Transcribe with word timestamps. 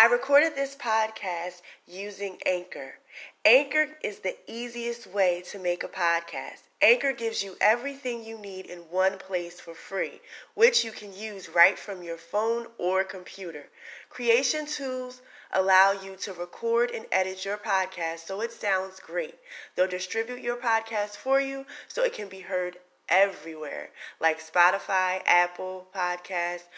I 0.00 0.06
recorded 0.06 0.54
this 0.54 0.76
podcast 0.76 1.60
using 1.88 2.38
Anchor. 2.46 3.00
Anchor 3.44 3.88
is 4.00 4.20
the 4.20 4.36
easiest 4.46 5.08
way 5.08 5.42
to 5.50 5.58
make 5.58 5.82
a 5.82 5.88
podcast. 5.88 6.68
Anchor 6.80 7.12
gives 7.12 7.42
you 7.42 7.56
everything 7.60 8.22
you 8.24 8.38
need 8.38 8.66
in 8.66 8.78
one 8.92 9.18
place 9.18 9.58
for 9.58 9.74
free, 9.74 10.20
which 10.54 10.84
you 10.84 10.92
can 10.92 11.12
use 11.12 11.48
right 11.48 11.76
from 11.76 12.04
your 12.04 12.16
phone 12.16 12.66
or 12.78 13.02
computer. 13.02 13.64
Creation 14.08 14.66
tools 14.66 15.20
allow 15.52 15.90
you 15.90 16.14
to 16.18 16.32
record 16.32 16.92
and 16.92 17.06
edit 17.10 17.44
your 17.44 17.58
podcast 17.58 18.20
so 18.20 18.40
it 18.40 18.52
sounds 18.52 19.00
great. 19.00 19.34
They'll 19.74 19.88
distribute 19.88 20.42
your 20.42 20.58
podcast 20.58 21.16
for 21.16 21.40
you 21.40 21.66
so 21.88 22.04
it 22.04 22.12
can 22.12 22.28
be 22.28 22.38
heard 22.38 22.76
everywhere, 23.08 23.90
like 24.20 24.38
Spotify, 24.38 25.22
Apple 25.26 25.88
Podcasts, 25.92 26.68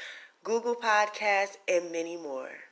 Google 0.43 0.75
Podcasts, 0.75 1.59
and 1.69 1.93
many 1.93 2.17
more. 2.17 2.70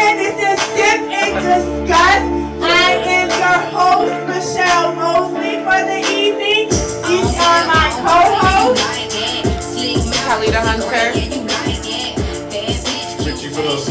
For. 0.00 0.16
This 0.16 0.36
is 0.40 0.58
Sip 0.72 1.00
and 1.12 1.34
Discuss. 1.44 2.22
I 2.62 2.92
am 3.04 3.28
your 3.28 3.60
host, 3.76 4.16
Michelle 4.28 4.94
Mosley, 4.94 5.56
for 5.64 5.80
the 5.84 6.00
evening. 6.08 6.68
These 7.06 7.32
are 7.40 7.62
my 7.66 7.88
co-hosts. 8.04 8.84
Khalida 10.26 10.60
Hunter. 10.62 11.06
Richie 13.24 13.48
Phillips. 13.48 13.86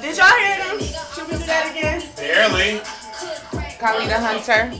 Did 0.00 0.16
y'all 0.16 0.38
hear 0.38 0.56
them? 0.58 0.78
Should 1.14 1.26
we 1.28 1.34
do 1.36 1.44
that 1.46 1.70
again? 1.70 2.02
Barely. 2.16 2.80
Khalida 3.78 4.18
Hunter. 4.18 4.72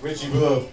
Richie 0.00 0.30
Blue. 0.30 0.68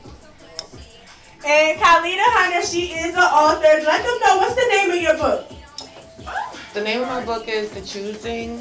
And 1.48 1.80
Khalida 1.80 2.28
Hunter, 2.38 2.66
she 2.66 2.94
is 2.94 3.14
an 3.14 3.22
author. 3.22 3.62
Let 3.62 4.04
them 4.04 4.20
know 4.20 4.38
what's 4.38 4.56
the 4.56 4.68
name 4.70 4.92
of 4.92 5.02
your 5.02 5.18
book. 5.18 5.52
The 6.76 6.84
name 6.84 7.04
of 7.04 7.08
my 7.08 7.24
book 7.24 7.48
is 7.48 7.72
The 7.72 7.80
Choosing. 7.80 8.60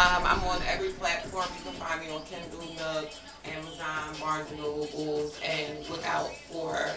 Um, 0.00 0.24
I'm 0.24 0.42
on 0.42 0.60
every 0.66 0.88
platform. 0.88 1.46
You 1.56 1.70
can 1.70 1.72
find 1.74 2.00
me 2.00 2.10
on 2.12 2.24
Kindle, 2.24 2.58
Nook, 2.74 3.12
Amazon, 3.44 4.16
Barnes 4.20 4.50
and 4.50 4.58
Nobles, 4.58 5.38
and 5.40 5.88
look 5.88 6.04
out 6.04 6.34
for 6.50 6.90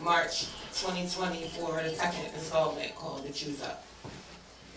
March 0.00 0.46
2020 0.74 1.48
for 1.48 1.82
the 1.82 1.92
second 1.92 2.24
installment 2.32 2.94
called 2.94 3.26
The 3.26 3.32
Choose 3.32 3.60
Up. 3.64 3.84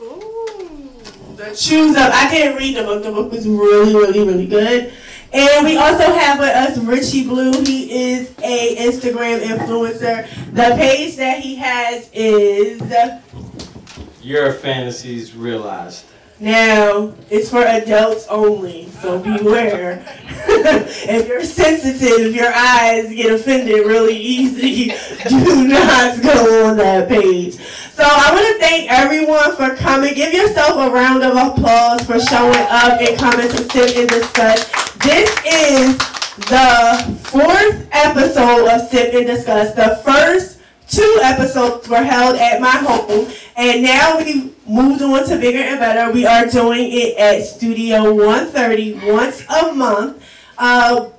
Ooh, 0.02 0.90
the 1.36 1.56
Choose 1.56 1.96
Up. 1.96 2.12
I 2.12 2.28
didn't 2.32 2.58
read 2.58 2.78
the 2.78 2.82
book. 2.82 3.04
The 3.04 3.12
book 3.12 3.32
was 3.32 3.48
really, 3.48 3.94
really, 3.94 4.26
really 4.26 4.48
good. 4.48 4.92
And 5.32 5.64
we 5.64 5.78
also 5.78 6.12
have 6.12 6.40
with 6.40 6.50
us 6.50 6.76
Richie 6.80 7.28
Blue. 7.28 7.52
He 7.52 8.14
is 8.16 8.34
a 8.40 8.78
Instagram 8.78 9.42
influencer. 9.42 10.28
The 10.54 10.76
page 10.76 11.18
that 11.18 11.42
he 11.42 11.54
has 11.58 12.10
is 12.14 12.80
Your 14.22 14.52
fantasies 14.54 15.34
realized. 15.36 16.06
now 16.40 17.14
it's 17.30 17.50
for 17.50 17.64
adults 17.64 18.28
only, 18.28 18.90
so 19.02 19.20
beware. 19.20 20.04
if 20.48 21.28
you're 21.28 21.44
sensitive, 21.44 22.36
your 22.36 22.52
eyes 22.54 23.10
get 23.10 23.32
offended 23.32 23.86
really 23.86 24.18
easy. 24.18 24.94
Do 25.30 25.68
not 25.68 26.22
go 26.22 26.70
on 26.70 26.78
that 26.78 27.08
page. 27.08 27.56
So 27.56 28.04
I 28.06 28.32
want 28.32 28.46
to 28.48 28.60
thank 28.60 28.90
everyone 28.92 29.56
for 29.56 29.76
coming. 29.76 30.14
Give 30.14 30.34
yourself 30.34 30.78
a 30.78 30.90
round 30.92 31.24
of 31.24 31.36
applause 31.36 32.02
for 32.04 32.20
showing 32.20 32.56
up 32.70 33.02
and 33.02 33.18
coming 33.18 33.48
to 33.50 33.70
sit 33.72 33.98
and 33.98 34.10
discuss. 34.10 34.70
This 35.00 35.30
is 35.46 35.98
the 36.48 37.20
fourth 37.24 37.88
episode 37.92 38.68
of 38.70 38.90
Sip 38.90 39.14
and 39.14 39.28
Discuss. 39.28 39.74
The 39.76 40.02
first 40.04 40.59
two 40.90 41.20
episodes 41.22 41.88
were 41.88 42.04
held 42.04 42.36
at 42.38 42.60
my 42.60 42.72
home, 42.72 43.28
and 43.56 43.84
now 43.84 44.18
we 44.18 44.54
moved 44.68 45.02
on 45.02 45.28
to 45.28 45.38
bigger 45.38 45.60
and 45.60 45.80
better. 45.80 46.12
We 46.12 46.26
are 46.26 46.46
doing 46.48 46.90
it 46.92 47.18
at 47.18 47.44
Studio 47.44 48.14
130 48.14 49.12
once 49.12 49.44
a 49.50 49.72
month, 49.74 50.24
uh, 50.58 51.10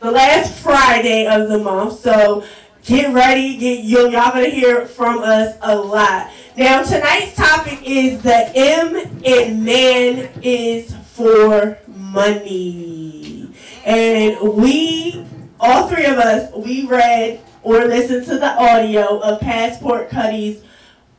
the 0.00 0.10
last 0.10 0.54
Friday 0.60 1.26
of 1.26 1.48
the 1.48 1.58
month. 1.58 2.00
So 2.00 2.44
get 2.84 3.12
ready, 3.12 3.56
get 3.56 3.84
y'all 3.84 4.10
gonna 4.10 4.46
hear 4.48 4.86
from 4.86 5.18
us 5.18 5.56
a 5.60 5.74
lot. 5.74 6.30
Now 6.56 6.82
tonight's 6.82 7.34
topic 7.34 7.80
is 7.82 8.22
the 8.22 8.52
M 8.54 8.96
in 9.24 9.64
man 9.64 10.30
is 10.42 10.94
for 11.12 11.78
money, 11.86 13.52
and 13.84 14.38
we 14.54 15.26
all 15.58 15.88
three 15.88 16.04
of 16.04 16.18
us 16.18 16.52
we 16.54 16.86
read 16.86 17.40
or 17.66 17.84
listen 17.84 18.24
to 18.24 18.38
the 18.38 18.46
audio 18.46 19.18
of 19.18 19.40
Passport 19.40 20.08
Cuddy's 20.08 20.62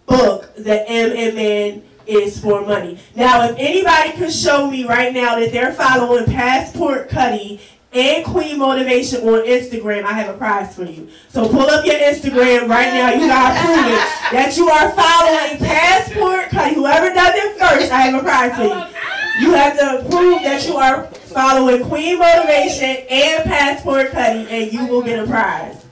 book, 0.05 0.55
The 0.55 0.89
M 0.89 1.11
in 1.11 1.35
Man 1.35 1.83
is 2.05 2.39
for 2.39 2.65
Money. 2.65 2.97
Now, 3.17 3.49
if 3.49 3.57
anybody 3.59 4.13
could 4.13 4.31
show 4.31 4.71
me 4.71 4.87
right 4.87 5.13
now 5.13 5.37
that 5.37 5.51
they're 5.51 5.73
following 5.73 6.23
Passport 6.23 7.09
Cuddy 7.09 7.59
and 7.91 8.23
Queen 8.23 8.59
Motivation 8.59 9.27
on 9.27 9.45
Instagram, 9.45 10.05
I 10.05 10.13
have 10.13 10.33
a 10.33 10.37
prize 10.37 10.73
for 10.73 10.85
you. 10.85 11.09
So 11.27 11.49
pull 11.49 11.69
up 11.69 11.85
your 11.85 11.95
Instagram 11.95 12.69
right 12.69 12.93
now. 12.93 13.11
You 13.11 13.27
gotta 13.27 13.59
prove 13.65 13.85
it 13.85 14.31
that 14.31 14.55
you 14.55 14.69
are 14.69 14.89
following 14.91 15.57
Passport 15.57 16.49
Cuddy. 16.49 16.75
Whoever 16.75 17.13
does 17.13 17.35
it 17.35 17.59
first, 17.59 17.91
I 17.91 18.01
have 18.03 18.21
a 18.21 18.23
prize 18.23 18.55
for 18.55 18.63
you. 18.63 19.45
You 19.45 19.53
have 19.53 19.77
to 19.77 20.09
prove 20.09 20.43
that 20.43 20.65
you 20.65 20.77
are 20.77 21.07
following 21.07 21.83
Queen 21.83 22.17
Motivation 22.17 23.05
and 23.09 23.43
Passport 23.43 24.11
Cuddy, 24.11 24.47
and 24.49 24.71
you 24.71 24.87
will 24.87 25.01
get 25.01 25.19
a 25.19 25.27
prize. 25.27 25.83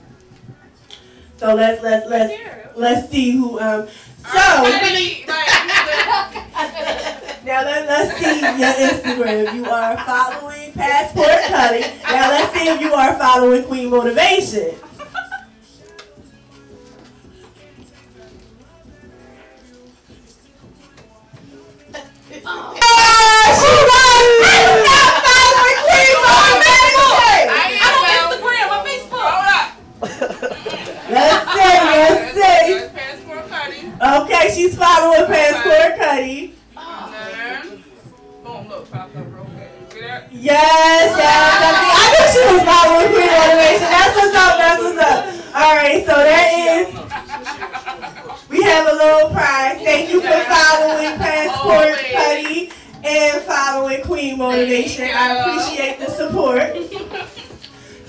So 1.38 1.54
let's 1.54 1.82
let's 1.82 2.06
let's 2.08 2.32
let's 2.76 3.10
see 3.10 3.32
who 3.32 3.60
um 3.60 3.86
so 4.32 4.38
now 7.44 7.62
let, 7.64 7.86
let's 7.86 8.18
see 8.18 8.40
your 8.40 8.72
Instagram. 8.72 9.44
If 9.46 9.54
You 9.54 9.66
are 9.66 9.96
following 9.98 10.72
Passport 10.72 11.44
Cuddy. 11.46 11.80
Now 12.02 12.30
let's 12.30 12.52
see 12.52 12.66
if 12.68 12.80
you 12.80 12.92
are 12.92 13.14
following 13.14 13.62
Queen 13.64 13.90
Motivation. 13.90 14.74
Ah, 22.44 23.46
she 23.60 23.72
was 23.86 24.26
not 24.90 25.22
following 25.22 25.78
Queen 25.86 26.10
Motivation. 26.26 27.46
I'm 27.86 27.94
on 28.02 28.10
Instagram, 28.26 28.66
on 28.74 28.80
Facebook. 28.86 29.36
Let's 31.08 31.46
see, 31.54 31.76
let's 31.94 32.34
see. 32.34 32.90
Passport 32.92 33.44
Cuddy. 33.48 33.80
Okay, 34.06 34.54
she's 34.54 34.78
following 34.78 35.26
Passport 35.26 35.98
Cuddy. 35.98 36.54
Boom, 38.44 38.68
look, 38.68 38.88
popped 38.88 39.16
up 39.16 39.26
real 39.34 39.44
quick. 39.46 39.70
See 39.90 40.00
that? 40.00 40.32
Yes, 40.32 41.10
yes, 41.10 41.18
that's 41.18 41.74
it. 41.74 41.90
Ah! 41.90 41.98
I 41.98 42.14
knew 42.14 42.26
she 42.30 42.38
was 42.54 42.62
following 42.62 43.10
Queen 43.10 43.26
Motivation. 43.34 43.90
That's 43.90 44.14
what's 44.14 44.36
up, 44.36 44.54
that's 44.62 44.78
what's 44.80 45.02
up. 45.02 45.26
Alright, 45.56 46.06
so 46.06 46.14
that 46.14 46.54
is, 46.70 46.86
we 48.48 48.62
have 48.62 48.86
a 48.86 48.94
little 48.94 49.30
prize. 49.30 49.82
Thank 49.82 50.10
you 50.12 50.20
for 50.20 50.38
following 50.46 51.18
Passport 51.18 51.98
Cuddy 52.14 52.70
and 53.02 53.42
following 53.42 54.02
Queen 54.04 54.38
Motivation. 54.38 55.10
I 55.12 55.34
appreciate 55.34 55.98
the 55.98 56.10
support. 56.10 56.76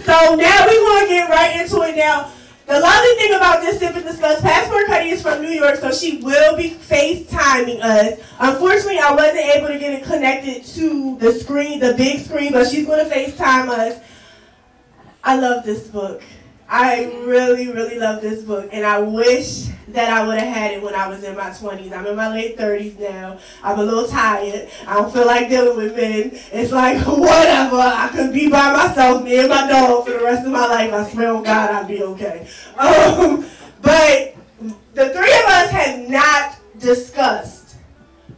So 0.06 0.36
now 0.36 0.68
we 0.70 0.78
want 0.78 1.10
to 1.10 1.16
get 1.16 1.28
right 1.30 1.60
into 1.60 1.82
it 1.82 1.96
now. 1.96 2.32
The 2.68 2.82
lovely 2.82 3.16
thing 3.16 3.34
about 3.34 3.62
this 3.62 3.80
Sip 3.80 3.96
and 3.96 4.04
Discuss, 4.04 4.42
Passport 4.42 4.88
Cuddy 4.88 5.12
is 5.12 5.22
from 5.22 5.42
New 5.42 5.52
York, 5.52 5.78
so 5.78 5.90
she 5.90 6.18
will 6.18 6.58
be 6.58 6.72
FaceTiming 6.72 7.80
us. 7.82 8.20
Unfortunately, 8.40 9.00
I 9.00 9.16
wasn't 9.16 9.38
able 9.38 9.70
to 9.70 9.80
get 9.80 9.94
it 9.94 10.04
connected 10.04 10.66
to 10.76 11.18
the 11.18 11.32
screen, 11.32 11.80
the 11.80 11.94
big 11.94 12.20
screen, 12.26 12.52
but 12.52 12.68
she's 12.68 12.86
going 12.86 13.08
to 13.08 13.16
FaceTime 13.16 13.70
us. 13.70 14.04
I 15.24 15.38
love 15.40 15.64
this 15.64 15.88
book. 15.88 16.22
I 16.70 17.06
really, 17.24 17.72
really 17.72 17.98
love 17.98 18.22
this 18.22 18.44
book, 18.44 18.70
and 18.74 18.86
I 18.86 19.00
wish 19.00 19.68
that 19.90 20.10
I 20.10 20.28
would 20.28 20.38
have 20.38 20.54
had 20.54 20.72
it 20.74 20.84
when 20.84 20.94
I 20.94 21.08
was 21.08 21.24
in 21.24 21.36
my 21.36 21.50
20s. 21.50 21.94
I'm 21.94 22.06
in 22.06 22.16
my 22.16 22.30
late 22.30 22.58
30s 22.58 23.00
now. 23.00 23.40
I'm 23.64 23.80
a 23.80 23.84
little 23.84 24.06
tired. 24.06 24.70
I 24.86 24.96
don't 24.96 25.12
feel 25.14 25.26
like 25.26 25.48
dealing 25.48 25.78
with 25.78 25.96
men. 25.96 26.32
It's 26.52 26.74
like, 26.74 26.98
whatever. 27.08 27.78
I 27.78 28.10
could 28.12 28.34
be 28.34 28.50
by 28.50 28.74
myself, 28.74 29.24
me 29.24 29.40
and 29.40 29.50
my 29.50 29.68
dog, 29.70 30.06
for 30.06 30.12
the 30.12 30.24
rest 30.24 30.46
of 30.46 30.52
my 30.52 30.68
life. 30.68 30.92
I 30.92 31.10
swear 31.10 31.34
on 31.34 31.44
God, 31.44 31.72
I'd 31.72 31.88
be 31.88 32.04
okay. 32.04 32.48
Um, 32.78 33.46
but 33.82 34.36
the 34.94 35.10
three 35.10 35.34
of 35.34 35.46
us 35.46 35.70
had 35.70 36.10
not 36.10 36.58
discussed 36.80 37.76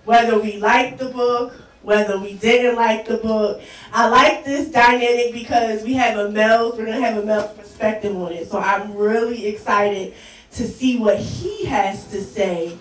whether 0.06 0.40
we 0.40 0.58
liked 0.58 1.00
the 1.00 1.10
book, 1.10 1.54
whether 1.82 2.20
we 2.20 2.34
didn't 2.34 2.76
like 2.76 3.06
the 3.06 3.18
book. 3.18 3.62
I 3.92 4.08
like 4.10 4.46
this 4.46 4.70
dynamic 4.70 5.34
because 5.34 5.84
we 5.84 5.94
have 5.94 6.18
a 6.18 6.30
male, 6.30 6.72
we're 6.78 6.86
gonna 6.86 7.02
have 7.02 7.18
a 7.18 7.26
male 7.26 7.48
perspective 7.80 8.16
on 8.16 8.34
it. 8.34 8.50
So 8.50 8.60
I'm 8.60 8.94
really 8.94 9.48
excited 9.48 10.14
to 10.52 10.68
see 10.68 10.98
what 11.00 11.18
he 11.18 11.66
has 11.66 12.06
to 12.12 12.22
say 12.22 12.78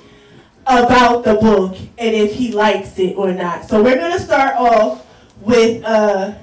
about 0.67 1.25
the 1.25 1.35
book 1.35 1.77
and 1.97 2.15
if 2.15 2.35
he 2.35 2.53
likes 2.53 2.99
it 2.99 3.17
or 3.17 3.33
not. 3.33 3.65
So 3.65 3.83
we're 3.83 3.97
gonna 3.97 4.19
start 4.19 4.57
off 4.57 5.07
with 5.41 5.85
uh, 5.85 6.35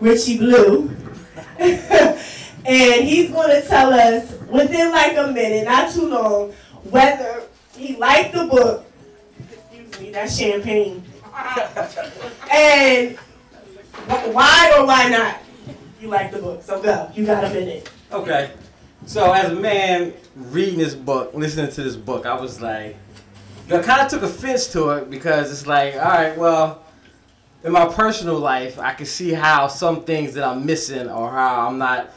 Richie 0.00 0.38
Blue. 0.38 0.90
and 1.58 3.04
he's 3.04 3.30
going 3.30 3.50
to 3.50 3.66
tell 3.66 3.92
us 3.92 4.32
within 4.48 4.90
like 4.90 5.16
a 5.16 5.30
minute, 5.30 5.66
not 5.66 5.92
too 5.92 6.08
long, 6.08 6.52
whether 6.84 7.42
he 7.76 7.96
liked 7.96 8.34
the 8.34 8.46
book. 8.46 8.84
Excuse 9.38 10.00
me, 10.00 10.10
that's 10.10 10.38
champagne. 10.38 11.02
and 12.52 13.16
why 14.32 14.74
or 14.76 14.86
why 14.86 15.08
not 15.08 15.36
you 16.00 16.08
like 16.08 16.30
the 16.30 16.38
book. 16.38 16.62
So 16.62 16.82
go, 16.82 17.10
you 17.14 17.26
got 17.26 17.44
a 17.44 17.50
minute. 17.50 17.90
Okay. 18.10 18.52
So 19.06 19.32
as 19.32 19.50
a 19.50 19.54
man 19.54 20.12
reading 20.34 20.78
this 20.78 20.94
book, 20.94 21.32
listening 21.34 21.70
to 21.70 21.82
this 21.82 21.96
book, 21.96 22.26
I 22.26 22.38
was 22.38 22.60
like, 22.60 22.96
I 23.70 23.78
kind 23.82 24.00
of 24.00 24.08
took 24.08 24.22
offense 24.22 24.72
to 24.72 24.90
it 24.90 25.10
because 25.10 25.50
it's 25.52 25.66
like, 25.66 25.94
all 25.94 26.00
right, 26.00 26.36
well, 26.36 26.84
in 27.62 27.72
my 27.72 27.86
personal 27.86 28.38
life, 28.38 28.78
I 28.78 28.94
can 28.94 29.06
see 29.06 29.32
how 29.32 29.68
some 29.68 30.04
things 30.04 30.34
that 30.34 30.44
I'm 30.44 30.66
missing 30.66 31.08
or 31.08 31.30
how 31.30 31.66
I'm 31.66 31.78
not 31.78 32.10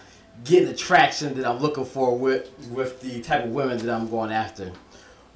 getting 0.44 0.68
the 0.68 0.74
traction 0.74 1.36
that 1.36 1.46
I'm 1.46 1.60
looking 1.60 1.86
for 1.86 2.18
with 2.18 2.50
with 2.70 3.02
the 3.02 3.22
type 3.22 3.46
of 3.46 3.52
women 3.52 3.78
that 3.78 3.90
I'm 3.90 4.10
going 4.10 4.32
after. 4.32 4.72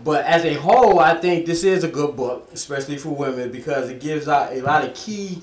But 0.03 0.25
as 0.25 0.45
a 0.45 0.53
whole, 0.53 1.00
I 1.00 1.15
think 1.15 1.45
this 1.45 1.63
is 1.63 1.83
a 1.83 1.88
good 1.88 2.15
book, 2.15 2.50
especially 2.53 2.97
for 2.97 3.09
women, 3.09 3.51
because 3.51 3.89
it 3.89 4.00
gives 4.00 4.27
out 4.27 4.53
a 4.53 4.61
lot 4.61 4.83
of 4.83 4.93
key 4.93 5.41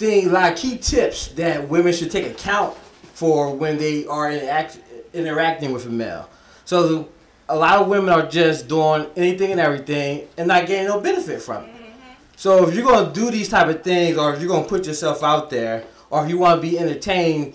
lot 0.00 0.52
of 0.52 0.58
key 0.58 0.78
tips 0.78 1.28
that 1.28 1.68
women 1.68 1.92
should 1.92 2.10
take 2.10 2.26
account 2.26 2.76
for 3.14 3.54
when 3.54 3.78
they 3.78 4.06
are 4.06 4.30
interact, 4.30 4.78
interacting 5.12 5.72
with 5.72 5.86
a 5.86 5.90
male. 5.90 6.28
So 6.64 7.08
a 7.48 7.56
lot 7.56 7.80
of 7.80 7.88
women 7.88 8.10
are 8.10 8.26
just 8.26 8.68
doing 8.68 9.06
anything 9.16 9.52
and 9.52 9.60
everything 9.60 10.28
and 10.36 10.48
not 10.48 10.66
getting 10.66 10.86
no 10.86 11.00
benefit 11.00 11.42
from 11.42 11.64
it. 11.64 11.70
Mm-hmm. 11.70 12.12
So 12.36 12.68
if 12.68 12.74
you're 12.74 12.84
gonna 12.84 13.12
do 13.12 13.30
these 13.30 13.48
type 13.48 13.68
of 13.68 13.82
things, 13.82 14.16
or 14.16 14.34
if 14.34 14.40
you're 14.40 14.50
gonna 14.50 14.68
put 14.68 14.86
yourself 14.86 15.22
out 15.22 15.50
there, 15.50 15.84
or 16.10 16.24
if 16.24 16.30
you 16.30 16.38
want 16.38 16.62
to 16.62 16.68
be 16.68 16.78
entertained, 16.78 17.54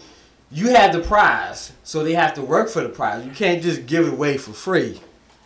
you 0.51 0.69
have 0.69 0.93
the 0.93 0.99
prize. 0.99 1.71
So 1.83 2.03
they 2.03 2.13
have 2.13 2.33
to 2.35 2.41
work 2.41 2.69
for 2.69 2.81
the 2.81 2.89
prize. 2.89 3.25
You 3.25 3.31
can't 3.31 3.61
just 3.63 3.85
give 3.85 4.07
it 4.07 4.13
away 4.13 4.37
for 4.37 4.51
free. 4.51 4.99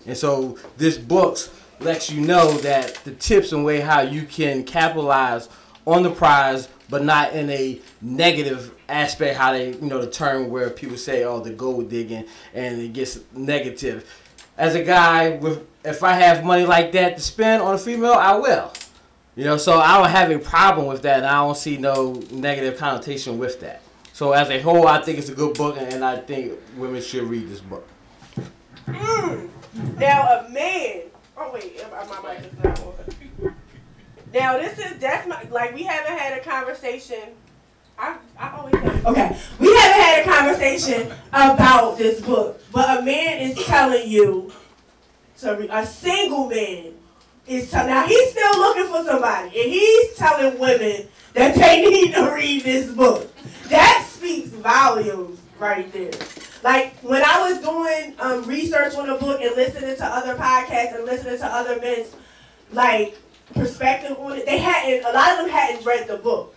And 0.05 0.17
so 0.17 0.57
this 0.77 0.97
book 0.97 1.37
lets 1.79 2.09
you 2.09 2.21
know 2.21 2.57
that 2.59 2.95
the 3.05 3.11
tips 3.11 3.51
and 3.51 3.63
way 3.63 3.79
how 3.79 4.01
you 4.01 4.23
can 4.23 4.63
capitalize 4.63 5.47
on 5.85 6.03
the 6.03 6.09
prize, 6.09 6.67
but 6.89 7.03
not 7.03 7.33
in 7.33 7.49
a 7.49 7.79
negative 8.01 8.73
aspect. 8.89 9.37
How 9.37 9.51
they, 9.51 9.73
you 9.73 9.81
know, 9.81 10.01
the 10.01 10.09
term 10.09 10.49
where 10.49 10.69
people 10.69 10.97
say, 10.97 11.23
"Oh, 11.23 11.39
the 11.39 11.51
gold 11.51 11.89
digging," 11.89 12.25
and 12.53 12.81
it 12.81 12.93
gets 12.93 13.19
negative. 13.33 14.05
As 14.57 14.75
a 14.75 14.83
guy, 14.83 15.37
with 15.37 15.65
if 15.83 16.03
I 16.03 16.13
have 16.13 16.43
money 16.43 16.65
like 16.65 16.91
that 16.93 17.15
to 17.17 17.21
spend 17.21 17.61
on 17.61 17.75
a 17.75 17.77
female, 17.77 18.13
I 18.13 18.35
will. 18.35 18.71
You 19.35 19.43
know, 19.43 19.57
so 19.57 19.79
I 19.79 19.99
don't 19.99 20.09
have 20.09 20.31
a 20.31 20.39
problem 20.39 20.87
with 20.87 21.03
that, 21.03 21.17
and 21.17 21.25
I 21.25 21.35
don't 21.43 21.55
see 21.55 21.77
no 21.77 22.13
negative 22.31 22.77
connotation 22.77 23.37
with 23.37 23.59
that. 23.61 23.81
So 24.11 24.31
as 24.31 24.49
a 24.49 24.59
whole, 24.59 24.87
I 24.87 24.99
think 25.03 25.19
it's 25.19 25.29
a 25.29 25.35
good 25.35 25.55
book, 25.55 25.77
and 25.79 26.03
I 26.03 26.17
think 26.17 26.53
women 26.75 27.01
should 27.03 27.23
read 27.23 27.47
this 27.47 27.59
book. 27.59 27.87
Mm. 28.87 29.49
Now 29.99 30.39
a 30.39 30.49
man. 30.49 31.03
Oh 31.37 31.51
wait, 31.53 31.79
my 31.91 32.33
mic 32.33 32.45
is 32.45 32.63
not 32.63 32.79
on. 32.79 32.93
Now 34.33 34.57
this 34.57 34.77
is 34.79 34.99
definitely 34.99 35.49
like 35.49 35.73
we 35.73 35.83
haven't 35.83 36.17
had 36.17 36.37
a 36.37 36.43
conversation. 36.43 37.21
I 37.97 38.17
I 38.37 38.57
always 38.57 38.73
say, 38.73 39.01
okay. 39.05 39.37
We 39.59 39.75
haven't 39.75 40.01
had 40.01 40.19
a 40.21 40.23
conversation 40.29 41.11
about 41.29 41.97
this 41.97 42.21
book, 42.21 42.61
but 42.71 42.99
a 42.99 43.01
man 43.01 43.39
is 43.39 43.57
telling 43.65 44.07
you 44.07 44.51
re- 45.43 45.69
a 45.71 45.85
single 45.85 46.47
man 46.47 46.93
is 47.47 47.71
telling. 47.71 47.89
Now 47.89 48.05
he's 48.05 48.31
still 48.31 48.57
looking 48.59 48.87
for 48.87 49.03
somebody, 49.03 49.47
and 49.47 49.71
he's 49.71 50.15
telling 50.15 50.59
women 50.59 51.07
that 51.33 51.55
they 51.55 51.81
need 51.89 52.13
to 52.13 52.31
read 52.33 52.63
this 52.63 52.91
book. 52.91 53.33
That 53.69 54.07
speaks 54.09 54.49
volumes 54.49 55.39
right 55.59 55.91
there. 55.91 56.11
Like 56.63 56.97
when 56.99 57.23
I 57.23 57.49
was 57.49 57.61
doing 57.61 58.15
um, 58.19 58.43
research 58.43 58.95
on 58.95 59.07
the 59.07 59.15
book 59.15 59.41
and 59.41 59.55
listening 59.55 59.95
to 59.95 60.05
other 60.05 60.35
podcasts 60.35 60.95
and 60.95 61.05
listening 61.05 61.37
to 61.39 61.45
other 61.45 61.79
men's 61.79 62.15
like 62.71 63.17
perspective 63.53 64.17
on 64.19 64.37
it, 64.37 64.45
they 64.45 64.57
hadn't. 64.57 65.05
A 65.05 65.11
lot 65.11 65.31
of 65.31 65.37
them 65.45 65.49
hadn't 65.49 65.85
read 65.85 66.07
the 66.07 66.17
book, 66.17 66.55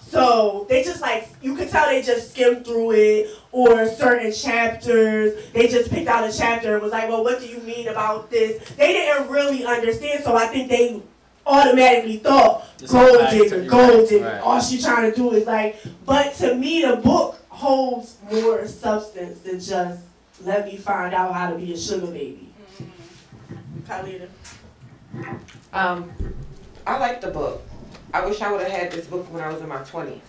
so 0.00 0.66
they 0.68 0.82
just 0.82 1.00
like 1.00 1.28
you 1.42 1.54
could 1.56 1.70
tell 1.70 1.86
they 1.86 2.02
just 2.02 2.32
skimmed 2.32 2.64
through 2.64 2.92
it 2.92 3.30
or 3.50 3.86
certain 3.88 4.32
chapters. 4.32 5.50
They 5.52 5.68
just 5.68 5.90
picked 5.90 6.08
out 6.08 6.28
a 6.28 6.36
chapter 6.36 6.74
and 6.74 6.82
was 6.82 6.92
like, 6.92 7.08
"Well, 7.08 7.24
what 7.24 7.40
do 7.40 7.46
you 7.46 7.58
mean 7.60 7.88
about 7.88 8.30
this?" 8.30 8.62
They 8.76 8.92
didn't 8.92 9.28
really 9.28 9.64
understand, 9.64 10.24
so 10.24 10.36
I 10.36 10.46
think 10.46 10.68
they 10.68 11.02
automatically 11.44 12.18
thought 12.18 12.64
Just 12.78 12.92
gold 12.92 13.18
digger, 13.30 13.64
gold 13.64 14.08
digger. 14.08 14.24
right. 14.24 14.40
All 14.40 14.60
she 14.60 14.80
trying 14.80 15.10
to 15.10 15.16
do 15.16 15.32
is 15.32 15.46
like. 15.46 15.80
But 16.04 16.34
to 16.36 16.54
me, 16.54 16.82
the 16.82 16.96
book 16.96 17.38
holds 17.48 18.16
more 18.30 18.66
substance 18.66 19.40
than 19.40 19.60
just 19.60 20.00
let 20.44 20.66
me 20.66 20.76
find 20.76 21.14
out 21.14 21.34
how 21.34 21.50
to 21.50 21.56
be 21.56 21.72
a 21.72 21.78
sugar 21.78 22.06
baby. 22.06 22.48
Mm-hmm. 22.80 23.92
Khalida. 23.92 24.28
Um, 25.72 26.12
I 26.86 26.98
like 26.98 27.22
the 27.22 27.30
book. 27.30 27.62
I 28.12 28.24
wish 28.26 28.42
I 28.42 28.52
would 28.52 28.60
have 28.60 28.70
had 28.70 28.92
this 28.92 29.06
book 29.06 29.32
when 29.32 29.42
I 29.42 29.50
was 29.50 29.62
in 29.62 29.68
my 29.68 29.78
20s. 29.78 30.20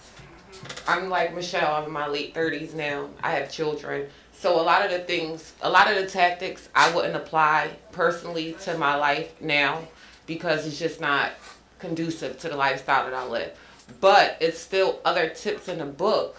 I'm 0.88 1.10
like 1.10 1.36
Michelle, 1.36 1.76
I'm 1.76 1.86
in 1.86 1.92
my 1.92 2.08
late 2.08 2.34
30s 2.34 2.74
now. 2.74 3.10
I 3.22 3.32
have 3.32 3.52
children. 3.52 4.08
So 4.32 4.60
a 4.60 4.64
lot 4.64 4.86
of 4.86 4.92
the 4.92 5.00
things, 5.00 5.54
a 5.62 5.70
lot 5.70 5.92
of 5.92 5.98
the 5.98 6.08
tactics 6.08 6.70
I 6.74 6.94
wouldn't 6.96 7.16
apply 7.16 7.72
personally 7.92 8.54
to 8.62 8.78
my 8.78 8.96
life 8.96 9.34
now 9.42 9.86
because 10.28 10.66
it's 10.66 10.80
just 10.80 11.02
not 11.02 11.32
conducive 11.80 12.40
to 12.40 12.50
the 12.50 12.56
lifestyle 12.56 13.04
that 13.06 13.14
I 13.14 13.28
live. 13.28 13.58
But 14.00 14.38
it's 14.40 14.60
still 14.60 15.02
other 15.04 15.30
tips 15.30 15.68
in 15.68 15.80
the 15.80 15.86
book 15.86 16.38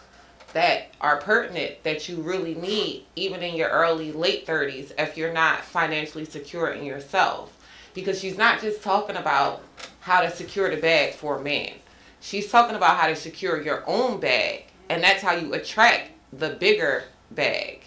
that 0.55 0.93
are 1.01 1.19
pertinent 1.19 1.83
that 1.83 2.09
you 2.09 2.17
really 2.23 2.55
need 2.55 3.05
even 3.17 3.43
in 3.43 3.55
your 3.55 3.69
early 3.69 4.13
late 4.13 4.47
30s 4.47 4.93
if 4.97 5.19
you're 5.19 5.33
not 5.33 5.63
financially 5.63 6.25
secure 6.25 6.69
in 6.69 6.85
yourself 6.85 7.54
because 7.95 8.21
she's 8.21 8.37
not 8.37 8.61
just 8.61 8.83
talking 8.83 9.17
about 9.17 9.63
how 10.01 10.21
to 10.21 10.31
secure 10.31 10.71
the 10.71 10.81
bag 10.81 11.15
for 11.15 11.39
a 11.39 11.43
man 11.43 11.73
she's 12.21 12.51
talking 12.51 12.77
about 12.77 12.97
how 12.97 13.07
to 13.07 13.17
secure 13.17 13.63
your 13.63 13.83
own 13.87 14.21
bag 14.21 14.65
and 14.89 15.03
that's 15.03 15.23
how 15.23 15.33
you 15.33 15.55
attract 15.55 16.11
the 16.33 16.51
bigger 16.51 17.05
bag 17.31 17.81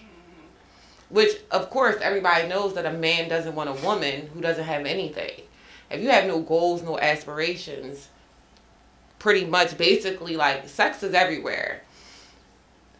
which 1.10 1.38
of 1.52 1.70
course 1.70 1.96
everybody 2.02 2.48
knows 2.48 2.74
that 2.74 2.86
a 2.86 2.94
man 2.94 3.30
doesn't 3.30 3.56
want 3.56 3.70
a 3.70 3.86
woman 3.86 4.28
who 4.34 4.42
doesn't 4.42 4.66
have 4.66 4.86
anything 4.86 5.42
if 5.90 6.02
you 6.02 6.10
have 6.10 6.26
no 6.26 6.40
goals 6.40 6.82
no 6.82 7.00
aspirations 7.00 8.10
pretty 9.20 9.46
much 9.46 9.78
basically 9.78 10.36
like 10.36 10.68
sex 10.68 11.04
is 11.04 11.14
everywhere 11.14 11.82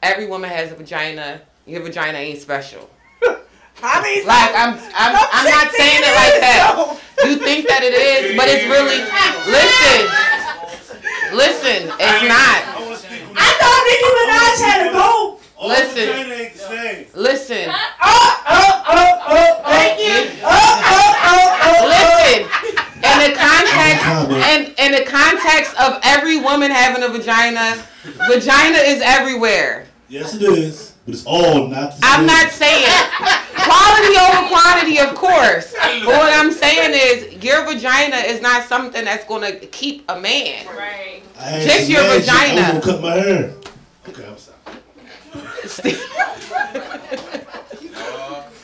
every 0.02 0.28
woman 0.28 0.50
has 0.50 0.72
a 0.72 0.76
vagina. 0.76 1.42
Your 1.66 1.82
vagina 1.82 2.18
ain't 2.18 2.40
special. 2.40 2.90
I 3.84 4.02
mean, 4.02 4.26
Like 4.26 4.54
I'm, 4.58 4.74
I'm, 4.98 5.14
I'm 5.16 5.46
not 5.50 5.72
saying 5.72 6.02
it 6.02 6.14
like 6.18 6.38
that. 6.42 6.98
You 7.26 7.36
think 7.38 7.68
that 7.68 7.82
it 7.84 7.94
is, 7.94 8.36
but 8.38 8.46
it's 8.50 8.66
really. 8.66 9.02
Listen, 9.50 10.00
listen, 11.34 11.80
it's 12.00 12.24
not. 12.26 12.58
I 12.66 12.82
want 12.82 12.98
to 12.98 13.06
speak. 13.06 13.22
I 13.38 13.50
thought 13.58 13.82
Nicki 13.86 14.10
Minaj 14.18 14.58
had 14.66 14.80
a 14.90 14.92
gold. 14.94 15.42
All 15.58 15.70
Listen. 15.70 16.08
vagina 16.08 16.34
ain't 16.36 16.54
the 16.54 16.60
same. 16.60 17.06
Listen, 17.16 17.70
Oh, 17.70 18.44
oh, 18.50 18.84
oh, 18.88 19.26
oh, 19.30 19.62
Thank 19.66 20.00
you. 20.00 20.42
Oh, 20.44 20.50
oh, 20.50 21.10
oh, 21.26 21.48
oh, 21.66 21.80
listen. 21.90 22.46
In 22.98 23.18
the 23.26 23.34
context, 23.38 24.06
and 24.46 24.62
in 24.78 24.92
the 24.94 25.06
context 25.10 25.74
of 25.80 26.00
every 26.04 26.40
woman 26.40 26.70
having 26.72 27.04
a 27.04 27.10
vagina, 27.10 27.82
vagina 28.30 28.78
is 28.78 29.02
everywhere. 29.04 29.86
Yes, 30.10 30.36
it 30.36 30.42
is, 30.44 30.94
but 31.08 31.16
it's 31.16 31.26
all 31.26 31.70
not 31.70 31.96
the 31.96 32.02
same. 32.02 32.02
I'm 32.04 32.26
not 32.26 32.52
saying 32.52 32.86
quality 33.56 34.18
over 34.18 34.50
quantity, 34.50 35.00
of 35.00 35.16
course. 35.16 35.74
But 35.74 36.06
what 36.06 36.38
I'm 36.38 36.52
saying 36.52 36.92
is 36.94 37.42
your 37.42 37.64
vagina 37.64 38.18
is 38.18 38.42
not 38.42 38.68
something 38.68 39.06
that's 39.06 39.24
gonna 39.24 39.56
keep 39.56 40.04
a 40.10 40.20
man. 40.20 40.68
Right. 40.68 41.24
I 41.40 41.64
just 41.64 41.90
your 41.90 42.02
magic. 42.02 42.30
I 42.30 42.48
vagina. 42.48 42.76
was 42.76 42.86
gonna 42.86 42.98
cut 42.98 43.02
my 43.02 43.14
hair. 43.14 43.54
Okay, 44.10 44.28
I'm 44.28 44.38
sorry. 44.38 44.58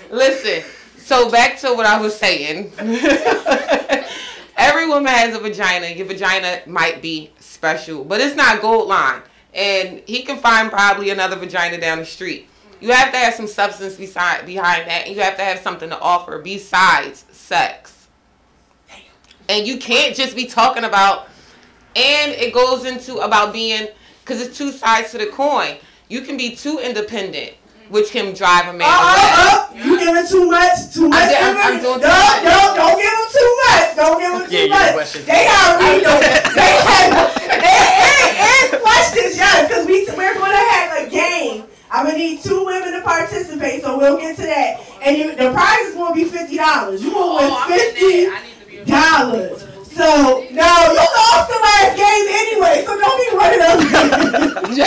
Listen, 0.11 0.63
so 0.97 1.31
back 1.31 1.57
to 1.59 1.73
what 1.73 1.85
I 1.85 2.01
was 2.01 2.13
saying. 2.13 2.73
Every 4.57 4.87
woman 4.89 5.13
has 5.13 5.33
a 5.33 5.39
vagina. 5.39 5.87
Your 5.87 6.07
vagina 6.07 6.63
might 6.67 7.01
be 7.01 7.31
special, 7.39 8.03
but 8.03 8.19
it's 8.19 8.35
not 8.35 8.61
gold 8.61 8.89
line. 8.89 9.21
And 9.53 10.01
he 10.07 10.23
can 10.23 10.37
find 10.39 10.71
probably 10.71 11.11
another 11.11 11.35
vagina 11.35 11.77
down 11.79 11.99
the 11.99 12.05
street. 12.05 12.47
You 12.79 12.91
have 12.91 13.11
to 13.13 13.17
have 13.17 13.33
some 13.35 13.47
substance 13.47 13.95
beside 13.95 14.45
behind 14.45 14.87
that, 14.89 15.05
and 15.07 15.15
you 15.15 15.21
have 15.21 15.37
to 15.37 15.43
have 15.43 15.59
something 15.59 15.89
to 15.89 15.99
offer 15.99 16.39
besides 16.39 17.23
sex. 17.31 18.07
And 19.49 19.67
you 19.67 19.77
can't 19.77 20.15
just 20.15 20.35
be 20.35 20.45
talking 20.45 20.83
about. 20.83 21.27
And 21.95 22.31
it 22.31 22.53
goes 22.53 22.85
into 22.85 23.17
about 23.17 23.53
being, 23.53 23.87
because 24.21 24.41
it's 24.41 24.57
two 24.57 24.71
sides 24.71 25.11
to 25.11 25.17
the 25.19 25.27
coin. 25.27 25.77
You 26.09 26.21
can 26.21 26.37
be 26.37 26.55
too 26.55 26.79
independent, 26.79 27.53
which 27.89 28.09
can 28.09 28.33
drive 28.33 28.67
a 28.67 28.73
man 28.73 28.87
Oh, 28.89 28.91
away. 28.91 29.21
oh, 29.21 29.69
oh, 29.69 29.75
you 29.77 29.99
giving 29.99 30.25
too 30.27 30.49
much, 30.49 30.91
too 30.93 31.07
much. 31.07 31.29
did- 31.29 31.37
I'm- 31.37 31.55
I'm 31.57 31.63
giving- 31.77 31.83
doing 31.83 31.99
too 32.01 32.07
no, 32.07 32.13
much. 32.13 32.43
no, 32.43 32.73
don't 32.75 32.97
give 32.99 33.11
them 33.11 33.27
too 33.31 33.55
much. 33.69 33.95
Don't 33.95 34.19
give 34.19 34.31
them 34.31 34.41
Yeah, 34.41 34.47
too 34.59 34.63
you 34.63 34.69
much. 34.69 34.93
question. 34.93 35.25
They 35.25 35.47
already 35.47 36.01
know. 36.03 36.19
they 36.19 36.71
have, 36.83 37.13
and, 37.51 37.63
and, 37.63 38.37
and 38.73 38.81
questions, 38.81 39.35
yes, 39.37 39.67
because 39.67 39.85
we, 39.85 40.05
we're 40.17 40.33
going 40.33 40.51
to 40.51 40.57
have 40.57 41.07
a 41.07 41.09
game. 41.09 41.63
I'm 41.91 42.05
gonna 42.07 42.17
need 42.17 42.41
two 42.41 42.65
women 42.65 42.91
to 42.93 43.01
participate, 43.03 43.83
so 43.83 43.97
we'll 43.99 44.17
get 44.17 44.35
to 44.37 44.41
that. 44.41 44.79
And 45.03 45.15
you, 45.15 45.35
the 45.35 45.51
prize 45.53 45.85
is 45.89 45.93
gonna 45.93 46.15
be 46.15 46.23
fifty 46.23 46.57
dollars. 46.57 47.03
You 47.03 47.11
gonna 47.11 47.35
win 47.35 47.51
Oh, 47.53 47.57
I'm 47.67 47.71
in 47.71 47.77
fifty 47.79 48.25
there. 48.25 48.33
I 48.33 48.41
need 48.41 48.57
to 48.61 48.65
be 48.65 48.77
a 48.77 48.85
dollars. 48.85 49.61
So 49.93 50.41
no, 50.49 50.71
you 50.89 50.97
lost 50.97 51.49
the 51.53 51.59
last 51.61 51.93
game 51.95 52.25
anyway, 52.33 52.81
so 52.83 52.97
don't 52.99 53.17
be 53.21 53.29
running 53.37 53.61
up. 53.61 53.77
He 54.73 54.81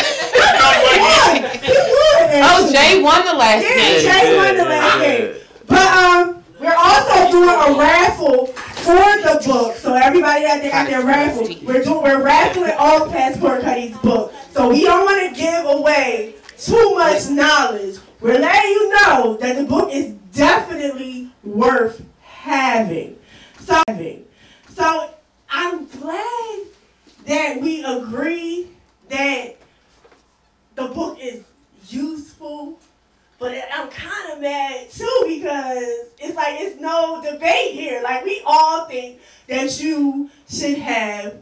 won. 0.99 1.47
He 1.63 1.71
won. 1.71 2.43
Oh, 2.43 2.69
Jay 2.73 3.01
won 3.01 3.25
the 3.25 3.35
last 3.35 3.63
Yeah, 3.63 3.77
game. 3.77 4.01
Jay 4.03 4.37
won 4.37 4.57
the 4.57 4.65
last 4.65 4.99
game. 5.01 5.35
But 5.69 5.87
um, 5.97 6.43
we're 6.61 6.75
also 6.75 7.31
doing 7.31 7.49
a 7.49 7.79
raffle 7.79 8.47
for 8.47 8.97
the 8.97 9.41
book. 9.47 9.77
So 9.77 9.95
everybody 9.95 10.43
that 10.43 10.61
they 10.61 10.71
got 10.71 10.89
their 10.89 11.05
raffle, 11.07 11.47
we're 11.65 11.85
doing 11.85 12.03
we're 12.03 12.21
raffling 12.23 12.73
off 12.73 13.13
Passport 13.13 13.61
Cuddy's 13.63 13.97
book. 13.99 14.35
So 14.51 14.71
we 14.71 14.83
don't 14.83 15.05
want 15.05 15.33
to 15.33 15.41
give 15.41 15.67
away 15.67 16.35
too 16.59 16.95
much 16.95 17.29
knowledge. 17.29 17.99
We're 18.21 18.39
letting 18.39 18.71
you 18.71 18.89
know 18.91 19.37
that 19.41 19.57
the 19.57 19.65
book 19.65 19.91
is 19.93 20.13
definitely 20.35 21.31
worth 21.45 22.03
having. 22.23 23.19
So 23.61 23.81
having. 23.87 24.25
So 24.75 25.11
I'm 25.51 25.85
glad 25.87 26.61
that 27.27 27.61
we 27.61 27.85
agree 27.85 28.69
that 29.11 29.57
the 30.77 30.87
book 30.87 31.19
is 31.21 31.43
useful 31.89 32.79
but 33.39 33.53
I'm 33.73 33.89
kind 33.91 34.33
of 34.33 34.41
mad 34.41 34.91
too 34.91 35.23
because 35.27 36.09
it's 36.19 36.35
like 36.35 36.57
it's 36.59 36.81
no 36.81 37.23
debate 37.23 37.75
here. 37.75 38.01
Like 38.03 38.25
we 38.25 38.41
all 38.47 38.87
think 38.87 39.21
that 39.47 39.79
you 39.79 40.31
should 40.49 40.79
have 40.79 41.35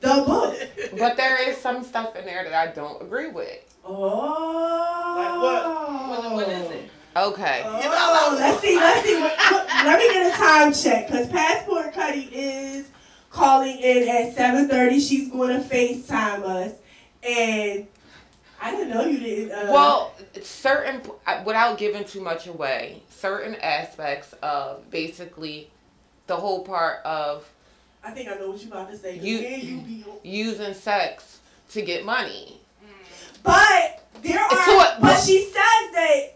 the 0.00 0.24
book. 0.26 0.56
But 0.98 1.16
there 1.16 1.48
is 1.48 1.58
some 1.58 1.84
stuff 1.84 2.16
in 2.16 2.24
there 2.24 2.42
that 2.42 2.54
I 2.54 2.72
don't 2.72 3.00
agree 3.02 3.28
with. 3.28 3.72
Oh. 3.84 6.32
What 6.34 6.48
is 6.48 6.70
it? 6.70 6.90
Okay. 7.16 7.62
Oh, 7.64 8.36
let's 8.38 8.60
see, 8.60 8.76
let's 8.76 9.06
see. 9.06 9.20
What, 9.20 9.36
what- 9.52 9.66
let 9.84 9.98
me 9.98 10.08
get 10.12 10.32
a 10.32 10.36
time 10.36 10.72
check 10.72 11.06
because 11.08 11.28
Passport 11.28 11.92
Cuddy 11.92 12.28
is 12.32 12.88
calling 13.30 13.78
in 13.78 14.08
at 14.08 14.34
7:30. 14.36 15.00
She's 15.08 15.28
going 15.30 15.60
to 15.60 15.68
FaceTime 15.68 16.42
us, 16.44 16.72
and 17.22 17.86
I 18.60 18.70
didn't 18.70 18.90
know 18.90 19.04
you 19.04 19.18
did. 19.18 19.50
Uh, 19.50 19.68
Well, 19.72 20.14
certain, 20.52 21.02
uh, 21.26 21.42
without 21.44 21.78
giving 21.78 22.04
too 22.04 22.20
much 22.20 22.46
away, 22.46 23.02
certain 23.10 23.54
aspects 23.56 24.34
of 24.42 24.88
basically 24.90 25.70
the 26.26 26.36
whole 26.36 26.62
part 26.64 27.04
of 27.04 27.48
I 28.04 28.10
think 28.10 28.28
I 28.28 28.34
know 28.34 28.50
what 28.50 28.60
you're 28.62 28.72
about 28.72 28.90
to 28.90 28.96
say 28.98 29.16
you- 29.16 29.38
you 29.38 29.76
be 29.78 30.04
using 30.28 30.74
sex 30.74 31.38
to 31.70 31.82
get 31.82 32.04
money. 32.04 32.60
But 33.42 34.00
there 34.22 34.40
are. 34.40 34.64
So 34.64 34.76
what- 34.76 35.00
but 35.00 35.20
she 35.20 35.44
says 35.44 35.54
that 35.92 36.34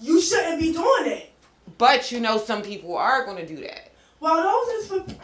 you 0.00 0.20
shouldn't 0.20 0.58
be 0.60 0.72
doing 0.72 1.06
it. 1.06 1.30
But 1.78 2.10
you 2.12 2.20
know, 2.20 2.38
some 2.38 2.62
people 2.62 2.96
are 2.96 3.24
going 3.24 3.36
to 3.38 3.46
do 3.46 3.60
that. 3.62 3.90
Well, 4.20 4.42
those 4.42 4.74
is 4.74 4.88
for. 4.88 5.14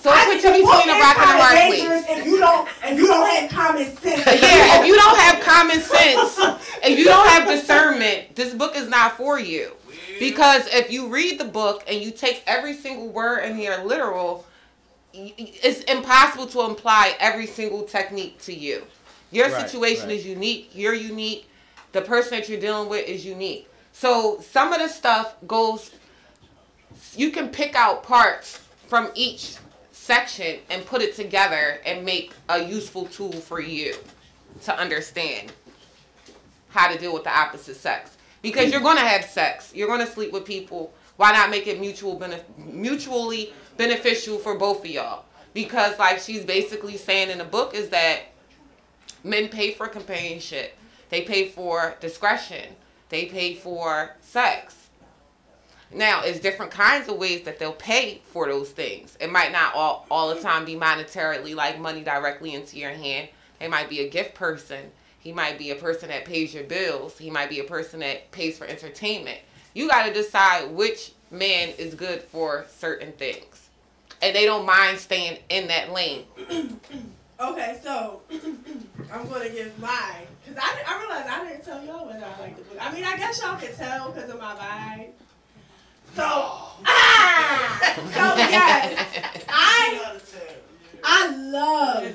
So 0.00 0.10
I 0.10 0.22
it 0.22 0.26
puts 0.26 0.44
you 0.44 0.50
think 0.52 0.56
the 0.58 0.62
book 0.64 0.84
between 0.84 0.94
a 0.94 0.98
is 0.98 1.02
rock 1.02 1.16
and 1.18 1.30
a 1.30 1.42
hard 1.42 1.50
place. 1.68 2.04
If 2.08 2.26
you 2.26 2.38
don't, 2.38 2.68
if 2.84 2.98
you 2.98 3.06
don't 3.06 3.28
have 3.28 3.50
common 3.50 3.96
sense. 3.96 4.24
Yeah, 4.42 4.80
if 4.80 4.86
you 4.86 4.94
don't 4.94 5.18
have 5.18 5.40
common 5.42 5.80
sense, 5.80 6.38
if 6.84 6.98
you 6.98 7.04
don't 7.04 7.28
have 7.28 7.48
discernment, 7.48 8.36
this 8.36 8.54
book 8.54 8.76
is 8.76 8.88
not 8.88 9.16
for 9.16 9.38
you. 9.40 9.72
Because 10.18 10.66
if 10.68 10.90
you 10.90 11.08
read 11.08 11.38
the 11.38 11.44
book 11.44 11.84
and 11.88 12.00
you 12.00 12.10
take 12.10 12.42
every 12.46 12.74
single 12.74 13.08
word 13.08 13.44
in 13.44 13.56
here 13.56 13.80
literal, 13.84 14.44
y- 15.14 15.32
y- 15.38 15.52
it's 15.62 15.80
impossible 15.82 16.46
to 16.48 16.60
apply 16.60 17.14
every 17.20 17.46
single 17.46 17.82
technique 17.84 18.40
to 18.42 18.52
you. 18.52 18.82
Your 19.30 19.48
Right, 19.50 19.68
situation 19.68 20.08
right. 20.08 20.16
is 20.16 20.26
unique. 20.26 20.70
You're 20.74 20.94
unique. 20.94 21.48
The 21.92 22.02
person 22.02 22.38
that 22.38 22.48
you're 22.48 22.60
dealing 22.60 22.88
with 22.88 23.06
is 23.06 23.24
unique. 23.24 23.68
So 23.92 24.40
some 24.40 24.72
of 24.72 24.80
the 24.80 24.88
stuff 24.88 25.34
goes. 25.46 25.90
You 27.14 27.30
can 27.30 27.48
pick 27.48 27.74
out 27.76 28.02
parts 28.02 28.60
from 28.88 29.10
each 29.14 29.56
section 30.08 30.58
and 30.70 30.86
put 30.86 31.02
it 31.02 31.14
together 31.14 31.80
and 31.84 32.02
make 32.02 32.32
a 32.48 32.64
useful 32.64 33.04
tool 33.04 33.30
for 33.30 33.60
you 33.60 33.94
to 34.62 34.74
understand 34.80 35.52
how 36.70 36.90
to 36.90 36.98
deal 36.98 37.12
with 37.12 37.24
the 37.24 37.38
opposite 37.38 37.76
sex. 37.76 38.16
Because 38.40 38.72
you're 38.72 38.80
gonna 38.80 39.00
have 39.00 39.22
sex, 39.26 39.70
you're 39.74 39.86
gonna 39.86 40.06
sleep 40.06 40.32
with 40.32 40.46
people. 40.46 40.94
Why 41.16 41.32
not 41.32 41.50
make 41.50 41.66
it 41.66 41.78
mutual 41.78 42.18
benef- 42.18 42.56
mutually 42.56 43.52
beneficial 43.76 44.38
for 44.38 44.56
both 44.56 44.80
of 44.80 44.86
y'all? 44.86 45.26
Because 45.52 45.98
like 45.98 46.20
she's 46.20 46.42
basically 46.42 46.96
saying 46.96 47.28
in 47.28 47.36
the 47.36 47.44
book 47.44 47.74
is 47.74 47.90
that 47.90 48.20
men 49.24 49.48
pay 49.48 49.72
for 49.74 49.88
companionship, 49.88 50.74
they 51.10 51.20
pay 51.20 51.50
for 51.50 51.96
discretion, 52.00 52.76
they 53.10 53.26
pay 53.26 53.54
for 53.54 54.16
sex. 54.22 54.77
Now, 55.92 56.22
it's 56.22 56.40
different 56.40 56.70
kinds 56.70 57.08
of 57.08 57.16
ways 57.16 57.44
that 57.44 57.58
they'll 57.58 57.72
pay 57.72 58.20
for 58.26 58.46
those 58.46 58.70
things. 58.70 59.16
It 59.20 59.30
might 59.30 59.52
not 59.52 59.74
all, 59.74 60.06
all 60.10 60.34
the 60.34 60.40
time 60.40 60.64
be 60.64 60.74
monetarily, 60.74 61.54
like 61.54 61.80
money 61.80 62.02
directly 62.02 62.54
into 62.54 62.78
your 62.78 62.90
hand. 62.90 63.28
They 63.58 63.68
might 63.68 63.88
be 63.88 64.00
a 64.00 64.08
gift 64.08 64.34
person. 64.34 64.90
He 65.18 65.32
might 65.32 65.58
be 65.58 65.70
a 65.70 65.74
person 65.74 66.10
that 66.10 66.24
pays 66.24 66.52
your 66.52 66.64
bills. 66.64 67.16
He 67.16 67.30
might 67.30 67.48
be 67.48 67.60
a 67.60 67.64
person 67.64 68.00
that 68.00 68.30
pays 68.32 68.58
for 68.58 68.66
entertainment. 68.66 69.38
You 69.74 69.88
got 69.88 70.06
to 70.06 70.12
decide 70.12 70.70
which 70.70 71.12
man 71.30 71.70
is 71.78 71.94
good 71.94 72.22
for 72.22 72.66
certain 72.76 73.12
things. 73.12 73.68
And 74.20 74.34
they 74.34 74.44
don't 74.44 74.66
mind 74.66 74.98
staying 74.98 75.38
in 75.48 75.68
that 75.68 75.92
lane. 75.92 76.24
Okay, 77.40 77.78
so 77.84 78.20
I'm 79.12 79.28
gonna 79.28 79.48
give 79.48 79.78
mine 79.78 80.26
because 80.44 80.60
I, 80.60 80.82
I 80.84 80.98
realized 80.98 81.28
I 81.28 81.48
didn't 81.48 81.64
tell 81.64 81.84
y'all 81.84 82.04
whether 82.04 82.24
I 82.24 82.40
like 82.40 82.56
the 82.56 82.62
book. 82.62 82.78
I 82.80 82.92
mean, 82.92 83.04
I 83.04 83.16
guess 83.16 83.40
y'all 83.40 83.56
can 83.56 83.72
tell 83.76 84.10
because 84.10 84.28
of 84.28 84.40
my 84.40 84.54
vibe. 84.56 85.10
So, 86.14 86.24
ah, 86.24 87.92
so 87.94 88.36
yes, 88.50 89.44
I 89.48 90.18
I 91.04 91.36
love. 91.36 92.14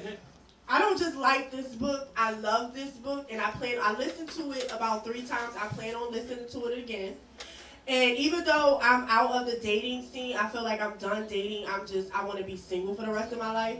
I 0.67 0.79
don't 0.79 0.97
just 0.97 1.17
like 1.17 1.51
this 1.51 1.75
book. 1.75 2.09
I 2.17 2.31
love 2.31 2.73
this 2.73 2.91
book, 2.91 3.27
and 3.31 3.41
I 3.41 3.51
plan. 3.51 3.77
I 3.81 3.93
listened 3.97 4.29
to 4.31 4.51
it 4.51 4.71
about 4.71 5.03
three 5.03 5.21
times. 5.21 5.55
I 5.59 5.67
plan 5.67 5.95
on 5.95 6.11
listening 6.11 6.47
to 6.49 6.65
it 6.67 6.79
again. 6.79 7.15
And 7.87 8.17
even 8.17 8.45
though 8.45 8.79
I'm 8.81 9.05
out 9.09 9.31
of 9.31 9.45
the 9.45 9.59
dating 9.59 10.03
scene, 10.03 10.37
I 10.37 10.47
feel 10.47 10.63
like 10.63 10.81
I'm 10.81 10.97
done 10.97 11.27
dating. 11.27 11.67
I'm 11.67 11.85
just 11.85 12.15
I 12.15 12.23
want 12.23 12.39
to 12.39 12.45
be 12.45 12.55
single 12.55 12.95
for 12.95 13.05
the 13.05 13.11
rest 13.11 13.33
of 13.33 13.39
my 13.39 13.51
life. 13.51 13.77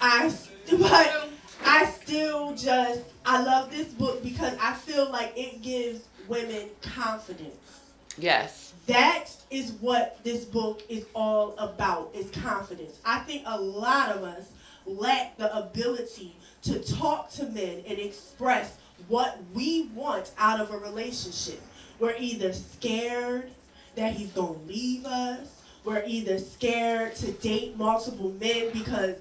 I 0.00 0.32
but 0.70 1.30
I 1.64 1.86
still 1.86 2.54
just 2.54 3.00
I 3.24 3.42
love 3.42 3.70
this 3.70 3.88
book 3.88 4.22
because 4.22 4.56
I 4.60 4.74
feel 4.74 5.10
like 5.10 5.32
it 5.36 5.62
gives 5.62 6.02
women 6.28 6.68
confidence. 6.82 7.80
Yes. 8.18 8.71
That 8.86 9.28
is 9.50 9.72
what 9.80 10.22
this 10.24 10.44
book 10.44 10.82
is 10.88 11.06
all 11.14 11.54
about 11.58 12.10
is 12.14 12.30
confidence. 12.30 12.98
I 13.04 13.20
think 13.20 13.42
a 13.46 13.60
lot 13.60 14.10
of 14.10 14.24
us 14.24 14.48
lack 14.86 15.36
the 15.36 15.56
ability 15.56 16.36
to 16.62 16.80
talk 16.80 17.30
to 17.32 17.44
men 17.46 17.82
and 17.86 17.98
express 17.98 18.76
what 19.08 19.38
we 19.54 19.90
want 19.94 20.32
out 20.38 20.60
of 20.60 20.72
a 20.72 20.78
relationship. 20.78 21.60
We're 21.98 22.16
either 22.18 22.52
scared 22.52 23.50
that 23.94 24.14
he's 24.14 24.30
going 24.30 24.60
to 24.60 24.66
leave 24.66 25.04
us. 25.06 25.62
We're 25.84 26.04
either 26.06 26.38
scared 26.38 27.16
to 27.16 27.32
date 27.32 27.76
multiple 27.76 28.32
men 28.40 28.70
because 28.72 29.16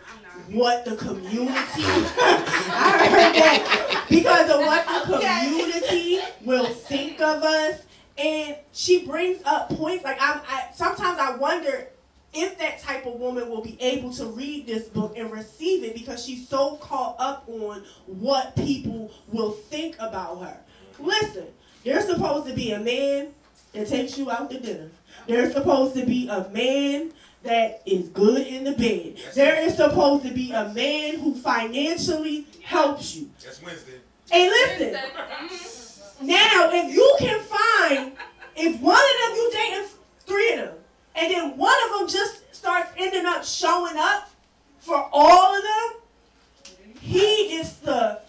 what 0.49 0.85
the 0.85 0.95
community 0.95 1.41
I 1.53 3.07
heard 3.09 3.35
that 3.35 4.05
because 4.09 4.49
of 4.49 4.59
what 4.59 4.85
the 5.07 5.17
community 5.17 6.19
will 6.45 6.65
think 6.65 7.19
of 7.19 7.43
us 7.43 7.81
and 8.17 8.55
she 8.71 9.05
brings 9.05 9.41
up 9.45 9.69
points 9.69 10.03
like 10.03 10.17
I'm 10.19 10.41
I, 10.47 10.69
sometimes 10.73 11.19
I 11.19 11.35
wonder 11.35 11.87
if 12.33 12.57
that 12.59 12.79
type 12.79 13.05
of 13.05 13.15
woman 13.15 13.49
will 13.49 13.61
be 13.61 13.77
able 13.81 14.13
to 14.13 14.25
read 14.27 14.65
this 14.65 14.87
book 14.87 15.17
and 15.17 15.31
receive 15.31 15.83
it 15.83 15.93
because 15.93 16.25
she's 16.25 16.47
so 16.47 16.77
caught 16.77 17.15
up 17.19 17.43
on 17.47 17.83
what 18.05 18.55
people 18.55 19.11
will 19.27 19.51
think 19.51 19.95
about 19.99 20.41
her. 20.41 20.57
Listen, 20.99 21.47
there's 21.83 22.05
supposed 22.05 22.47
to 22.47 22.53
be 22.53 22.71
a 22.71 22.79
man 22.79 23.33
that 23.73 23.87
takes 23.87 24.17
you 24.17 24.31
out 24.31 24.49
to 24.49 24.59
dinner. 24.59 24.89
There's 25.27 25.53
supposed 25.53 25.95
to 25.95 26.05
be 26.05 26.29
a 26.29 26.47
man 26.49 27.11
that 27.43 27.81
is 27.85 28.07
good 28.09 28.45
in 28.47 28.63
the 28.63 28.73
bed. 28.73 29.17
There 29.33 29.59
is 29.61 29.75
supposed 29.75 30.23
to 30.25 30.31
be 30.31 30.51
a 30.51 30.69
man 30.69 31.19
who 31.19 31.33
financially 31.35 32.45
helps 32.63 33.15
you. 33.15 33.29
That's 33.43 33.61
Wednesday. 33.61 33.99
Hey, 34.29 34.47
listen. 34.47 35.01
Now, 36.21 36.69
if 36.71 36.93
you 36.93 37.15
can 37.19 37.39
find, 37.41 38.11
if 38.55 38.79
one 38.79 38.95
of 38.95 39.27
them 39.27 39.35
you 39.35 39.51
dating 39.53 39.87
three 40.25 40.53
of 40.53 40.59
them, 40.59 40.75
and 41.15 41.31
then 41.31 41.57
one 41.57 41.77
of 41.85 41.99
them 41.99 42.07
just 42.07 42.53
starts 42.55 42.91
ending 42.97 43.25
up 43.25 43.43
showing 43.43 43.97
up 43.97 44.29
for 44.79 45.09
all 45.11 45.55
of 45.55 45.63
them, 45.63 46.73
he 46.99 47.49
gets 47.49 47.73
the 47.77 48.21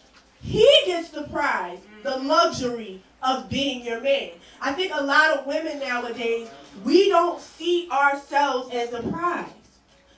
he 0.43 0.69
gets 0.87 1.11
the 1.11 1.23
prize, 1.25 1.79
the 2.03 2.17
luxury 2.19 3.03
of 3.23 3.49
being 3.49 3.85
your 3.85 4.01
man. 4.01 4.31
I 4.61 4.73
think 4.73 4.93
a 4.95 5.03
lot 5.03 5.39
of 5.39 5.47
women 5.47 5.79
nowadays 5.79 6.49
we 6.85 7.09
don't 7.09 7.41
see 7.41 7.89
ourselves 7.91 8.75
as 8.75 8.93
a 8.93 9.03
prize. 9.03 9.49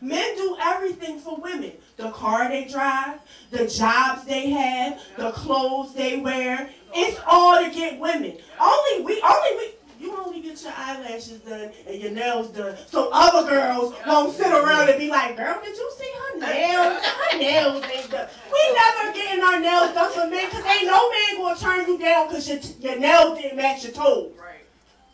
Men 0.01 0.37
do 0.37 0.57
everything 0.61 1.19
for 1.19 1.37
women. 1.37 1.73
The 1.97 2.11
car 2.11 2.49
they 2.49 2.65
drive, 2.65 3.21
the 3.51 3.69
jobs 3.69 4.25
they 4.25 4.51
have, 4.51 5.01
the 5.17 5.31
clothes 5.31 5.95
they 5.95 6.19
wear. 6.19 6.71
It's 6.93 7.21
all 7.27 7.63
to 7.63 7.71
get 7.71 8.01
women. 8.01 8.37
Only 8.61 9.05
we, 9.05 9.23
only 9.23 9.57
we, 9.57 9.75
you 10.05 10.17
only 10.17 10.41
get 10.43 10.61
your 10.63 10.73
eyelashes 10.77 11.39
done 11.41 11.71
and 11.87 12.01
your 12.03 12.11
nails 12.11 12.51
done 12.51 12.77
so 12.87 13.11
other 13.13 13.49
girls 13.49 13.95
won't 14.07 14.37
sit 14.37 14.49
around 14.49 14.89
and 14.89 14.99
be 14.99 15.09
like, 15.09 15.37
girl, 15.37 15.61
did 15.65 15.77
you 15.77 15.93
see 15.97 16.13
her 16.19 16.41
nails? 16.41 17.05
Her 17.05 17.39
nails 17.39 17.85
ain't 17.85 18.11
done. 18.11 18.29
We 18.53 18.75
never 18.75 19.13
getting 19.15 19.45
our 19.45 19.61
nails 19.61 19.95
done 19.95 20.13
for 20.13 20.29
men 20.29 20.51
because 20.51 20.65
ain't 20.67 20.87
no 20.87 21.11
man 21.11 21.37
gonna 21.37 21.59
turn 21.59 21.87
you 21.87 21.99
down 21.99 22.29
because 22.29 22.49
your, 22.49 22.59
your 22.81 22.99
nails 22.99 23.39
didn't 23.39 23.57
match 23.57 23.85
your 23.85 23.93
toes. 23.93 24.33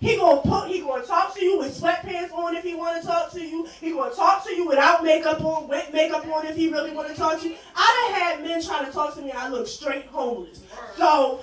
He 0.00 0.16
gonna 0.16 0.40
put 0.40 0.68
he 0.68 0.80
gonna 0.80 1.04
talk 1.04 1.34
to 1.34 1.44
you 1.44 1.58
with 1.58 1.78
sweatpants 1.78 2.32
on 2.32 2.56
if 2.56 2.64
he 2.64 2.74
wanna 2.74 3.02
talk 3.02 3.30
to 3.32 3.40
you. 3.40 3.68
He 3.80 3.92
gonna 3.92 4.14
talk 4.14 4.44
to 4.46 4.54
you 4.54 4.66
without 4.66 5.04
makeup 5.04 5.44
on, 5.44 5.68
with 5.68 5.92
makeup 5.92 6.26
on 6.26 6.46
if 6.46 6.56
he 6.56 6.70
really 6.70 6.92
wanna 6.92 7.14
talk 7.14 7.40
to 7.40 7.48
you. 7.48 7.56
I 7.76 8.10
done 8.10 8.20
had 8.20 8.42
men 8.42 8.62
trying 8.62 8.86
to 8.86 8.92
talk 8.92 9.14
to 9.16 9.22
me, 9.22 9.30
I 9.30 9.48
look 9.48 9.66
straight 9.66 10.06
homeless. 10.06 10.62
So 10.96 11.40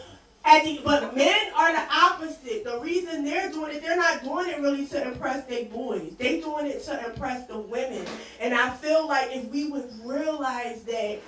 the, 0.64 0.82
but 0.84 1.16
men 1.16 1.52
are 1.56 1.72
the 1.72 1.94
opposite. 1.94 2.64
The 2.64 2.80
reason 2.80 3.24
they're 3.24 3.52
doing 3.52 3.76
it, 3.76 3.84
they're 3.84 3.98
not 3.98 4.24
doing 4.24 4.48
it 4.50 4.60
really 4.60 4.88
to 4.88 5.08
impress 5.08 5.46
their 5.46 5.66
boys. 5.66 6.16
They 6.18 6.40
doing 6.40 6.68
it 6.68 6.84
to 6.86 7.06
impress 7.06 7.48
the 7.48 7.60
women. 7.60 8.06
And 8.40 8.54
I 8.54 8.70
feel 8.72 9.08
like 9.08 9.36
if 9.36 9.46
we 9.52 9.70
would 9.70 9.90
realize 10.04 10.84
that 10.84 11.20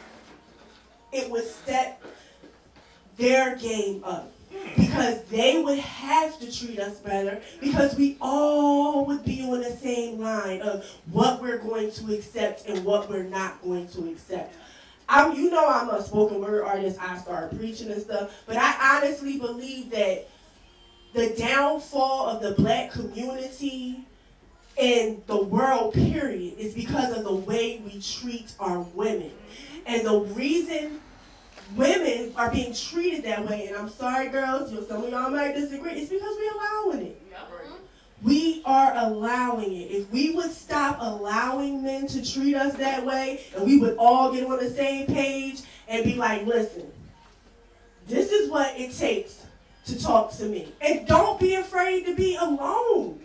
it 1.11 1.29
would 1.29 1.45
step 1.45 2.01
their 3.17 3.55
game 3.57 4.03
up 4.03 4.31
because 4.75 5.23
they 5.25 5.61
would 5.61 5.79
have 5.79 6.39
to 6.39 6.51
treat 6.51 6.79
us 6.79 6.99
better 6.99 7.41
because 7.61 7.95
we 7.95 8.17
all 8.19 9.05
would 9.05 9.23
be 9.23 9.41
on 9.43 9.61
the 9.61 9.71
same 9.71 10.19
line 10.19 10.61
of 10.61 10.85
what 11.11 11.41
we're 11.41 11.57
going 11.57 11.91
to 11.91 12.13
accept 12.13 12.67
and 12.67 12.83
what 12.83 13.09
we're 13.09 13.23
not 13.23 13.61
going 13.61 13.87
to 13.89 14.09
accept. 14.09 14.55
I'm, 15.07 15.35
you 15.35 15.49
know 15.49 15.67
I'm 15.67 15.89
a 15.89 16.03
spoken 16.03 16.39
word 16.39 16.63
artist. 16.63 16.99
I 17.01 17.17
start 17.17 17.57
preaching 17.57 17.91
and 17.91 18.01
stuff, 18.01 18.43
but 18.45 18.57
I 18.57 18.97
honestly 18.97 19.39
believe 19.39 19.89
that 19.91 20.27
the 21.13 21.29
downfall 21.35 22.27
of 22.27 22.41
the 22.41 22.51
black 22.61 22.91
community 22.91 24.05
and 24.79 25.21
the 25.25 25.41
world 25.43 25.93
period 25.93 26.57
is 26.57 26.73
because 26.73 27.15
of 27.15 27.23
the 27.23 27.33
way 27.33 27.81
we 27.83 27.99
treat 27.99 28.53
our 28.59 28.79
women. 28.79 29.31
And 29.85 30.05
the 30.05 30.19
reason 30.19 31.01
women 31.75 32.33
are 32.35 32.51
being 32.51 32.73
treated 32.73 33.23
that 33.25 33.47
way, 33.47 33.67
and 33.67 33.77
I'm 33.77 33.89
sorry, 33.89 34.29
girls, 34.29 34.71
you 34.71 34.83
some 34.87 35.03
of 35.03 35.09
y'all 35.09 35.29
might 35.29 35.55
disagree, 35.55 35.93
it's 35.93 36.09
because 36.09 36.35
we're 36.37 36.51
allowing 36.53 37.07
it. 37.07 37.21
Mm-hmm. 37.31 37.75
We 38.21 38.61
are 38.65 38.93
allowing 38.97 39.73
it. 39.73 39.91
If 39.91 40.11
we 40.11 40.31
would 40.31 40.51
stop 40.51 40.97
allowing 40.99 41.83
men 41.83 42.07
to 42.07 42.29
treat 42.29 42.55
us 42.55 42.73
that 42.75 43.05
way, 43.05 43.45
and 43.55 43.65
we 43.65 43.79
would 43.79 43.95
all 43.97 44.33
get 44.33 44.45
on 44.45 44.59
the 44.59 44.69
same 44.69 45.07
page 45.07 45.61
and 45.87 46.03
be 46.03 46.15
like, 46.15 46.45
listen, 46.45 46.91
this 48.07 48.31
is 48.31 48.49
what 48.49 48.77
it 48.77 48.93
takes 48.93 49.45
to 49.85 50.01
talk 50.01 50.31
to 50.33 50.45
me. 50.45 50.71
And 50.81 51.07
don't 51.07 51.39
be 51.39 51.55
afraid 51.55 52.05
to 52.07 52.15
be 52.15 52.35
alone. 52.35 53.21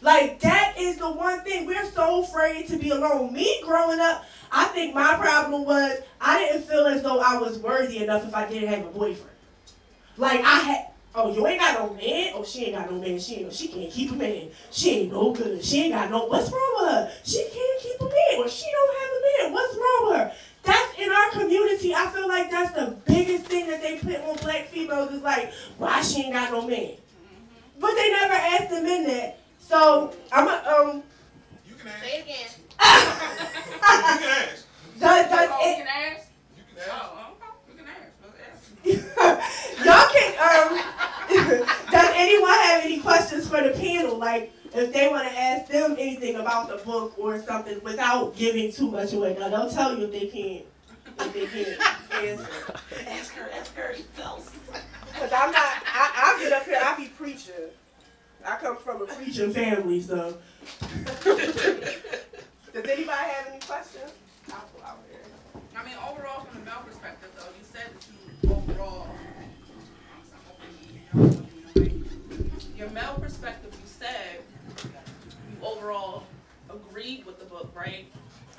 Like 0.00 0.40
that 0.40 0.74
is 0.78 0.96
the 0.98 1.10
one 1.10 1.40
thing 1.40 1.66
we're 1.66 1.84
so 1.90 2.22
afraid 2.22 2.68
to 2.68 2.76
be 2.76 2.90
alone. 2.90 3.32
Me 3.32 3.60
growing 3.64 3.98
up, 3.98 4.24
I 4.52 4.66
think 4.66 4.94
my 4.94 5.14
problem 5.16 5.64
was 5.64 5.98
I 6.20 6.38
didn't 6.38 6.62
feel 6.62 6.86
as 6.86 7.02
though 7.02 7.20
I 7.20 7.38
was 7.38 7.58
worthy 7.58 7.98
enough 8.02 8.24
if 8.26 8.34
I 8.34 8.48
didn't 8.48 8.68
have 8.68 8.86
a 8.86 8.90
boyfriend. 8.90 9.36
Like 10.16 10.40
I 10.40 10.58
had, 10.60 10.86
oh 11.14 11.34
you 11.34 11.46
ain't 11.46 11.60
got 11.60 11.78
no 11.80 11.94
man. 11.94 12.32
Oh 12.34 12.44
she 12.44 12.66
ain't 12.66 12.76
got 12.76 12.90
no 12.90 13.00
man. 13.00 13.18
She 13.18 13.36
ain't, 13.36 13.52
she 13.52 13.68
can't 13.68 13.90
keep 13.90 14.12
a 14.12 14.14
man. 14.14 14.48
She 14.70 14.90
ain't 14.90 15.12
no 15.12 15.32
good. 15.32 15.64
She 15.64 15.82
ain't 15.82 15.94
got 15.94 16.10
no. 16.10 16.26
What's 16.26 16.50
wrong 16.52 16.74
with 16.80 16.90
her? 16.92 17.12
She 17.24 17.42
can't 17.52 17.82
keep 17.82 18.00
a 18.00 18.04
man, 18.04 18.38
or 18.38 18.48
she 18.48 18.66
don't 18.70 18.96
have 18.98 19.10
a 19.10 19.20
man. 19.44 19.52
What's 19.52 19.74
wrong 19.76 20.08
with 20.10 20.16
her? 20.18 20.32
That's 20.62 20.98
in 20.98 21.10
our 21.10 21.30
community. 21.30 21.94
I 21.94 22.06
feel 22.06 22.28
like 22.28 22.50
that's 22.50 22.72
the 22.72 22.96
biggest 23.06 23.46
thing 23.46 23.66
that 23.68 23.82
they 23.82 23.98
put 23.98 24.16
on 24.28 24.36
black 24.36 24.66
females 24.68 25.10
is 25.12 25.22
like, 25.22 25.52
why 25.78 26.02
she 26.02 26.22
ain't 26.24 26.34
got 26.34 26.52
no 26.52 26.66
man. 26.66 26.92
But 27.80 27.94
they 27.94 28.10
never 28.10 28.34
asked 28.34 28.70
the 28.70 28.82
men 28.82 29.06
that. 29.06 29.38
So 29.60 30.12
I'm 30.32 30.48
a, 30.48 30.50
um. 30.68 31.02
You 31.68 31.74
can 31.76 31.88
ask. 31.88 32.02
Say 32.02 32.18
it 32.18 32.24
again. 32.24 32.48
You 32.58 32.76
can 33.78 34.30
ask. 34.30 34.66
Does, 34.98 35.30
does 35.30 35.48
Oh, 35.52 35.58
it, 35.62 35.78
you 35.78 35.84
can 35.84 35.86
ask? 35.86 36.26
You 36.56 36.62
can 36.74 36.78
ask. 36.78 36.90
Oh, 36.90 37.34
okay. 37.34 37.50
You 37.68 37.74
can 37.76 37.86
ask. 37.86 38.08
Let's 38.24 39.40
ask. 39.44 39.84
Y'all 39.84 40.08
can, 40.12 40.30
um, 40.42 40.70
does 41.90 42.10
anyone 42.16 42.50
have 42.50 42.84
any 42.84 42.98
questions 43.00 43.48
for 43.48 43.62
the 43.62 43.70
panel? 43.70 44.16
Like, 44.16 44.52
if 44.74 44.92
they 44.92 45.08
want 45.08 45.28
to 45.28 45.38
ask 45.38 45.70
them 45.70 45.92
anything 45.98 46.36
about 46.36 46.68
the 46.68 46.76
book 46.84 47.14
or 47.18 47.40
something 47.40 47.80
without 47.82 48.34
giving 48.36 48.72
too 48.72 48.90
much 48.90 49.12
away. 49.12 49.36
Now, 49.38 49.48
they'll 49.48 49.67
tell 49.78 49.98
you 49.98 50.04
if 50.06 50.12
they 50.12 50.26
can't, 50.26 50.64
if 51.20 51.32
they 51.32 51.46
can't 51.46 51.80
answer. 52.24 52.48
Ask 53.08 53.32
her, 53.34 53.48
ask 53.52 53.74
her. 53.74 53.94
Because 53.94 55.32
I'm 55.32 55.52
not, 55.52 55.66
I, 55.86 56.36
I 56.36 56.42
get 56.42 56.52
up 56.52 56.64
here, 56.64 56.80
I 56.82 56.96
be 56.96 57.06
preaching. 57.06 57.54
I 58.44 58.56
come 58.56 58.76
from 58.76 59.02
a 59.02 59.06
preaching 59.06 59.52
family, 59.52 60.00
so. 60.00 60.36
Does 61.24 62.84
anybody 62.84 63.08
have 63.08 63.46
any 63.48 63.60
questions? 63.60 64.12
I'll 64.50 64.68
go 64.76 64.84
out 64.84 64.98
here. 65.10 65.20
I 65.76 65.84
mean, 65.84 65.94
overall, 66.08 66.44
from 66.44 66.60
the 66.60 66.66
male 66.66 66.82
perspective, 66.86 67.30
though, 67.36 67.50
you 67.58 67.64
said 67.64 67.90
that 67.94 68.48
you 68.48 68.57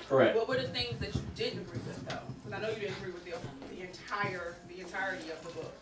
Correct. 0.09 0.35
What 0.35 0.47
were 0.49 0.57
the 0.57 0.67
things 0.67 0.97
that 0.99 1.13
you 1.15 1.21
didn't 1.35 1.59
agree 1.59 1.79
with, 1.87 2.07
though? 2.09 2.17
Because 2.43 2.59
I 2.59 2.61
know 2.61 2.69
you 2.73 2.79
didn't 2.81 2.97
agree 2.97 3.11
with 3.11 3.23
the, 3.25 3.33
the 3.75 3.81
entire, 3.83 4.55
the 4.67 4.81
entirety 4.81 5.29
of 5.29 5.39
the 5.45 5.53
book. 5.53 5.73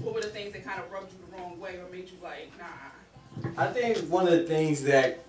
What 0.00 0.14
were 0.14 0.20
the 0.20 0.28
things 0.28 0.52
that 0.54 0.64
kind 0.64 0.80
of 0.80 0.90
rubbed 0.90 1.12
you 1.12 1.18
the 1.30 1.36
wrong 1.40 1.58
way 1.60 1.76
or 1.76 1.88
made 1.90 2.10
you 2.10 2.16
like, 2.22 2.50
nah? 2.58 3.52
I 3.56 3.68
think 3.72 3.98
one 4.10 4.26
of 4.26 4.32
the 4.32 4.42
things 4.44 4.82
that 4.84 5.20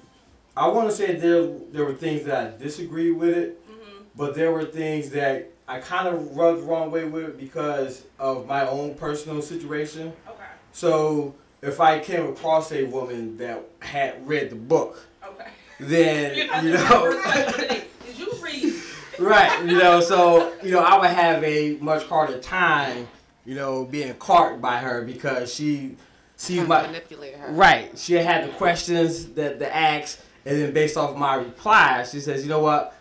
I 0.57 0.67
want 0.67 0.89
to 0.89 0.95
say 0.95 1.15
there 1.15 1.47
there 1.71 1.85
were 1.85 1.93
things 1.93 2.23
that 2.25 2.53
I 2.55 2.57
disagreed 2.57 3.15
with 3.17 3.37
it, 3.37 3.61
Mm-hmm. 3.69 4.03
but 4.15 4.33
there 4.35 4.51
were 4.51 4.65
things 4.65 5.09
that 5.11 5.51
I 5.67 5.79
kind 5.79 6.07
of 6.07 6.35
rubbed 6.35 6.61
the 6.61 6.65
wrong 6.65 6.89
way 6.91 7.05
with 7.05 7.25
it 7.25 7.37
because 7.37 8.03
of 8.19 8.47
my 8.47 8.67
own 8.67 8.95
personal 8.95 9.41
situation. 9.41 10.13
Okay. 10.27 10.43
So 10.71 11.35
if 11.61 11.79
I 11.79 11.99
came 11.99 12.25
across 12.27 12.71
a 12.71 12.83
woman 12.85 13.37
that 13.37 13.63
had 13.79 14.27
read 14.27 14.49
the 14.49 14.55
book, 14.55 15.03
Okay. 15.27 15.49
then 15.79 16.35
You're 16.37 16.47
not 16.47 16.63
you 16.63 16.71
the 16.71 16.77
know, 16.77 17.11
first 17.11 17.23
person 17.23 17.53
today. 17.61 17.83
Did 18.05 18.19
you 18.19 18.31
read? 18.41 18.73
Right? 19.19 19.65
You 19.65 19.77
know, 19.77 20.01
so 20.01 20.53
you 20.63 20.71
know 20.71 20.79
I 20.79 20.99
would 20.99 21.09
have 21.09 21.43
a 21.43 21.77
much 21.77 22.03
harder 22.05 22.39
time, 22.39 23.07
you 23.45 23.55
know, 23.55 23.85
being 23.85 24.13
caught 24.15 24.61
by 24.61 24.77
her 24.77 25.03
because 25.03 25.53
she 25.53 25.95
sees 26.35 26.67
my 26.67 26.83
manipulate 26.83 27.35
her. 27.35 27.51
Right. 27.51 27.97
She 27.97 28.13
had 28.13 28.47
the 28.47 28.53
questions 28.53 29.27
that 29.33 29.59
the 29.59 29.73
ask, 29.75 30.19
and 30.45 30.61
then 30.61 30.73
based 30.73 30.97
off 30.97 31.15
my 31.17 31.35
reply, 31.35 32.03
she 32.03 32.19
says, 32.19 32.43
"You 32.43 32.49
know 32.49 32.59
what? 32.59 32.95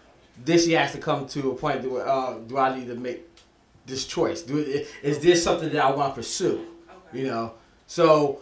This 0.44 0.64
she 0.64 0.72
has 0.72 0.92
to 0.92 0.98
come 0.98 1.27
to 1.29 1.53
a 1.53 1.55
point 1.55 1.88
where 1.90 2.09
uh, 2.09 2.38
do 2.38 2.59
I 2.59 2.77
need 2.77 2.88
to 2.88 2.94
make 2.94 3.24
this 3.87 4.07
choice? 4.07 4.42
Do 4.42 4.59
is 5.03 5.18
this 5.20 5.42
something 5.42 5.70
that 5.70 5.85
I 5.85 5.90
want 5.90 6.14
to 6.14 6.20
pursue? 6.20 6.66
Okay. 6.88 7.20
You 7.20 7.27
know? 7.27 7.55
So 7.87 8.40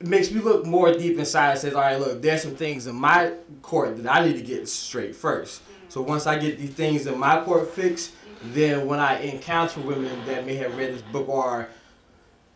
it 0.00 0.06
makes 0.06 0.30
me 0.30 0.40
look 0.40 0.66
more 0.66 0.92
deep 0.92 1.18
inside. 1.18 1.50
and 1.50 1.58
Says, 1.58 1.74
all 1.74 1.82
right, 1.82 1.98
look, 1.98 2.22
there's 2.22 2.42
some 2.42 2.56
things 2.56 2.86
in 2.86 2.96
my 2.96 3.32
court 3.62 4.02
that 4.02 4.12
I 4.12 4.26
need 4.26 4.34
to 4.34 4.42
get 4.42 4.68
straight 4.68 5.14
first. 5.14 5.62
So 5.90 6.00
once 6.00 6.26
I 6.26 6.38
get 6.38 6.56
these 6.58 6.70
things 6.70 7.06
in 7.06 7.18
my 7.18 7.42
court 7.44 7.68
fixed, 7.70 8.12
then 8.42 8.86
when 8.86 9.00
I 9.00 9.20
encounter 9.20 9.80
women 9.80 10.24
that 10.26 10.46
may 10.46 10.54
have 10.54 10.76
read 10.76 10.94
this 10.94 11.02
book 11.02 11.28
or 11.28 11.68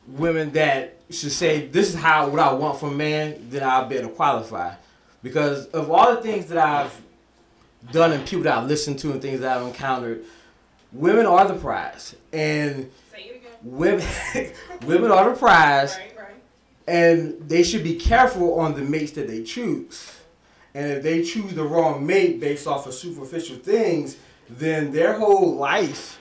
women 0.06 0.50
that 0.52 0.96
should 1.10 1.32
say 1.32 1.66
this 1.66 1.88
is 1.90 1.94
how 2.00 2.28
what 2.28 2.40
I 2.40 2.52
want 2.52 2.78
from 2.78 2.90
a 2.90 2.96
man, 2.96 3.46
then 3.50 3.62
I'll 3.62 3.86
be 3.86 3.96
able 3.96 4.08
to 4.08 4.14
qualify. 4.14 4.74
Because 5.22 5.66
of 5.66 5.90
all 5.90 6.14
the 6.14 6.22
things 6.22 6.46
that 6.46 6.58
I've 6.58 6.98
done 7.92 8.12
and 8.12 8.26
people 8.26 8.44
that 8.44 8.56
I've 8.56 8.68
listened 8.68 8.98
to 9.00 9.12
and 9.12 9.20
things 9.20 9.40
that 9.40 9.56
I've 9.58 9.66
encountered, 9.66 10.24
women 10.92 11.26
are 11.26 11.46
the 11.46 11.54
prize. 11.54 12.14
And 12.32 12.90
Say 13.12 13.22
it 13.24 13.36
again. 13.36 13.50
women 13.62 14.06
women 14.86 15.10
are 15.10 15.30
the 15.30 15.36
prize 15.36 15.96
Right, 15.96 16.16
right. 16.16 16.34
and 16.86 17.48
they 17.48 17.62
should 17.64 17.82
be 17.82 17.96
careful 17.96 18.60
on 18.60 18.74
the 18.74 18.82
mates 18.82 19.12
that 19.12 19.26
they 19.26 19.42
choose. 19.42 20.13
And 20.74 20.90
if 20.90 21.02
they 21.02 21.22
choose 21.22 21.54
the 21.54 21.62
wrong 21.62 22.04
mate 22.04 22.40
based 22.40 22.66
off 22.66 22.86
of 22.86 22.94
superficial 22.94 23.56
things, 23.56 24.16
then 24.48 24.92
their 24.92 25.18
whole 25.18 25.54
life 25.54 26.18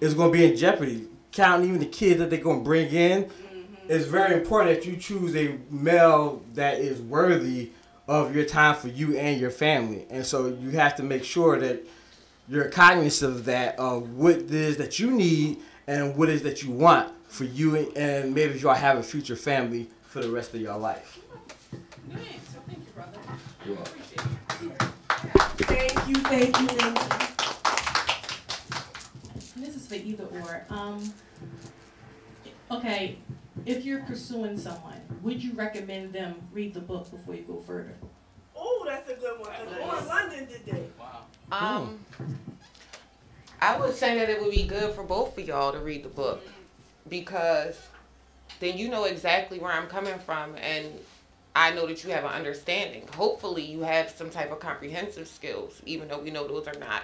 is 0.00 0.14
going 0.14 0.32
to 0.32 0.38
be 0.38 0.44
in 0.44 0.56
jeopardy. 0.56 1.08
Counting 1.32 1.68
even 1.68 1.80
the 1.80 1.86
kids 1.86 2.18
that 2.20 2.30
they're 2.30 2.38
going 2.38 2.60
to 2.60 2.64
bring 2.64 2.88
in, 2.88 3.24
mm-hmm. 3.24 3.74
it's 3.88 4.06
very 4.06 4.34
important 4.34 4.74
that 4.74 4.88
you 4.88 4.96
choose 4.96 5.36
a 5.36 5.58
male 5.70 6.42
that 6.54 6.78
is 6.78 7.00
worthy 7.00 7.72
of 8.08 8.34
your 8.34 8.44
time 8.44 8.76
for 8.76 8.88
you 8.88 9.18
and 9.18 9.40
your 9.40 9.50
family. 9.50 10.06
And 10.08 10.24
so 10.24 10.46
you 10.46 10.70
have 10.70 10.94
to 10.96 11.02
make 11.02 11.24
sure 11.24 11.58
that 11.58 11.84
you're 12.48 12.68
cognizant 12.68 13.34
of 13.34 13.44
that, 13.46 13.78
of 13.78 14.14
what 14.14 14.36
it 14.36 14.54
is 14.54 14.76
that 14.76 14.98
you 14.98 15.10
need 15.10 15.58
and 15.86 16.16
what 16.16 16.28
it 16.28 16.36
is 16.36 16.42
that 16.42 16.62
you 16.62 16.70
want 16.70 17.12
for 17.28 17.44
you 17.44 17.76
and 17.96 18.34
maybe 18.34 18.54
if 18.54 18.62
y'all 18.62 18.74
have 18.74 18.98
a 18.98 19.02
future 19.02 19.36
family 19.36 19.88
for 20.02 20.20
the 20.20 20.30
rest 20.30 20.54
of 20.54 20.60
your 20.60 20.76
life. 20.76 21.18
Good 21.70 22.18
answer. 22.18 22.30
Thank 22.66 22.78
you, 22.78 22.92
brother. 22.94 23.18
You're 23.66 23.74
welcome. 23.74 23.95
Appreciate 25.76 25.92
it. 25.92 25.92
Thank 25.92 26.06
Thank 26.06 26.08
you, 26.08 26.14
thank 26.22 26.60
you, 26.60 26.66
thank 26.68 26.98
you. 29.56 29.62
This 29.62 29.76
is 29.76 29.86
for 29.86 29.94
either 29.94 30.24
or. 30.24 30.64
Um, 30.70 31.12
okay, 32.70 33.18
if 33.64 33.84
you're 33.84 34.02
pursuing 34.02 34.58
someone, 34.58 35.00
would 35.22 35.42
you 35.42 35.52
recommend 35.54 36.12
them 36.12 36.36
read 36.52 36.74
the 36.74 36.80
book 36.80 37.10
before 37.10 37.34
you 37.34 37.42
go 37.42 37.60
further? 37.60 37.94
Oh, 38.54 38.84
that's 38.86 39.08
a 39.10 39.14
good 39.14 39.38
one. 39.38 39.50
'cause 39.50 39.78
Lauren 39.78 40.06
London 40.06 40.46
did 40.46 40.66
that. 40.66 40.82
Um, 41.52 42.04
I 43.60 43.78
would 43.78 43.94
say 43.94 44.18
that 44.18 44.28
it 44.28 44.40
would 44.42 44.50
be 44.50 44.66
good 44.66 44.94
for 44.94 45.04
both 45.04 45.38
of 45.38 45.46
y'all 45.46 45.72
to 45.72 45.78
read 45.78 46.02
the 46.02 46.08
book 46.08 46.42
because 47.08 47.78
then 48.60 48.76
you 48.78 48.88
know 48.88 49.04
exactly 49.04 49.58
where 49.58 49.72
I'm 49.72 49.86
coming 49.86 50.18
from 50.20 50.56
and 50.56 50.86
I 51.56 51.72
know 51.72 51.86
that 51.86 52.04
you 52.04 52.10
have 52.10 52.24
an 52.24 52.32
understanding. 52.32 53.08
Hopefully, 53.14 53.64
you 53.64 53.80
have 53.80 54.10
some 54.10 54.28
type 54.28 54.52
of 54.52 54.60
comprehensive 54.60 55.26
skills, 55.26 55.80
even 55.86 56.06
though 56.06 56.18
we 56.18 56.30
know 56.30 56.46
those 56.46 56.68
are 56.68 56.78
not 56.78 57.02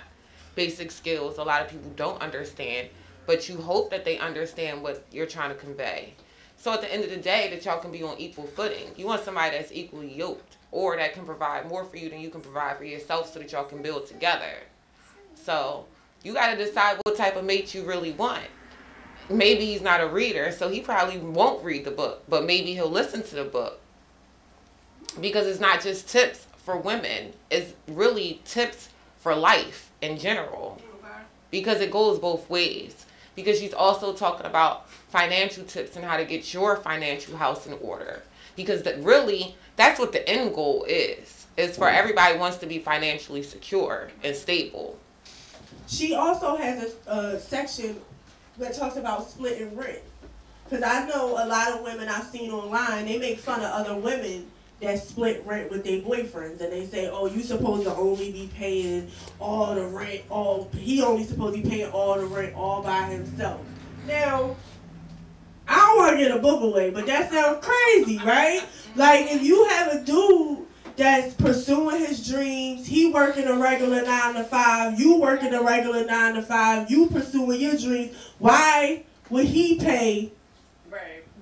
basic 0.55 0.91
skills. 0.91 1.38
A 1.38 1.43
lot 1.43 1.62
of 1.62 1.71
people 1.71 1.91
don't 1.97 2.21
understand, 2.21 2.91
but 3.25 3.49
you 3.49 3.57
hope 3.57 3.88
that 3.88 4.05
they 4.05 4.19
understand 4.19 4.83
what 4.83 5.07
you're 5.11 5.25
trying 5.25 5.49
to 5.49 5.55
convey. 5.55 6.12
So 6.59 6.71
at 6.71 6.83
the 6.83 6.93
end 6.93 7.03
of 7.03 7.09
the 7.09 7.17
day, 7.17 7.49
that 7.49 7.65
y'all 7.65 7.81
can 7.81 7.91
be 7.91 8.03
on 8.03 8.19
equal 8.19 8.47
footing. 8.47 8.88
You 8.95 9.07
want 9.07 9.25
somebody 9.25 9.57
that's 9.57 9.73
equally 9.73 10.12
yoked 10.12 10.59
or 10.71 10.99
that 10.99 11.15
can 11.15 11.25
provide 11.25 11.67
more 11.67 11.87
for 11.87 11.97
you 11.97 12.11
than 12.11 12.21
you 12.21 12.29
can 12.29 12.43
provide 12.43 12.77
for 12.77 12.85
yourself 12.85 13.33
so 13.33 13.38
that 13.38 13.51
y'all 13.53 13.65
can 13.65 13.81
build 13.81 14.07
together. 14.07 14.53
So 15.35 15.87
you 16.23 16.35
got 16.35 16.55
to 16.55 16.62
decide 16.62 16.99
what 17.05 17.17
type 17.17 17.37
of 17.37 17.47
mate 17.47 17.75
you 17.75 17.85
really 17.85 18.12
want. 18.12 18.45
Maybe 19.31 19.65
he's 19.65 19.81
not 19.81 20.03
a 20.03 20.09
reader, 20.09 20.53
so 20.53 20.69
he 20.69 20.81
probably 20.81 21.17
won't 21.17 21.65
read 21.65 21.87
the 21.87 21.91
book, 21.91 22.25
but 22.29 22.45
maybe 22.45 22.75
he'll 22.75 22.91
listen 22.91 23.23
to 23.23 23.37
the 23.37 23.45
book. 23.45 23.79
Because 25.20 25.46
it's 25.46 25.61
not 25.61 25.83
just 25.83 26.09
tips 26.09 26.46
for 26.57 26.77
women, 26.77 27.33
it's 27.51 27.75
really 27.88 28.40
tips 28.44 28.88
for 29.18 29.35
life 29.35 29.90
in 30.01 30.18
general. 30.18 30.81
Because 31.51 31.81
it 31.81 31.90
goes 31.90 32.18
both 32.18 32.48
ways. 32.48 33.07
Because 33.37 33.59
she's 33.59 33.75
also 33.75 34.12
talking 34.12 34.46
about 34.46 34.88
financial 34.90 35.64
tips 35.64 35.96
and 35.96 36.05
how 36.05 36.16
to 36.16 36.25
get 36.25 36.53
your 36.53 36.77
financial 36.77 37.37
house 37.37 37.66
in 37.66 37.75
order. 37.75 38.22
Because 38.57 38.83
that 38.83 39.03
really, 39.03 39.57
that's 39.77 39.98
what 39.98 40.12
the 40.12 40.27
end 40.29 40.55
goal 40.55 40.85
is. 40.88 41.46
Is 41.57 41.77
for 41.77 41.88
everybody 41.88 42.38
wants 42.38 42.57
to 42.59 42.66
be 42.66 42.79
financially 42.79 43.42
secure 43.42 44.11
and 44.25 44.35
stable. 44.35 44.98
She 45.87 46.14
also 46.14 46.57
has 46.57 46.94
a, 47.07 47.11
a 47.11 47.40
section 47.40 48.01
that 48.59 48.75
talks 48.75 48.96
about 48.96 49.29
splitting 49.29 49.77
rent. 49.77 50.01
Because 50.64 50.83
I 50.83 51.07
know 51.07 51.33
a 51.33 51.46
lot 51.46 51.72
of 51.72 51.83
women 51.83 52.09
I've 52.09 52.25
seen 52.25 52.51
online, 52.51 53.05
they 53.05 53.18
make 53.18 53.38
fun 53.38 53.61
of 53.61 53.70
other 53.70 53.94
women 53.98 54.46
that 54.83 55.03
split 55.03 55.42
rent 55.47 55.71
with 55.71 55.85
their 55.85 56.01
boyfriends. 56.01 56.61
And 56.61 56.73
they 56.73 56.87
say, 56.87 57.09
oh, 57.11 57.27
you 57.27 57.42
supposed 57.42 57.85
to 57.85 57.95
only 57.95 58.31
be 58.31 58.51
paying 58.55 59.11
all 59.40 59.75
the 59.75 59.87
rent, 59.87 60.23
all 60.29 60.68
he 60.77 61.03
only 61.03 61.25
supposed 61.25 61.57
to 61.57 61.62
be 61.62 61.68
paying 61.68 61.90
all 61.90 62.18
the 62.18 62.27
rent 62.27 62.55
all 62.55 62.83
by 62.83 63.05
himself. 63.05 63.61
Now, 64.07 64.57
I 65.66 65.77
don't 65.77 65.97
want 65.97 66.12
to 66.12 66.18
get 66.18 66.37
a 66.37 66.40
book 66.40 66.62
away, 66.62 66.90
but 66.90 67.07
that 67.07 67.31
sounds 67.31 67.64
crazy, 67.64 68.18
right? 68.18 68.66
Like, 68.97 69.27
if 69.31 69.42
you 69.42 69.64
have 69.68 69.92
a 69.95 70.05
dude 70.05 70.66
that's 70.97 71.35
pursuing 71.35 72.01
his 72.01 72.27
dreams. 72.27 72.87
He 72.87 73.11
working 73.11 73.47
a 73.47 73.57
regular 73.57 74.03
nine 74.03 74.35
to 74.35 74.45
five. 74.45 74.99
You 74.99 75.18
working 75.18 75.55
a 75.55 75.62
regular 75.62 76.05
nine 76.05 76.35
to 76.35 76.42
five. 76.42 76.90
You 76.90 77.07
pursuing 77.09 77.61
your 77.61 77.77
dreams. 77.77 78.14
Why 78.38 79.05
would 79.31 79.47
he 79.47 79.79
pay 79.79 80.33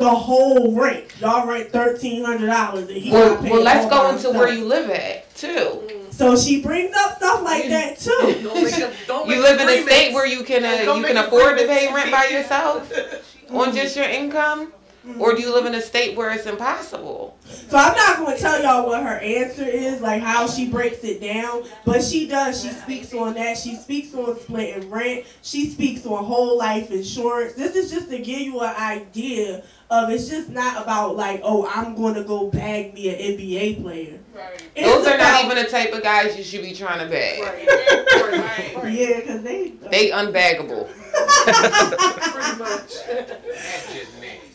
the 0.00 0.10
whole 0.10 0.72
rent? 0.74 1.04
Y'all 1.20 1.46
rent 1.46 1.70
thirteen 1.70 2.24
hundred 2.24 2.46
dollars, 2.46 2.88
and 2.88 2.96
he 2.96 3.12
Well, 3.12 3.34
gotta 3.36 3.42
pay 3.42 3.50
well 3.52 3.62
let's 3.62 3.84
all 3.84 3.90
go 3.90 4.08
into 4.08 4.12
himself. 4.28 4.36
where 4.36 4.52
you 4.52 4.64
live 4.64 4.90
at 4.90 5.32
too. 5.36 5.82
So 6.10 6.36
she 6.36 6.60
brings 6.62 6.94
up 6.96 7.16
stuff 7.18 7.42
like 7.42 7.68
that 7.68 7.98
too. 7.98 8.10
Don't 8.42 8.62
make 8.64 9.06
don't 9.06 9.28
You 9.28 9.40
live 9.40 9.60
in 9.60 9.68
a 9.68 9.82
state 9.82 10.12
where 10.12 10.26
you 10.26 10.42
can 10.42 10.64
uh, 10.64 10.92
you 10.94 11.04
can 11.04 11.16
afford 11.16 11.58
to 11.58 11.66
pay 11.66 11.92
rent 11.94 12.10
by 12.10 12.26
yourself 12.26 12.92
on 13.50 13.74
just 13.74 13.96
your 13.96 14.06
income, 14.06 14.72
or 15.18 15.34
do 15.34 15.40
you 15.42 15.52
live 15.54 15.66
in 15.66 15.74
a 15.74 15.80
state 15.80 16.16
where 16.16 16.30
it's 16.30 16.46
impossible? 16.46 17.38
So 17.68 17.76
I'm 17.78 17.96
not 17.96 18.18
going 18.18 18.36
to 18.36 18.40
tell 18.42 18.62
y'all 18.62 18.86
what 18.86 19.02
her 19.02 19.18
answer 19.18 19.64
is, 19.64 20.00
like 20.02 20.20
how 20.22 20.46
she 20.46 20.68
breaks 20.68 21.02
it 21.04 21.20
down, 21.20 21.64
but 21.86 22.02
she 22.02 22.28
does. 22.28 22.60
She 22.62 22.68
speaks 22.68 23.14
on 23.14 23.34
that. 23.34 23.56
She 23.56 23.76
speaks 23.76 24.14
on 24.14 24.38
splitting 24.40 24.90
rent. 24.90 25.24
She 25.42 25.70
speaks 25.70 26.04
on 26.04 26.22
whole 26.24 26.58
life 26.58 26.90
insurance. 26.90 27.54
This 27.54 27.76
is 27.76 27.90
just 27.90 28.10
to 28.10 28.18
give 28.18 28.40
you 28.40 28.60
an 28.60 28.74
idea 28.76 29.64
of 29.90 30.08
it's 30.08 30.28
just 30.28 30.48
not 30.50 30.82
about 30.82 31.16
like, 31.16 31.40
oh, 31.42 31.66
I'm 31.66 31.96
going 31.96 32.14
to 32.14 32.22
go 32.22 32.48
bag 32.48 32.94
me 32.94 33.08
an 33.10 33.36
NBA 33.36 33.82
player. 33.82 34.18
Right. 34.34 34.62
It's 34.76 34.88
Those 34.88 35.06
are 35.08 35.18
not 35.18 35.44
even 35.44 35.56
the 35.56 35.68
type 35.68 35.92
of 35.92 36.02
guys 36.02 36.38
you 36.38 36.44
should 36.44 36.62
be 36.62 36.72
trying 36.72 37.00
to 37.00 37.06
bag. 37.06 37.40
Right, 37.42 37.66
right, 38.32 38.76
right. 38.82 38.92
Yeah, 38.92 39.20
because 39.20 39.42
they. 39.42 39.70
They 39.90 40.10
unbaggable. 40.10 40.88
Pretty 41.44 42.58
much. 42.58 42.92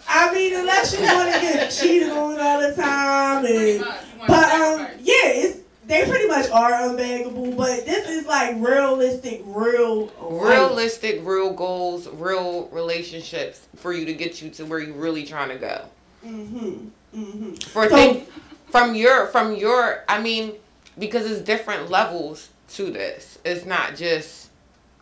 I 0.08 0.34
mean, 0.34 0.56
unless 0.56 0.94
you 0.98 1.06
want 1.06 1.34
to 1.34 1.42
get 1.42 1.70
cheated 1.70 2.10
on 2.10 2.40
all 2.40 2.62
the 2.62 2.74
time, 2.74 3.46
and 3.46 3.84
but 4.28 4.52
um, 4.54 4.88
yeah, 5.02 5.28
it's 5.28 5.60
they 5.88 6.08
pretty 6.08 6.28
much 6.28 6.50
are 6.50 6.72
unbaggable. 6.72 7.56
But 7.56 7.86
this 7.86 8.10
is 8.10 8.26
like 8.26 8.56
realistic, 8.60 9.42
real, 9.46 10.06
life. 10.06 10.50
Realistic, 10.50 11.22
real 11.24 11.54
goals, 11.54 12.08
real 12.08 12.68
relationships 12.72 13.68
for 13.76 13.94
you 13.94 14.06
to 14.06 14.14
get 14.14 14.42
you 14.42 14.50
to 14.52 14.66
where 14.66 14.80
you're 14.80 14.96
really 14.96 15.26
trying 15.26 15.50
to 15.50 15.56
go. 15.58 15.82
Mhm. 16.26 16.90
Mhm. 17.16 17.64
For 17.68 17.88
So- 17.90 17.96
thing, 17.96 18.28
from 18.70 18.96
your 18.96 19.28
from 19.28 19.56
your 19.56 20.04
I 20.10 20.20
mean, 20.22 20.54
because 20.98 21.30
it's 21.30 21.42
different 21.42 21.90
levels 21.90 22.50
to 22.74 22.90
this. 22.92 23.38
It's 23.46 23.66
not 23.66 23.96
just 23.96 24.50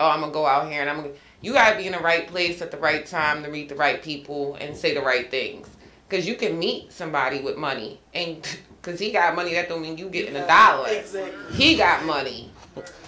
oh 0.00 0.08
I'm 0.08 0.20
gonna 0.20 0.32
go 0.32 0.44
out 0.46 0.70
here 0.70 0.80
and 0.80 0.90
I'm 0.90 0.96
gonna 1.02 1.14
you 1.40 1.52
gotta 1.52 1.76
be 1.76 1.86
in 1.86 1.92
the 1.92 1.98
right 1.98 2.26
place 2.28 2.60
at 2.62 2.70
the 2.70 2.76
right 2.78 3.04
time 3.06 3.42
to 3.42 3.48
meet 3.50 3.68
the 3.68 3.74
right 3.74 4.02
people 4.02 4.56
and 4.60 4.76
say 4.76 4.92
the 4.94 5.00
right 5.02 5.30
things. 5.30 5.66
Cause 6.10 6.26
you 6.26 6.34
can 6.36 6.58
meet 6.58 6.92
somebody 6.92 7.40
with 7.40 7.56
money 7.56 7.98
and 8.12 8.46
cause 8.84 9.00
he 9.00 9.10
got 9.10 9.34
money 9.34 9.54
that 9.54 9.68
don't 9.68 9.82
mean 9.82 9.98
you 9.98 10.08
getting 10.08 10.36
a 10.36 10.46
dollar. 10.46 10.88
Exactly. 10.88 11.56
He 11.56 11.76
got 11.76 12.04
money. 12.04 12.50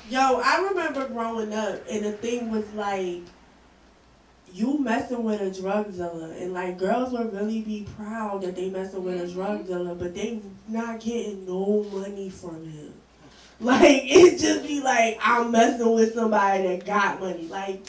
Yo, 0.08 0.40
I 0.42 0.68
remember 0.68 1.06
growing 1.08 1.52
up, 1.52 1.80
and 1.90 2.04
the 2.04 2.12
thing 2.12 2.50
was 2.50 2.72
like, 2.72 3.22
you 4.52 4.78
messing 4.78 5.22
with 5.22 5.40
a 5.40 5.50
drug 5.50 5.92
dealer, 5.92 6.32
and 6.32 6.52
like 6.52 6.78
girls 6.78 7.12
would 7.12 7.32
really 7.32 7.60
be 7.60 7.86
proud 7.96 8.42
that 8.42 8.56
they 8.56 8.70
messing 8.70 9.04
with 9.04 9.20
a 9.20 9.26
drug 9.32 9.66
dealer, 9.66 9.94
but 9.94 10.14
they 10.14 10.40
not 10.68 11.00
getting 11.00 11.44
no 11.46 11.84
money 11.92 12.30
from 12.30 12.64
him. 12.64 12.94
Like 13.60 13.82
it 14.04 14.38
just 14.38 14.66
be 14.66 14.80
like 14.80 15.18
I'm 15.22 15.50
messing 15.50 15.92
with 15.92 16.14
somebody 16.14 16.66
that 16.68 16.86
got 16.86 17.20
money, 17.20 17.46
like. 17.48 17.82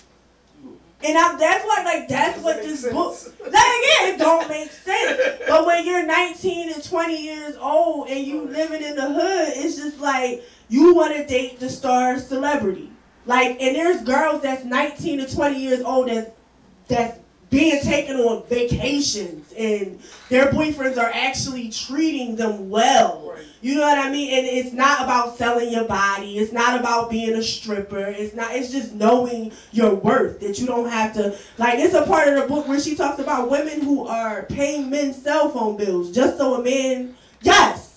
And 1.03 1.17
I, 1.17 1.37
that's 1.37 1.63
why, 1.63 1.83
like, 1.83 2.07
that's 2.07 2.41
what 2.41 2.63
this 2.63 2.83
book. 2.83 3.15
Like, 3.39 3.51
again, 3.51 4.13
it 4.13 4.17
don't 4.17 4.49
make 4.49 4.71
sense. 4.71 5.21
But 5.47 5.65
when 5.65 5.85
you're 5.85 6.05
19 6.05 6.73
and 6.73 6.83
20 6.83 7.23
years 7.23 7.55
old 7.57 8.09
and 8.09 8.25
you 8.25 8.45
living 8.45 8.81
in 8.81 8.95
the 8.95 9.13
hood, 9.13 9.49
it's 9.55 9.77
just 9.77 9.99
like 9.99 10.43
you 10.69 10.95
want 10.95 11.15
to 11.15 11.25
date 11.25 11.59
the 11.59 11.69
star 11.69 12.17
celebrity. 12.17 12.91
Like, 13.25 13.61
and 13.61 13.75
there's 13.75 14.01
girls 14.01 14.41
that's 14.41 14.63
19 14.63 15.19
to 15.19 15.35
20 15.35 15.59
years 15.59 15.81
old 15.81 16.09
that 16.09 16.35
that's 16.87 17.19
being 17.49 17.81
taken 17.81 18.17
on 18.17 18.45
vacations 18.47 19.53
and 19.57 19.99
their 20.29 20.47
boyfriends 20.47 20.97
are 20.97 21.11
actually 21.13 21.69
treating 21.69 22.35
them 22.35 22.69
well. 22.69 23.31
Right. 23.33 23.45
You 23.61 23.75
know 23.75 23.81
what 23.81 23.97
I 23.97 24.11
mean? 24.11 24.33
And 24.37 24.45
it's 24.45 24.73
not 24.73 25.01
about 25.03 25.37
selling 25.37 25.71
your 25.71 25.85
body. 25.85 26.37
It's 26.37 26.51
not 26.51 26.79
about 26.79 27.09
being 27.09 27.33
a 27.33 27.41
stripper. 27.41 28.05
It's 28.07 28.35
not. 28.35 28.53
It's 28.53 28.71
just 28.71 28.93
knowing 28.93 29.51
your 29.71 29.95
worth. 29.95 30.39
That 30.41 30.59
you 30.59 30.67
don't 30.67 30.89
have 30.89 31.13
to. 31.13 31.37
Like 31.57 31.79
it's 31.79 31.93
a 31.93 32.05
part 32.05 32.27
of 32.27 32.35
the 32.41 32.47
book 32.47 32.67
where 32.67 32.79
she 32.79 32.95
talks 32.95 33.19
about 33.19 33.49
women 33.49 33.81
who 33.81 34.05
are 34.07 34.43
paying 34.43 34.89
men's 34.89 35.21
cell 35.21 35.49
phone 35.49 35.77
bills 35.77 36.11
just 36.11 36.37
so 36.37 36.55
a 36.55 36.63
man. 36.63 37.15
Yes, 37.41 37.87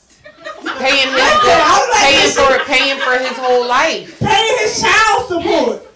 Paying 0.79 1.09
his 1.09 1.19
like, 1.19 1.93
paying 2.01 2.31
for 2.31 2.65
paying 2.65 3.01
for 3.01 3.19
his 3.19 3.37
whole 3.37 3.67
life. 3.67 4.19
paying 4.21 4.59
his 4.59 4.81
child 4.81 5.29
support. 5.29 5.87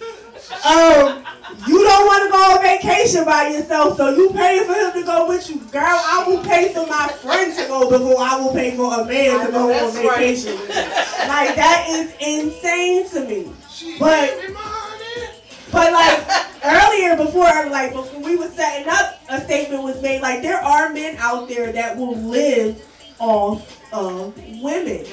Um, 0.65 1.25
you 1.67 1.83
don't 1.83 2.07
want 2.07 2.25
to 2.25 2.31
go 2.31 2.39
on 2.57 2.63
vacation 2.63 3.25
by 3.25 3.49
yourself, 3.49 3.97
so 3.97 4.09
you 4.15 4.31
pay 4.31 4.65
for 4.67 4.75
him 4.75 4.93
to 4.93 5.03
go 5.05 5.29
with 5.29 5.49
you. 5.51 5.57
Girl, 5.73 5.83
I 5.85 6.25
will 6.27 6.43
pay 6.45 6.73
for 6.73 6.87
my 6.87 7.09
friend 7.09 7.55
to 7.57 7.67
go 7.67 7.89
before 7.91 8.17
I 8.19 8.37
will 8.41 8.53
pay 8.53 8.77
for 8.77 8.93
a 9.01 9.05
man 9.05 9.47
to 9.47 9.53
go 9.53 9.63
on 9.65 9.69
That's 9.71 9.97
right. 9.97 10.19
vacation. 10.19 10.57
Like 11.29 11.57
that 11.57 11.87
is 11.89 12.13
insane 12.21 13.09
to 13.11 13.21
me. 13.29 13.53
She 13.71 13.97
But- 13.99 14.31
gave 14.41 14.49
me 14.49 14.55
money. 14.55 15.29
But 15.73 15.93
like 15.93 16.23
earlier, 16.65 17.17
before 17.17 17.43
like 17.71 17.93
before 17.93 18.21
we 18.21 18.37
were 18.37 18.49
setting 18.49 18.89
up, 18.89 19.19
a 19.29 19.41
statement 19.41 19.83
was 19.83 20.01
made 20.03 20.21
like 20.23 20.41
there 20.43 20.61
are 20.63 20.91
men 20.93 21.17
out 21.19 21.49
there 21.49 21.73
that 21.73 21.97
will 21.97 22.15
live 22.17 22.81
off 23.19 23.81
of 23.93 24.37
women, 24.63 25.05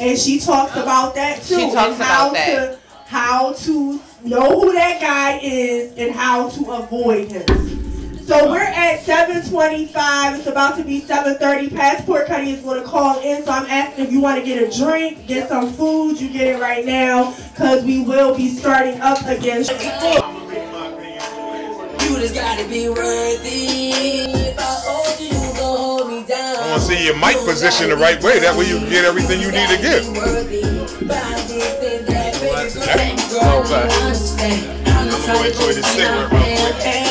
and 0.00 0.18
she 0.18 0.40
talks 0.40 0.74
about 0.76 1.14
that 1.14 1.42
too. 1.42 1.56
She 1.56 1.70
talks 1.72 1.98
how 2.00 2.28
about 2.30 2.34
that. 2.34 2.72
To, 2.72 2.78
how 3.06 3.52
to 3.52 3.98
know 4.24 4.60
who 4.60 4.72
that 4.72 5.00
guy 5.00 5.38
is 5.42 5.96
and 5.96 6.14
how 6.14 6.48
to 6.50 6.70
avoid 6.72 7.30
him. 7.30 7.46
So 8.26 8.50
we're 8.50 8.58
at 8.58 9.00
7:25. 9.04 10.38
It's 10.38 10.46
about 10.46 10.76
to 10.76 10.84
be 10.84 11.00
7:30. 11.00 11.70
Passport 11.74 12.26
Cuddy 12.26 12.50
is 12.50 12.60
going 12.60 12.82
to 12.82 12.86
call 12.86 13.20
in. 13.20 13.42
So 13.42 13.50
I'm 13.50 13.64
asking 13.66 14.04
if 14.04 14.12
you 14.12 14.20
want 14.20 14.38
to 14.38 14.44
get 14.44 14.62
a 14.62 14.68
drink, 14.76 15.26
get 15.26 15.48
some 15.48 15.72
food. 15.72 16.20
You 16.20 16.28
get 16.28 16.48
it 16.48 16.60
right 16.60 16.84
now, 16.84 17.34
cause 17.56 17.84
we 17.84 18.00
will 18.02 18.36
be 18.36 18.54
starting 18.54 19.00
up 19.00 19.24
again. 19.26 19.64
You 22.02 22.16
just 22.20 22.34
gotta 22.34 22.68
be 22.68 22.88
worthy. 22.90 23.92
I 24.58 24.60
hold 24.60 25.20
you, 25.20 25.26
you 25.28 25.52
gon' 25.58 25.78
hold 25.78 26.08
me 26.10 26.24
down. 26.24 26.56
I 26.56 26.70
want 26.70 26.82
to 26.82 26.88
see 26.88 27.04
your 27.06 27.16
mic 27.16 27.36
position 27.46 27.88
the 27.88 27.96
right 27.96 28.22
way. 28.22 28.40
That 28.40 28.56
way 28.58 28.66
you 28.68 28.78
can 28.78 28.90
get 28.90 29.04
everything 29.06 29.40
you 29.40 29.50
need 29.50 29.68
to 29.68 29.78
get. 29.80 30.04
I'm 32.58 32.66
gonna 35.14 35.46
enjoy 35.46 35.72
this 35.78 35.86
cigarette 35.86 36.26
real 36.32 36.74
quick. 36.74 37.06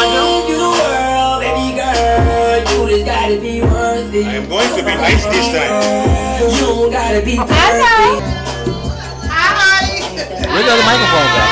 You 0.00 0.56
the 0.56 0.72
world, 0.80 1.44
baby 1.44 1.76
girl. 1.76 2.56
You 2.56 2.88
just 2.88 3.04
gotta 3.04 3.36
be. 3.38 3.60
I 3.60 3.64
am 4.32 4.48
going 4.48 4.70
to 4.70 4.82
be 4.82 4.94
nice 4.96 5.24
this 5.26 5.52
time. 5.52 5.76
You 6.40 6.48
don't 6.56 6.90
gotta 6.90 7.20
be 7.22 7.36
perfect. 7.36 8.24
Where 10.48 10.64
the 10.64 10.72
other 10.72 10.86
microphone 10.88 11.28
go? 11.28 11.44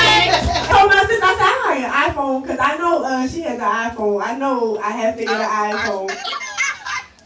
Oh 0.80 0.88
no, 0.88 0.96
since 1.08 1.22
I 1.22 1.32
said 1.36 1.44
I 1.44 1.76
have 1.76 1.84
an 1.84 1.92
iPhone, 2.14 2.40
cause 2.46 2.58
I 2.58 2.76
know 2.78 3.04
uh, 3.04 3.28
she 3.28 3.42
has 3.42 3.58
an 3.58 3.60
iPhone. 3.60 4.22
I 4.22 4.38
know 4.38 4.78
I 4.78 4.92
have 4.92 5.14
to 5.18 5.24
get 5.24 5.40
an 5.40 5.76
iPhone. 5.76 6.10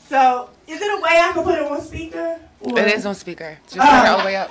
So 0.08 0.50
is 0.72 0.80
it 0.80 0.98
a 0.98 1.00
way 1.02 1.18
I 1.20 1.30
can 1.34 1.42
put 1.44 1.54
it 1.58 1.62
on 1.70 1.80
speaker? 1.82 2.38
Or- 2.60 2.78
It 2.78 2.88
is 2.94 3.06
on 3.06 3.14
speaker. 3.14 3.58
Just 3.66 3.78
Oh. 3.80 3.90
turn 3.90 4.06
it 4.06 4.08
all 4.08 4.18
the 4.18 4.24
way 4.24 4.36
up. 4.36 4.50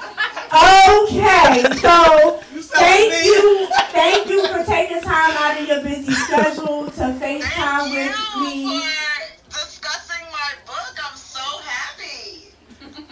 Okay, 0.53 1.63
so 1.85 2.39
thank 2.75 3.25
you, 3.25 3.67
thank 3.91 4.27
you 4.27 4.45
for 4.47 4.63
taking 4.65 5.01
time 5.01 5.31
out 5.37 5.59
of 5.59 5.67
your 5.67 5.81
busy 5.81 6.11
schedule 6.11 6.85
to 6.91 7.03
FaceTime 7.21 7.91
with 7.91 8.15
me. 8.41 8.83
discussing 9.49 10.25
my 10.31 10.51
book. 10.65 10.95
I'm 11.03 11.17
so 11.17 11.39
happy. 11.63 12.51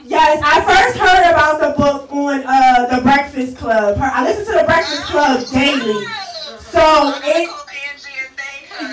Yes, 0.03 0.41
I 0.43 0.61
first 0.61 0.97
heard 0.97 1.31
about 1.31 1.59
the 1.61 1.81
book 1.81 2.11
on 2.11 2.43
uh, 2.45 2.95
the 2.95 3.01
Breakfast 3.01 3.57
Club. 3.57 3.97
I 4.01 4.23
listen 4.23 4.45
to 4.53 4.59
the 4.59 4.65
Breakfast 4.65 5.03
Club 5.03 5.45
daily. 5.51 6.05
So 6.71 7.13
it. 7.23 7.49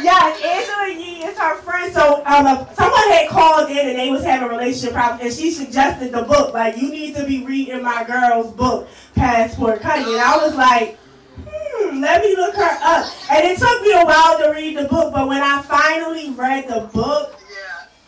Yes, 0.02 0.42
Angela 0.42 1.00
Yee 1.00 1.24
is 1.24 1.38
her 1.38 1.56
friend. 1.56 1.92
So 1.92 2.16
um, 2.24 2.46
uh, 2.46 2.72
someone 2.74 3.08
had 3.10 3.28
called 3.28 3.70
in 3.70 3.88
and 3.88 3.98
they 3.98 4.10
was 4.10 4.24
having 4.24 4.48
relationship 4.48 4.94
problems, 4.94 5.22
and 5.22 5.32
she 5.32 5.50
suggested 5.50 6.12
the 6.12 6.22
book. 6.22 6.52
Like, 6.52 6.76
you 6.76 6.90
need 6.90 7.14
to 7.16 7.26
be 7.26 7.44
reading 7.44 7.82
my 7.82 8.04
girl's 8.04 8.52
book, 8.52 8.88
Passport 9.14 9.80
Cuddy. 9.80 10.12
And 10.12 10.20
I 10.20 10.36
was 10.36 10.54
like, 10.56 10.98
hmm, 11.46 12.00
let 12.00 12.22
me 12.22 12.36
look 12.36 12.54
her 12.56 12.78
up. 12.82 13.12
And 13.30 13.44
it 13.44 13.58
took 13.58 13.82
me 13.82 13.92
a 13.92 14.04
while 14.04 14.38
to 14.38 14.50
read 14.50 14.76
the 14.76 14.88
book, 14.88 15.12
but 15.12 15.28
when 15.28 15.42
I 15.42 15.62
finally 15.62 16.30
read 16.30 16.68
the 16.68 16.88
book, 16.92 17.38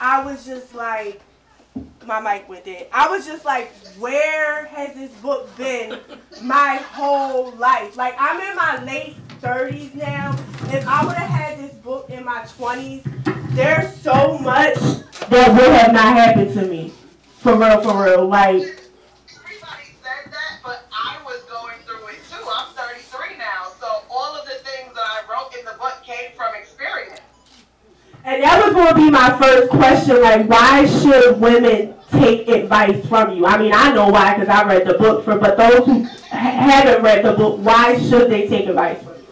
I 0.00 0.24
was 0.24 0.46
just 0.46 0.74
like, 0.74 1.20
my 2.06 2.20
mic 2.20 2.48
went 2.48 2.64
dead. 2.64 2.88
I 2.92 3.08
was 3.08 3.26
just 3.26 3.44
like, 3.44 3.72
where 3.98 4.64
has 4.66 4.94
this 4.94 5.10
book 5.20 5.54
been 5.56 5.98
my 6.42 6.76
whole 6.76 7.52
life? 7.52 7.96
Like, 7.96 8.14
I'm 8.18 8.40
in 8.40 8.56
my 8.56 8.84
late 8.84 9.16
30s 9.40 9.94
now. 9.94 10.32
If 10.70 10.86
I 10.86 11.04
would 11.04 11.16
have 11.16 11.30
had 11.30 11.58
this 11.58 11.74
book 11.76 12.10
in 12.10 12.24
my 12.24 12.40
20s, 12.42 13.02
there's 13.54 13.94
so 13.96 14.38
much 14.38 14.74
that 15.28 15.52
would 15.52 15.72
have 15.72 15.92
not 15.92 16.16
happened 16.16 16.52
to 16.54 16.66
me. 16.66 16.92
For 17.38 17.56
real, 17.56 17.80
for 17.80 18.04
real. 18.04 18.26
Like, 18.26 18.56
Everybody 18.56 19.84
said 20.02 20.32
that, 20.32 20.58
but 20.64 20.84
I 20.92 21.18
was 21.24 21.40
going 21.44 21.78
through 21.86 22.08
it 22.08 22.18
too. 22.30 22.44
I'm 22.48 22.74
33 22.74 23.38
now, 23.38 23.68
so 23.80 23.86
all 24.10 24.34
of 24.34 24.44
the 24.44 24.54
things 24.64 24.94
that 24.94 25.04
I 25.04 25.22
wrote 25.30 25.54
in 25.58 25.64
the 25.64 25.74
book 25.78 25.94
came 26.04 26.32
from 26.36 26.54
experience. 26.56 27.20
and 28.24 28.42
that 28.42 28.64
was 28.64 28.74
going 28.74 28.88
to 28.88 28.94
be 28.94 29.10
my 29.10 29.36
first 29.38 29.70
question. 29.70 30.20
Like, 30.20 30.48
why 30.48 30.84
should 30.86 31.40
women 31.40 31.94
take 32.10 32.48
advice 32.48 33.06
from 33.06 33.36
you? 33.36 33.46
I 33.46 33.56
mean, 33.58 33.72
I 33.72 33.92
know 33.92 34.08
why 34.08 34.34
because 34.34 34.48
I 34.48 34.66
read 34.66 34.86
the 34.86 34.94
book. 34.94 35.24
For 35.24 35.38
but 35.38 35.56
those 35.56 35.86
who 35.86 36.02
haven't 36.28 37.02
read 37.02 37.24
the 37.24 37.32
book, 37.34 37.60
why 37.60 37.98
should 37.98 38.30
they 38.30 38.48
take 38.48 38.66
advice 38.66 38.98
from 39.02 39.14
you? 39.14 39.26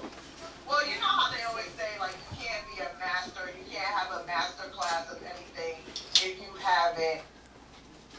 Well, 0.69 0.81
you 0.87 0.95
know 1.01 1.07
how 1.07 1.31
they 1.35 1.43
always 1.45 1.67
say, 1.77 1.89
like, 1.99 2.15
you 2.31 2.47
can't 2.47 2.65
be 2.73 2.81
a 2.81 2.89
master, 2.99 3.51
you 3.59 3.65
can't 3.75 3.85
have 3.85 4.23
a 4.23 4.27
master 4.27 4.69
class 4.71 5.11
of 5.13 5.19
anything 5.23 5.77
if 6.23 6.41
you 6.41 6.49
haven't, 6.63 7.21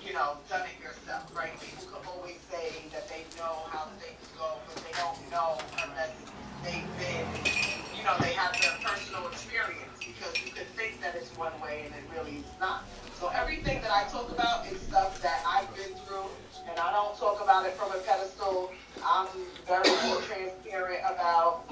you 0.06 0.14
know, 0.14 0.38
done 0.50 0.66
it 0.68 0.84
yourself, 0.84 1.26
right? 1.36 1.54
People 1.60 1.86
can 1.90 2.08
always 2.10 2.38
say 2.52 2.86
that 2.94 3.08
they 3.10 3.26
know 3.38 3.66
how 3.72 3.86
things 4.02 4.22
go, 4.38 4.58
but 4.68 4.78
they 4.86 4.94
don't 4.98 5.18
know 5.32 5.58
unless 5.84 6.14
they've 6.64 6.90
been, 6.98 7.26
you 7.98 8.04
know, 8.04 8.16
they 8.22 8.34
have 8.34 8.54
their 8.62 8.74
personal 8.82 9.28
experience 9.28 9.84
because 10.00 10.34
you 10.46 10.52
can 10.52 10.66
think 10.78 11.02
that 11.02 11.16
it's 11.16 11.36
one 11.38 11.54
way 11.62 11.86
and 11.86 11.94
it 11.94 12.06
really 12.16 12.38
is 12.42 12.52
not. 12.60 12.84
So 13.20 13.28
everything 13.30 13.82
that 13.82 13.92
I 13.92 14.04
talk 14.10 14.32
about 14.32 14.66
is 14.68 14.80
stuff 14.82 15.20
that 15.24 15.44
I've 15.46 15.68
been 15.76 15.96
through, 16.06 16.30
and 16.70 16.78
I 16.80 16.92
don't 16.92 17.18
talk 17.18 17.42
about 17.44 17.66
it 17.66 17.74
from 17.74 17.92
a 17.92 17.98
pedestal. 18.00 18.72
I'm 19.18 19.26
very 19.66 19.90
transparent 20.30 21.02
about 21.10 21.66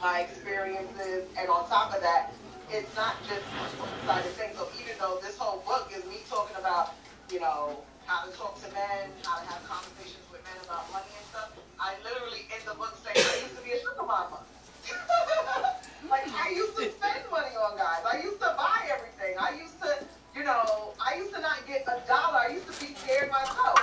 my 0.00 0.24
experiences, 0.24 1.28
and 1.36 1.44
on 1.52 1.68
top 1.68 1.92
of 1.92 2.00
that, 2.00 2.32
it's 2.72 2.88
not 2.96 3.20
just 3.28 3.44
one-sided 3.76 4.32
thing. 4.40 4.56
So 4.56 4.64
even 4.80 4.96
though 4.96 5.20
this 5.20 5.36
whole 5.36 5.60
book 5.68 5.92
is 5.92 6.00
me 6.08 6.24
talking 6.32 6.56
about, 6.56 6.96
you 7.28 7.40
know, 7.44 7.76
how 8.08 8.24
to 8.24 8.32
talk 8.32 8.56
to 8.64 8.72
men, 8.72 9.12
how 9.20 9.36
to 9.36 9.44
have 9.52 9.60
conversations 9.68 10.24
with 10.32 10.40
men 10.48 10.56
about 10.64 10.88
money 10.96 11.12
and 11.12 11.26
stuff, 11.28 11.52
I 11.76 11.92
literally 12.08 12.48
in 12.48 12.64
the 12.64 12.72
book 12.72 12.96
say 13.04 13.20
I 13.20 13.44
used 13.44 13.52
to 13.52 13.62
be 13.68 13.76
a 13.76 13.80
sugar 13.84 14.08
mama. 14.08 14.40
like 16.08 16.24
I 16.24 16.56
used 16.56 16.72
to 16.80 16.88
spend 16.88 17.20
money 17.28 17.52
on 17.52 17.76
guys. 17.76 18.00
I 18.08 18.24
used 18.24 18.40
to 18.40 18.48
buy 18.56 18.88
everything. 18.88 19.36
I 19.36 19.60
used 19.60 19.76
to, 19.84 19.92
you 20.32 20.48
know, 20.48 20.96
I 20.96 21.20
used 21.20 21.36
to 21.36 21.40
not 21.44 21.68
get 21.68 21.84
a 21.84 22.00
dollar. 22.08 22.48
I 22.48 22.56
used 22.56 22.64
to 22.72 22.76
be 22.80 22.96
scared 22.96 23.28
myself. 23.28 23.76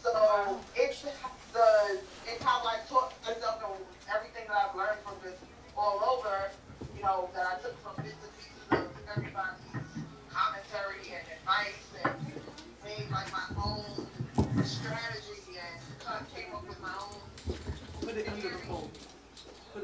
So 0.00 0.58
it's 0.74 1.04
the 1.52 1.98
it's 2.26 2.42
how 2.42 2.64
I 2.66 2.78
taught 2.88 3.12
myself 3.24 3.62
and 3.64 3.84
everything 4.14 4.44
that 4.48 4.56
I've 4.70 4.76
learned 4.76 4.98
from 5.04 5.14
this 5.22 5.38
all 5.76 6.00
over, 6.16 6.50
you 6.96 7.02
know, 7.02 7.28
that 7.34 7.46
I 7.46 7.54
took 7.62 7.76
from 7.82 7.96
bits 8.04 8.16
and 8.22 8.32
pieces 8.36 8.66
of 8.70 8.88
everybody's 9.16 10.04
commentary 10.32 11.04
and 11.12 11.24
advice 11.28 11.84
and 12.04 12.14
made 12.84 13.10
like 13.10 13.30
my 13.32 13.46
own 13.62 13.84
strategy 14.64 15.42
and 15.56 15.76
kind 16.04 16.20
of 16.24 16.34
came 16.34 16.54
up 16.54 16.66
with 16.68 16.80
my 16.80 16.92
own. 17.00 17.20
Put 18.00 18.16
it 18.16 18.28
under 18.28 18.48
the 18.48 18.58
phone. 18.66 18.88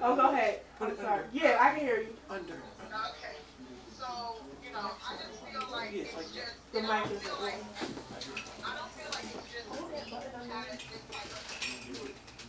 Oh, 0.02 0.16
go 0.16 0.30
ahead. 0.32 0.60
Put 0.78 0.88
I'm 0.88 0.94
it 0.94 1.00
sorry. 1.00 1.24
under. 1.24 1.28
Yeah, 1.32 1.58
I 1.60 1.70
can 1.74 1.80
hear 1.86 1.98
you. 2.00 2.12
Under. 2.30 2.54
Okay. 2.54 3.36
So, 3.98 4.06
you 4.64 4.72
know, 4.72 4.90
I 5.04 5.16
just 5.16 5.40
feel 5.44 5.68
like 5.72 5.92
Yeah, 5.92 6.02
it's 6.02 6.16
like 6.16 6.30
just, 6.32 6.54
The 6.72 6.80
you 6.80 6.86
know, 6.86 6.92
I 6.92 7.00
mic 7.04 7.12
is 7.12 7.22
feel 7.22 7.38
like, 7.42 7.54
I 7.58 8.70
don't 8.76 8.92
feel 8.94 9.10
like 9.12 9.26
it's 9.32 9.48
just 9.48 9.66
me 9.68 9.80
having 9.88 10.78
this 10.78 11.02
type 11.08 11.32
of, 11.32 11.40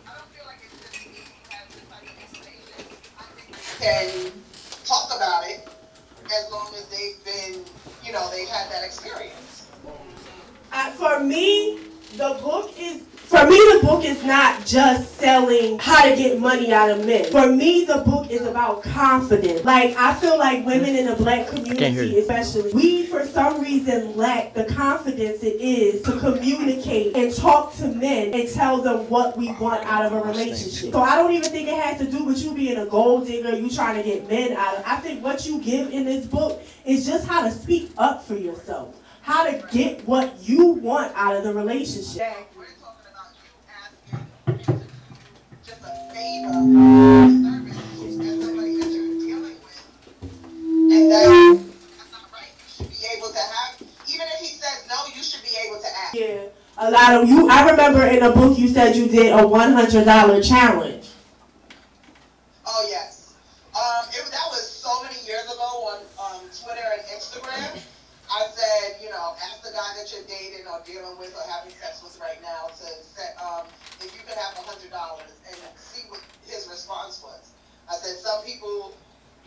I 0.06 0.12
don't 0.14 0.30
feel 0.36 0.46
like 0.46 0.62
it's 0.62 0.78
just 0.78 0.94
me 1.08 1.26
having 1.50 1.72
this 1.74 1.86
type 1.90 2.06
of 2.06 2.16
information. 2.20 2.82
I 3.18 3.24
think 3.34 3.48
we 3.50 3.69
can 3.80 4.32
talk 4.86 5.10
about 5.16 5.44
it 5.48 5.68
as 6.26 6.52
long 6.52 6.70
as 6.76 6.86
they've 6.88 7.24
been, 7.24 7.64
you 8.04 8.12
know, 8.12 8.30
they've 8.32 8.48
had 8.48 8.70
that 8.72 8.84
experience. 8.84 9.68
Uh, 10.72 10.92
for 10.92 11.20
me, 11.20 11.80
the 12.18 12.38
book 12.42 12.74
is 12.78 13.04
for 13.30 13.46
me 13.46 13.58
the 13.74 13.80
book 13.84 14.04
is 14.04 14.24
not 14.24 14.66
just 14.66 15.16
selling 15.16 15.78
how 15.78 16.04
to 16.10 16.16
get 16.16 16.40
money 16.40 16.74
out 16.74 16.90
of 16.90 17.06
men. 17.06 17.26
For 17.32 17.48
me, 17.48 17.86
the 17.86 18.00
book 18.00 18.32
is 18.32 18.42
about 18.42 18.82
confidence. 18.82 19.64
Like 19.64 19.96
I 19.98 20.16
feel 20.16 20.40
like 20.40 20.66
women 20.66 20.96
in 20.96 21.06
the 21.06 21.16
black 21.16 21.48
community, 21.48 22.18
especially, 22.18 22.74
we 22.74 23.06
for 23.06 23.28
some 23.28 23.62
reason 23.62 24.18
lack 24.18 24.56
the 24.56 24.66
confidence 24.66 25.44
it 25.44 25.62
is 25.62 26.02
to 26.04 26.20
communicate 26.20 27.16
and 27.16 27.34
talk 27.36 27.76
to 27.76 27.90
men 27.90 28.34
and 28.34 28.50
tell 28.50 28.82
them 28.82 29.08
what 29.10 29.38
we 29.38 29.52
want 29.54 29.86
out 29.86 30.06
of 30.06 30.14
a 30.14 30.22
relationship. 30.22 30.92
So 30.92 31.02
I 31.02 31.16
don't 31.16 31.32
even 31.32 31.52
think 31.52 31.68
it 31.68 31.80
has 31.80 32.00
to 32.00 32.10
do 32.10 32.24
with 32.24 32.44
you 32.44 32.56
being 32.56 32.78
a 32.78 32.88
gold 32.88 33.28
digger, 33.28 33.56
you 33.56 33.70
trying 33.70 34.02
to 34.02 34.04
get 34.04 34.28
men 34.28 34.54
out 34.54 34.78
of. 34.78 34.84
I 34.88 34.96
think 34.98 35.24
what 35.24 35.46
you 35.46 35.62
give 35.62 35.92
in 35.92 36.06
this 36.06 36.26
book 36.26 36.64
is 36.84 37.06
just 37.06 37.28
how 37.28 37.44
to 37.44 37.52
speak 37.52 37.92
up 38.00 38.24
for 38.24 38.36
yourself 38.36 38.96
how 39.22 39.44
to 39.44 39.64
get 39.72 40.08
what 40.08 40.34
you 40.42 40.70
want 40.70 41.12
out 41.16 41.36
of 41.36 41.44
the 41.44 41.54
relationship. 41.54 42.49
Yeah, 56.12 56.48
a 56.78 56.90
lot 56.92 57.14
of 57.24 57.30
you. 57.30 57.48
I 57.50 57.70
remember 57.70 58.04
in 58.04 58.24
a 58.24 58.32
book 58.32 58.58
you 58.58 58.68
said 58.68 58.96
you 58.96 59.08
did 59.08 59.32
a 59.32 59.48
one 59.48 59.74
hundred 59.74 60.06
dollar 60.06 60.42
challenge. 60.42 61.08
Oh, 62.66 62.88
yes. 62.90 63.36
Um, 63.76 64.10
it, 64.10 64.30
that 64.32 64.48
was 64.50 64.68
so 64.68 65.04
many 65.04 65.16
years 65.26 65.46
ago 65.46 65.62
on 65.62 66.00
um, 66.20 66.42
Twitter 66.50 66.82
and 66.94 67.04
Instagram. 67.08 67.82
I 68.30 68.46
said, 68.54 69.02
you 69.02 69.10
know, 69.10 69.34
ask 69.42 69.62
the 69.66 69.74
guy 69.74 69.90
that 69.98 70.14
you're 70.14 70.26
dating 70.30 70.70
or 70.70 70.80
dealing 70.86 71.18
with 71.18 71.34
or 71.34 71.44
having 71.50 71.74
sex 71.82 72.02
with 72.06 72.14
right 72.22 72.38
now 72.46 72.70
to 72.70 72.88
set, 73.02 73.36
um, 73.42 73.66
if 74.00 74.14
you 74.14 74.22
could 74.22 74.38
have 74.38 74.54
a 74.54 74.64
hundred 74.70 74.92
dollars 74.92 75.34
and 75.50 75.58
see 75.76 76.06
what 76.10 76.22
his 76.46 76.70
response 76.70 77.22
was. 77.26 77.52
I 77.90 77.98
said 77.98 78.22
some 78.22 78.46
people 78.46 78.94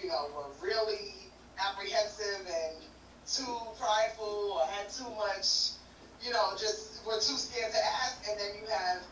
you 0.03 0.09
know, 0.09 0.27
were 0.35 0.51
really 0.59 1.31
apprehensive 1.59 2.42
and 2.42 2.77
too 3.27 3.57
prideful 3.79 4.59
or 4.59 4.66
had 4.66 4.90
too 4.90 5.09
much, 5.14 5.79
you 6.21 6.33
know, 6.33 6.53
just 6.59 7.07
were 7.07 7.23
too 7.23 7.38
scared 7.38 7.71
to 7.73 7.79
ask. 8.03 8.27
And 8.29 8.38
then 8.38 8.51
you 8.61 8.66
have 8.68 9.03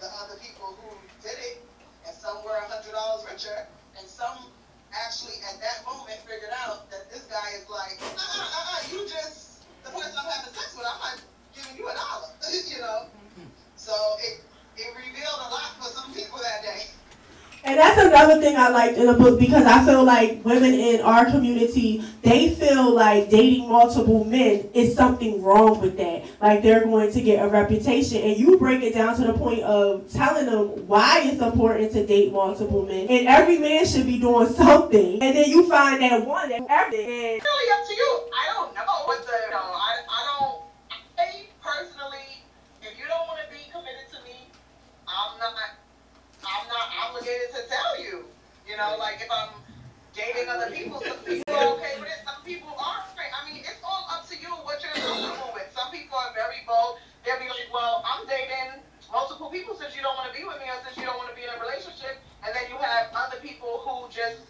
the 0.00 0.06
other 0.22 0.38
people 0.40 0.78
who 0.80 0.94
did 1.22 1.34
it, 1.50 1.64
and 2.06 2.14
some 2.16 2.44
were 2.44 2.54
a 2.54 2.68
hundred 2.68 2.92
dollars 2.92 3.26
richer, 3.26 3.66
and 3.98 4.06
some 4.06 4.38
actually 5.04 5.36
at 5.44 5.60
that 5.60 5.84
moment 5.84 6.16
figured 6.24 6.54
out 6.64 6.88
that 6.90 7.10
this 7.10 7.24
guy 7.28 7.56
is 7.58 7.68
like, 7.68 7.98
uh, 8.00 8.16
uh, 8.16 8.40
uh, 8.40 8.72
uh 8.72 8.80
you 8.92 9.04
just 9.04 9.66
the 9.84 9.90
person 9.90 10.16
I'm 10.16 10.30
having 10.30 10.54
sex 10.54 10.72
with, 10.76 10.86
I'm 10.86 11.00
not 11.00 11.20
giving 11.54 11.76
you 11.76 11.88
a 11.88 11.94
dollar, 11.94 12.32
you 12.72 12.80
know. 12.80 13.10
So 13.76 13.92
it 14.20 14.40
it 14.76 14.88
revealed 14.96 15.40
a 15.40 15.48
lot 15.52 15.76
for 15.80 15.88
some 15.92 16.12
people 16.12 16.38
that 16.42 16.62
day. 16.62 16.88
And 17.66 17.76
that's 17.80 18.00
another 18.00 18.40
thing 18.40 18.56
I 18.56 18.68
liked 18.68 18.96
in 18.96 19.06
the 19.06 19.14
book 19.14 19.40
because 19.40 19.66
I 19.66 19.84
feel 19.84 20.04
like 20.04 20.44
women 20.44 20.72
in 20.72 21.00
our 21.00 21.24
community, 21.24 22.00
they 22.22 22.54
feel 22.54 22.94
like 22.94 23.28
dating 23.28 23.68
multiple 23.68 24.22
men 24.22 24.70
is 24.72 24.94
something 24.94 25.42
wrong 25.42 25.80
with 25.80 25.96
that. 25.96 26.24
Like 26.40 26.62
they're 26.62 26.84
going 26.84 27.12
to 27.12 27.20
get 27.20 27.44
a 27.44 27.48
reputation. 27.48 28.22
And 28.22 28.38
you 28.38 28.56
break 28.56 28.84
it 28.84 28.94
down 28.94 29.16
to 29.16 29.24
the 29.24 29.32
point 29.32 29.64
of 29.64 30.08
telling 30.12 30.46
them 30.46 30.86
why 30.86 31.22
it's 31.24 31.42
important 31.42 31.90
to 31.94 32.06
date 32.06 32.32
multiple 32.32 32.86
men. 32.86 33.08
And 33.08 33.26
every 33.26 33.58
man 33.58 33.84
should 33.84 34.06
be 34.06 34.20
doing 34.20 34.46
something. 34.46 35.20
And 35.20 35.36
then 35.36 35.50
you 35.50 35.68
find 35.68 36.00
that 36.02 36.24
one 36.24 36.48
that 36.50 36.64
everything. 36.70 37.36
It's 37.36 37.44
really 37.44 37.72
up 37.72 37.88
to 37.88 37.94
you. 37.94 38.30
I 38.30 38.54
don't 38.54 38.74
know 38.76 39.06
what 39.06 39.26
the, 39.26 39.50
know, 39.50 39.74
I, 39.74 39.98
I 40.08 40.38
don't, 40.38 40.62
I 41.18 41.46
personally, 41.60 42.44
if 42.80 42.96
you 42.96 43.06
don't 43.08 43.26
want 43.26 43.40
to 43.42 43.50
be 43.52 43.68
committed 43.72 44.06
to 44.12 44.22
me, 44.22 44.46
I'm 45.08 45.36
not 45.40 45.75
obligated 47.16 47.48
to 47.54 47.62
tell 47.68 47.96
you. 48.00 48.24
You 48.68 48.76
know, 48.76 48.96
like 48.98 49.22
if 49.22 49.30
I'm 49.30 49.56
dating 50.12 50.48
other 50.48 50.70
people, 50.70 51.00
some 51.00 51.18
people 51.24 51.54
are 51.54 51.78
okay 51.78 51.96
with 52.00 52.10
it, 52.10 52.20
some 52.26 52.42
people 52.44 52.74
aren't. 52.76 53.08
I 53.16 53.40
mean, 53.46 53.62
it's 53.62 53.80
all 53.84 54.04
up 54.10 54.26
to 54.28 54.34
you 54.36 54.50
what 54.66 54.82
you're 54.82 54.92
comfortable 54.98 55.54
with. 55.54 55.70
Some 55.70 55.94
people 55.94 56.18
are 56.18 56.34
very 56.34 56.66
bold. 56.66 56.98
They'll 57.24 57.38
be 57.38 57.46
like, 57.46 57.70
well, 57.72 58.02
I'm 58.02 58.26
dating 58.26 58.82
multiple 59.12 59.48
people 59.50 59.78
since 59.78 59.94
you 59.94 60.02
don't 60.02 60.18
want 60.18 60.34
to 60.34 60.36
be 60.36 60.42
with 60.42 60.58
me 60.58 60.66
or 60.66 60.82
since 60.82 60.98
you 60.98 61.06
don't 61.06 61.16
want 61.16 61.30
to 61.30 61.36
be 61.38 61.46
in 61.46 61.50
a 61.54 61.58
relationship. 61.62 62.18
And 62.42 62.50
then 62.54 62.66
you 62.68 62.76
have 62.82 63.14
other 63.14 63.38
people 63.38 63.86
who 63.86 64.10
just 64.10 64.42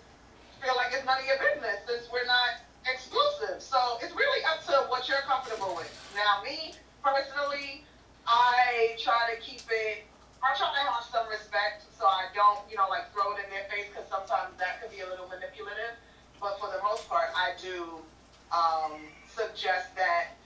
feel 0.65 0.73
like 0.81 0.97
it's 0.97 1.05
none 1.05 1.21
of 1.21 1.27
your 1.29 1.37
business 1.37 1.85
since 1.85 2.09
we're 2.09 2.25
not 2.25 2.65
exclusive. 2.89 3.61
So 3.61 4.01
it's 4.01 4.17
really 4.17 4.43
up 4.49 4.65
to 4.73 4.89
what 4.89 5.13
you're 5.13 5.25
comfortable 5.29 5.77
with. 5.77 5.93
Now, 6.17 6.41
me 6.41 6.73
personally, 7.05 7.85
I 8.25 8.97
try 8.97 9.29
to 9.29 9.37
keep 9.45 9.63
it 9.69 10.09
I 10.47 10.55
try 10.55 10.71
to 10.71 10.85
have 10.95 11.03
some 11.11 11.27
respect 11.27 11.91
so 11.99 12.07
I 12.07 12.26
don't, 12.37 12.61
you 12.71 12.77
know, 12.77 12.87
like 12.93 13.11
throw 13.11 13.33
it 13.33 13.43
in 13.43 13.49
their 13.51 13.65
face 13.73 13.89
because 13.89 14.07
sometimes 14.13 14.53
that 14.61 14.79
could 14.79 14.93
be 14.93 15.01
a 15.01 15.09
little 15.09 15.27
manipulative. 15.27 15.97
But 16.39 16.61
for 16.61 16.69
the 16.69 16.79
most 16.85 17.09
part, 17.09 17.33
I 17.33 17.57
do 17.57 18.05
um, 18.53 19.01
suggest 19.25 19.97
that 19.97 20.37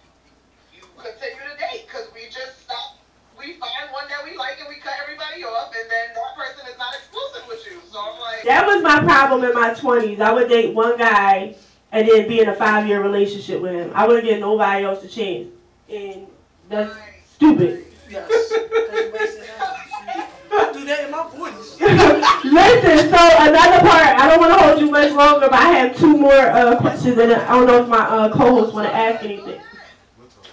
you 0.73 0.87
continue 0.97 1.43
to 1.45 1.57
date 1.59 1.91
because 1.91 2.07
we 2.15 2.31
just 2.31 2.65
stop. 2.65 2.97
We 3.37 3.59
find 3.59 3.91
one 3.91 4.07
that 4.09 4.23
we 4.23 4.39
like 4.39 4.61
and 4.61 4.69
we 4.69 4.79
cut 4.79 4.95
everybody 5.03 5.43
off, 5.45 5.75
and 5.75 5.91
then 5.91 6.15
that 6.15 6.33
person 6.39 6.63
is 6.71 6.79
not 6.79 6.95
exclusive 6.95 7.45
with 7.49 7.67
you. 7.67 7.83
So 7.91 7.99
I'm 7.99 8.21
like. 8.21 8.45
That 8.45 8.65
was 8.67 8.83
my 8.83 9.01
problem 9.03 9.45
in 9.45 9.53
my 9.53 9.75
20s. 9.75 10.21
I 10.21 10.33
would 10.33 10.49
date 10.49 10.75
one 10.75 10.97
guy 10.97 11.57
and 11.93 12.09
then 12.09 12.29
be 12.29 12.41
in 12.41 12.49
a 12.49 12.55
five 12.55 12.87
year 12.87 13.03
relationship 13.03 13.61
with 13.61 13.73
him. 13.73 13.91
I 13.95 14.07
wouldn't 14.07 14.25
get 14.25 14.41
nobody 14.41 14.85
else 14.85 15.03
to 15.03 15.09
change. 15.09 15.53
And 15.89 16.27
that's 16.69 16.95
right. 16.95 17.15
stupid. 17.27 17.85
Yes. 18.09 18.29
do 20.73 20.85
that 20.85 21.05
in 21.05 21.11
my 21.11 21.19
40s. 21.19 22.40
Listen, 22.51 23.09
so 23.11 23.29
another 23.39 23.79
part, 23.79 24.19
I 24.19 24.29
don't 24.29 24.41
want 24.41 24.59
to 24.59 24.67
hold 24.67 24.81
you 24.81 24.91
much 24.91 25.13
longer, 25.13 25.49
but 25.49 25.61
I 25.61 25.71
have 25.71 25.97
two 25.97 26.17
more 26.17 26.33
uh, 26.33 26.77
questions, 26.81 27.17
and 27.17 27.33
I 27.33 27.57
don't 27.57 27.67
know 27.69 27.83
if 27.83 27.89
my 27.89 28.01
uh, 28.01 28.33
co-hosts 28.33 28.75
want 28.75 28.89
to 28.89 28.95
ask 28.95 29.25
anything. 29.25 29.61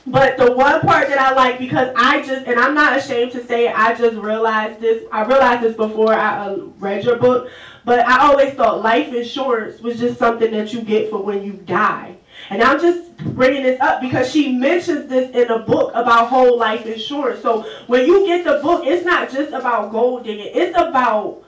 But 0.05 0.37
the 0.37 0.51
one 0.51 0.81
part 0.81 1.09
that 1.09 1.17
I 1.17 1.33
like, 1.33 1.57
because 1.57 1.91
I 1.97 2.21
just, 2.21 2.45
and 2.45 2.59
I'm 2.59 2.75
not 2.75 2.97
ashamed 2.97 3.31
to 3.31 3.43
say, 3.43 3.69
I 3.69 3.95
just 3.95 4.15
realized 4.15 4.79
this. 4.79 5.05
I 5.11 5.25
realized 5.25 5.63
this 5.63 5.75
before 5.75 6.13
I 6.13 6.45
uh, 6.45 6.55
read 6.77 7.03
your 7.03 7.17
book, 7.17 7.49
but 7.83 8.05
I 8.05 8.27
always 8.27 8.53
thought 8.53 8.83
life 8.83 9.11
insurance 9.11 9.81
was 9.81 9.99
just 9.99 10.19
something 10.19 10.51
that 10.51 10.71
you 10.73 10.81
get 10.81 11.09
for 11.09 11.23
when 11.23 11.43
you 11.43 11.53
die. 11.53 12.15
And 12.51 12.61
I'm 12.61 12.79
just 12.79 13.17
bringing 13.35 13.63
this 13.63 13.81
up 13.81 14.01
because 14.01 14.31
she 14.31 14.55
mentions 14.55 15.09
this 15.09 15.35
in 15.35 15.49
a 15.49 15.59
book 15.59 15.91
about 15.95 16.29
whole 16.29 16.59
life 16.59 16.85
insurance. 16.85 17.41
So 17.41 17.67
when 17.87 18.05
you 18.05 18.25
get 18.27 18.43
the 18.45 18.59
book, 18.61 18.85
it's 18.85 19.03
not 19.03 19.31
just 19.31 19.51
about 19.51 19.91
gold 19.91 20.25
digging. 20.25 20.51
It's 20.53 20.77
about 20.77 21.43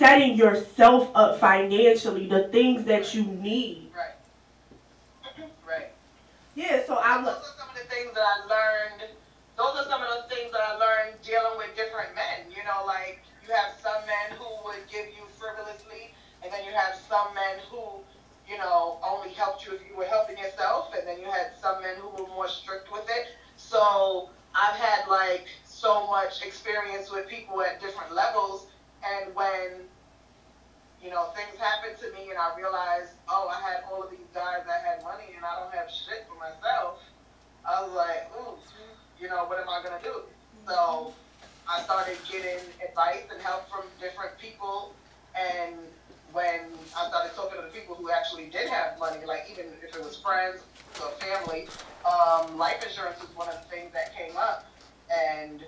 setting 0.00 0.34
yourself 0.34 1.12
up 1.14 1.38
financially, 1.38 2.26
the 2.26 2.48
things 2.48 2.84
that 2.86 3.14
you 3.14 3.24
need. 3.24 3.92
Right. 3.94 4.16
Right. 5.68 5.92
Yeah, 6.56 6.80
so 6.86 6.96
I 6.96 7.20
look. 7.20 7.36
Those 7.36 7.52
are 7.52 7.58
some 7.60 7.68
of 7.68 7.76
the 7.76 7.86
things 7.92 8.10
that 8.16 8.24
I 8.24 8.36
learned. 8.48 9.12
Those 9.60 9.76
are 9.76 9.84
some 9.92 10.00
of 10.00 10.08
those 10.08 10.24
things 10.32 10.50
that 10.52 10.62
I 10.64 10.72
learned 10.80 11.20
dealing 11.20 11.60
with 11.60 11.76
different 11.76 12.16
men. 12.16 12.48
You 12.48 12.64
know, 12.64 12.80
like 12.86 13.20
you 13.44 13.52
have 13.52 13.76
some 13.76 14.00
men 14.08 14.40
who 14.40 14.48
would 14.64 14.88
give 14.88 15.04
you 15.12 15.28
frivolously, 15.36 16.16
and 16.42 16.50
then 16.50 16.64
you 16.64 16.72
have 16.72 16.96
some 16.96 17.34
men 17.36 17.60
who 17.68 18.00
you 18.50 18.58
know, 18.58 18.98
only 19.04 19.30
helped 19.30 19.64
you 19.64 19.72
if 19.74 19.80
you 19.88 19.96
were 19.96 20.06
helping 20.06 20.36
yourself, 20.36 20.92
and 20.98 21.06
then 21.06 21.20
you 21.20 21.26
had 21.26 21.52
some 21.62 21.80
men 21.80 21.94
who 22.00 22.08
were 22.08 22.28
more 22.30 22.48
strict 22.48 22.90
with 22.90 23.06
it. 23.08 23.28
So 23.56 24.30
I've 24.56 24.74
had 24.74 25.06
like 25.06 25.46
so 25.64 26.08
much 26.08 26.42
experience 26.42 27.12
with 27.12 27.28
people 27.28 27.62
at 27.62 27.80
different 27.80 28.12
levels, 28.12 28.66
and 29.04 29.34
when 29.34 29.86
you 31.02 31.10
know 31.10 31.32
things 31.36 31.58
happen 31.58 31.96
to 32.00 32.06
me, 32.12 32.30
and 32.30 32.38
I 32.38 32.56
realized, 32.56 33.12
oh, 33.28 33.48
I 33.48 33.60
had 33.60 33.84
all 33.90 34.02
of 34.02 34.10
these 34.10 34.28
guys 34.34 34.62
that 34.66 34.84
had 34.84 35.02
money, 35.02 35.32
and 35.36 35.44
I 35.44 35.60
don't 35.60 35.72
have 35.74 35.90
shit 35.90 36.26
for 36.28 36.38
myself. 36.38 37.00
I 37.68 37.82
was 37.82 37.92
like, 37.92 38.30
ooh, 38.38 38.56
you 39.20 39.28
know, 39.28 39.44
what 39.44 39.58
am 39.58 39.68
I 39.68 39.82
gonna 39.82 40.02
do? 40.02 40.22
So 40.66 41.12
I 41.68 41.82
started 41.82 42.16
getting 42.30 42.60
advice 42.86 43.24
and 43.32 43.40
help 43.40 43.68
from 43.70 43.84
different 44.00 44.38
people, 44.38 44.94
and 45.34 45.76
when 46.32 46.60
I 46.96 47.08
started 47.08 47.34
talking 47.34 47.56
to 47.58 47.66
the 47.66 47.72
people 47.72 47.94
who 47.94 48.10
actually 48.10 48.46
did 48.46 48.68
have 48.68 48.98
money, 48.98 49.24
like 49.26 49.46
even 49.50 49.66
if 49.82 49.96
it 49.96 50.02
was 50.02 50.16
friends 50.16 50.62
or 51.00 51.10
family, 51.18 51.68
um, 52.04 52.56
life 52.56 52.84
insurance 52.86 53.20
was 53.20 53.34
one 53.34 53.48
of 53.48 53.54
the 53.62 53.68
things 53.74 53.92
that 53.92 54.14
came 54.14 54.36
up. 54.36 54.66
And 55.10 55.64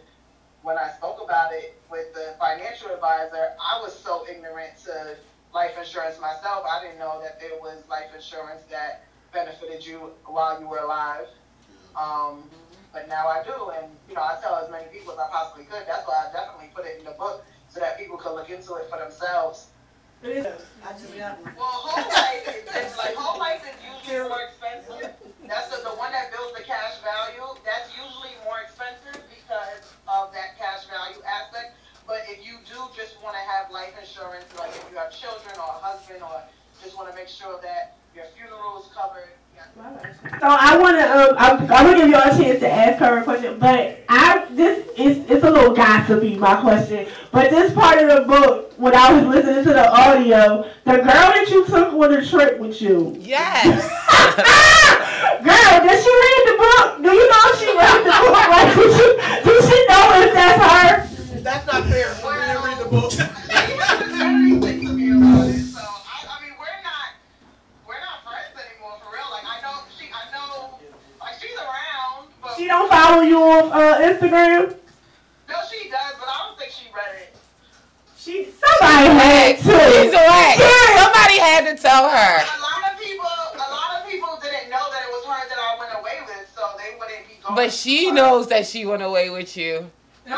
when 0.63 0.79
I 0.79 0.91
spoke 0.97 1.19
about 1.23 1.53
it 1.53 1.75
with 1.91 2.15
the 2.15 2.35
financial 2.39 2.89
advisor, 2.91 3.53
I 3.61 3.81
was 3.83 3.97
so 3.99 4.25
ignorant 4.31 4.79
to 4.85 5.17
life 5.53 5.73
insurance 5.79 6.21
myself. 6.21 6.65
I 6.67 6.83
didn't 6.83 6.99
know 6.99 7.21
that 7.23 7.41
there 7.41 7.59
was 7.61 7.83
life 7.91 8.15
insurance 8.15 8.63
that 8.71 9.05
benefited 9.33 9.85
you 9.85 10.13
while 10.25 10.61
you 10.61 10.69
were 10.69 10.79
alive. 10.79 11.27
Um, 11.99 12.45
but 12.93 13.09
now 13.09 13.27
I 13.27 13.43
do, 13.43 13.71
and 13.71 13.91
you 14.09 14.15
know 14.15 14.23
I 14.23 14.39
tell 14.41 14.57
as 14.57 14.71
many 14.71 14.85
people 14.93 15.13
as 15.13 15.19
I 15.19 15.29
possibly 15.31 15.65
could. 15.65 15.83
That's 15.87 16.07
why 16.07 16.29
I 16.29 16.33
definitely 16.33 16.71
put 16.75 16.87
it 16.87 16.99
in 16.99 17.05
the 17.05 17.13
book 17.13 17.45
so 17.69 17.81
that 17.81 17.99
people 17.99 18.17
could 18.17 18.35
look 18.35 18.51
into 18.51 18.75
it 18.77 18.89
for 18.91 18.99
themselves 18.99 19.72
Well, 21.59 21.67
whole 21.67 22.07
life 22.15 22.47
is 22.47 22.97
like 22.97 23.15
whole 23.19 23.39
life 23.39 23.67
is 23.67 23.75
usually 23.83 24.29
more 24.29 24.47
expensive. 24.47 25.11
That's 25.47 25.69
the, 25.75 25.83
the 25.83 25.95
one 25.99 26.13
that 26.15 26.31
builds 26.31 26.55
the 26.57 26.63
cash 26.63 27.03
value. 27.03 27.43
That's 27.67 27.91
usually 27.91 28.39
more 28.47 28.63
expensive 28.63 29.19
because 29.27 29.83
of 30.07 30.31
that 30.31 30.55
cash 30.63 30.87
value 30.87 31.19
aspect. 31.27 31.75
But 32.07 32.23
if 32.31 32.47
you 32.47 32.63
do 32.71 32.79
just 32.95 33.19
want 33.23 33.35
to 33.35 33.43
have 33.51 33.71
life 33.75 33.99
insurance, 33.99 34.47
like 34.59 34.71
if 34.71 34.87
you 34.91 34.97
have 34.99 35.11
children 35.11 35.59
or 35.59 35.75
a 35.75 35.81
husband, 35.83 36.23
or 36.23 36.43
just 36.83 36.97
want 36.97 37.11
to 37.11 37.15
make 37.15 37.29
sure 37.29 37.61
that 37.63 37.97
your 38.15 38.25
funeral 38.37 38.81
is 38.81 38.89
covered. 38.93 39.31
So 40.41 40.49
I 40.49 40.77
want 40.77 40.99
to, 40.99 41.05
um, 41.05 41.35
I'm, 41.39 41.61
I'm 41.63 41.87
gonna 41.87 41.97
give 41.97 42.09
you 42.09 42.17
all 42.17 42.23
a 42.23 42.37
chance 42.37 42.61
to 42.61 42.71
ask 42.71 42.99
her 42.99 43.19
a 43.19 43.25
question, 43.25 43.59
but 43.59 44.01
I 44.09 44.47
this 44.51 44.87
is 44.99 45.19
it's 45.31 45.45
a 45.45 45.51
little 45.51 45.75
gossipy 45.75 46.37
my 46.37 46.61
question, 46.61 47.07
but 47.31 47.51
this 47.51 47.73
part 47.73 47.99
of 47.99 48.09
the 48.09 48.27
book 48.27 48.73
when 48.77 48.95
I 48.95 49.13
was 49.13 49.25
listening 49.25 49.65
to 49.65 49.73
the 49.73 49.89
audio, 49.91 50.69
the 50.85 50.97
girl 50.99 51.05
that 51.07 51.49
you 51.49 51.65
took 51.65 51.95
on 51.95 52.13
a 52.13 52.27
trip 52.27 52.59
with 52.59 52.83
you. 52.83 53.17
Yes. 53.21 53.65
girl, 55.41 55.75
did 55.89 55.99
she 56.03 56.11
read 56.11 56.43
the 56.51 56.57
book? 56.59 57.03
Do 57.03 57.11
you 57.15 57.31
know 57.31 57.43
if 57.47 57.59
she 57.61 57.71
read 57.73 58.05
the 58.05 58.11
book? 58.11 58.39
Like, 58.53 58.75
did 58.75 58.93
she, 58.93 59.07
did 59.49 59.65
she 59.65 59.87
know 59.89 60.05
if 60.21 60.35
that's 60.35 60.61
her? 60.61 61.41
That's 61.41 61.67
not 61.67 61.85
fair. 61.85 62.15
She 62.15 62.23
didn't 62.23 62.63
read 62.63 62.79
the 62.79 62.89
book. 62.91 63.42
Follow 73.13 73.23
you 73.23 73.43
on 73.43 73.73
uh, 73.73 73.99
Instagram? 74.01 74.75
No, 75.49 75.55
she 75.71 75.91
does, 75.91 76.15
but 76.19 76.29
I 76.29 76.49
don't 76.49 76.59
think 76.59 76.73
she 76.73 76.87
read 76.95 77.15
it. 77.21 77.37
She 78.17 78.49
somebody 78.49 79.09
had 79.21 79.57
to. 79.59 79.63
She's 79.63 80.15
away. 80.15 80.55
Yeah. 80.57 81.03
Somebody 81.03 81.39
had 81.39 81.77
to 81.77 81.83
tell 81.83 82.09
her. 82.09 82.37
A 82.41 82.61
lot 82.61 82.93
of 82.93 82.99
people, 82.99 83.27
a 83.27 83.59
lot 83.59 84.01
of 84.01 84.11
people 84.11 84.39
didn't 84.41 84.71
know 84.71 84.81
that 84.91 85.03
it 85.05 85.11
was 85.13 85.25
her 85.27 85.49
that 85.49 85.59
I 85.59 85.79
went 85.79 85.93
away 86.01 86.19
with, 86.27 86.49
so 86.55 86.63
they 86.79 86.97
wouldn't 86.99 87.29
be 87.29 87.35
going. 87.43 87.55
But 87.55 87.73
she 87.73 88.11
knows 88.11 88.49
that 88.49 88.67
she 88.67 88.87
went 88.87 89.03
away 89.03 89.29
with 89.31 89.57
you. 89.57 89.91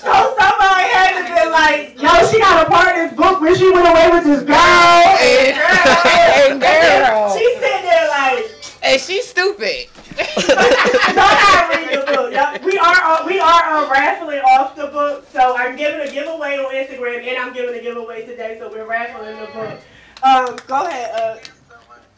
So 0.00 0.34
somebody 0.38 0.84
had 0.90 1.20
to 1.20 1.24
be 1.28 1.50
like, 1.50 2.00
yo, 2.00 2.26
she 2.30 2.40
got 2.40 2.66
a 2.66 2.70
part 2.70 2.96
in 2.96 3.06
this 3.06 3.16
book 3.16 3.40
when 3.40 3.54
she 3.54 3.70
went 3.70 3.86
away 3.86 4.10
with 4.10 4.24
this 4.24 4.42
girl. 4.42 4.56
And 4.56 5.56
And 6.50 6.60
girl. 6.60 7.36
She 7.36 7.44
sitting 7.54 7.82
there 7.82 8.08
like, 8.08 8.50
And 8.82 9.00
she's 9.00 9.26
stupid. 9.28 9.89
Don't 10.16 11.18
have 11.18 11.68
read 11.70 11.92
the 12.00 12.04
book. 12.12 12.32
Y'all- 12.32 12.58
We 12.64 12.78
are 12.78 12.96
uh, 13.02 13.24
we 13.26 13.38
are 13.40 13.62
uh, 13.62 13.88
raffling 13.90 14.40
off 14.40 14.74
the 14.76 14.86
book, 14.88 15.26
so 15.32 15.56
I'm 15.56 15.76
giving 15.76 16.00
a 16.00 16.10
giveaway 16.12 16.56
on 16.56 16.72
Instagram, 16.74 17.22
and 17.26 17.38
I'm 17.38 17.52
giving 17.52 17.74
a 17.78 17.82
giveaway 17.82 18.26
today. 18.26 18.56
So 18.58 18.70
we're 18.70 18.86
raffling 18.86 19.36
the 19.38 19.46
book. 19.52 19.80
Um, 20.22 20.56
go 20.66 20.86
ahead. 20.86 21.10
Uh, 21.14 21.38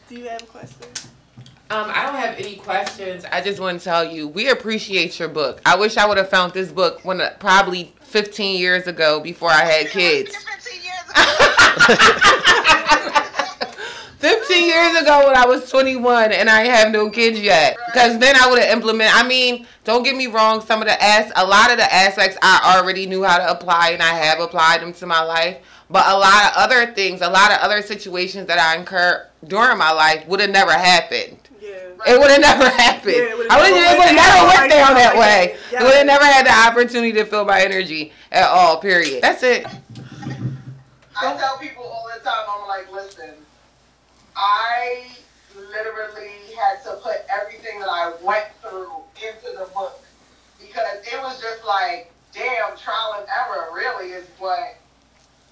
do 0.08 0.16
you 0.16 0.28
have 0.28 0.42
a 0.42 0.46
question? 0.46 0.86
Um, 1.70 1.90
I 1.94 2.02
don't 2.04 2.16
have 2.16 2.38
any 2.38 2.56
questions. 2.56 3.24
I 3.32 3.40
just 3.40 3.58
want 3.58 3.78
to 3.78 3.84
tell 3.84 4.04
you, 4.04 4.28
we 4.28 4.50
appreciate 4.50 5.18
your 5.18 5.28
book. 5.28 5.60
I 5.64 5.74
wish 5.76 5.96
I 5.96 6.06
would 6.06 6.18
have 6.18 6.28
found 6.28 6.52
this 6.52 6.70
book 6.70 7.00
when 7.04 7.20
uh, 7.22 7.30
probably 7.40 7.94
15 8.02 8.58
years 8.60 8.86
ago 8.86 9.20
before 9.20 9.48
I 9.50 9.64
had 9.64 9.86
kids. 9.88 10.36
15 10.44 10.82
years 10.82 11.00
ago 11.08 11.22
when 14.22 15.36
I 15.36 15.46
was 15.46 15.70
21 15.70 16.32
and 16.32 16.48
I 16.48 16.64
have 16.64 16.92
no 16.92 17.10
kids 17.10 17.40
yet. 17.40 17.76
Because 17.86 18.18
then 18.18 18.36
I 18.36 18.48
would 18.50 18.60
have 18.60 18.70
implemented, 18.70 19.14
I 19.14 19.26
mean, 19.26 19.66
don't 19.84 20.02
get 20.02 20.16
me 20.16 20.26
wrong, 20.26 20.60
some 20.60 20.80
of 20.80 20.88
the 20.88 21.02
as 21.02 21.32
a 21.36 21.44
lot 21.46 21.70
of 21.70 21.78
the 21.78 21.92
aspects 21.92 22.36
I 22.42 22.76
already 22.76 23.06
knew 23.06 23.24
how 23.24 23.38
to 23.38 23.50
apply 23.50 23.90
and 23.90 24.02
I 24.02 24.14
have 24.14 24.40
applied 24.40 24.82
them 24.82 24.92
to 24.94 25.06
my 25.06 25.22
life. 25.22 25.58
But 25.90 26.06
a 26.06 26.16
lot 26.16 26.46
of 26.46 26.52
other 26.56 26.92
things, 26.92 27.20
a 27.20 27.28
lot 27.28 27.50
of 27.50 27.58
other 27.58 27.82
situations 27.82 28.46
that 28.46 28.58
I 28.58 28.78
incurred 28.78 29.28
during 29.46 29.76
my 29.78 29.92
life 29.92 30.26
would 30.26 30.40
have 30.40 30.50
never 30.50 30.72
happened. 30.72 31.38
It 32.04 32.18
would 32.18 32.30
have 32.30 32.40
never 32.40 32.68
happened. 32.68 33.14
Yeah, 33.14 33.22
it 33.22 33.36
would've 33.36 33.52
I 33.52 33.60
would 33.60 33.70
never 33.70 33.86
have 33.86 33.98
went 33.98 34.16
never 34.16 34.34
down 34.34 34.46
went 34.46 34.58
like 34.58 34.70
down 34.70 34.94
that. 34.94 35.12
that 35.14 35.16
way. 35.16 35.56
Yeah. 35.70 35.84
Would 35.84 35.94
have 35.94 36.06
never 36.06 36.24
had 36.24 36.46
the 36.46 36.68
opportunity 36.68 37.12
to 37.12 37.24
feel 37.24 37.44
my 37.44 37.62
energy 37.62 38.12
at 38.32 38.48
all. 38.48 38.78
Period. 38.78 39.22
That's 39.22 39.42
it. 39.42 39.66
I 41.14 41.36
tell 41.36 41.58
people 41.58 41.84
all 41.84 42.08
the 42.12 42.24
time, 42.24 42.44
I'm 42.48 42.66
like, 42.66 42.90
listen, 42.90 43.30
I 44.44 45.06
literally 45.54 46.32
had 46.58 46.82
to 46.82 46.96
put 46.96 47.18
everything 47.30 47.78
that 47.78 47.88
I 47.88 48.12
went 48.24 48.46
through 48.60 48.90
into 49.14 49.56
the 49.56 49.68
book 49.72 50.02
because 50.58 50.98
it 51.06 51.22
was 51.22 51.40
just 51.40 51.64
like, 51.64 52.12
damn, 52.34 52.76
trial 52.76 53.18
and 53.18 53.26
error 53.28 53.68
really 53.72 54.10
is 54.10 54.26
what 54.40 54.78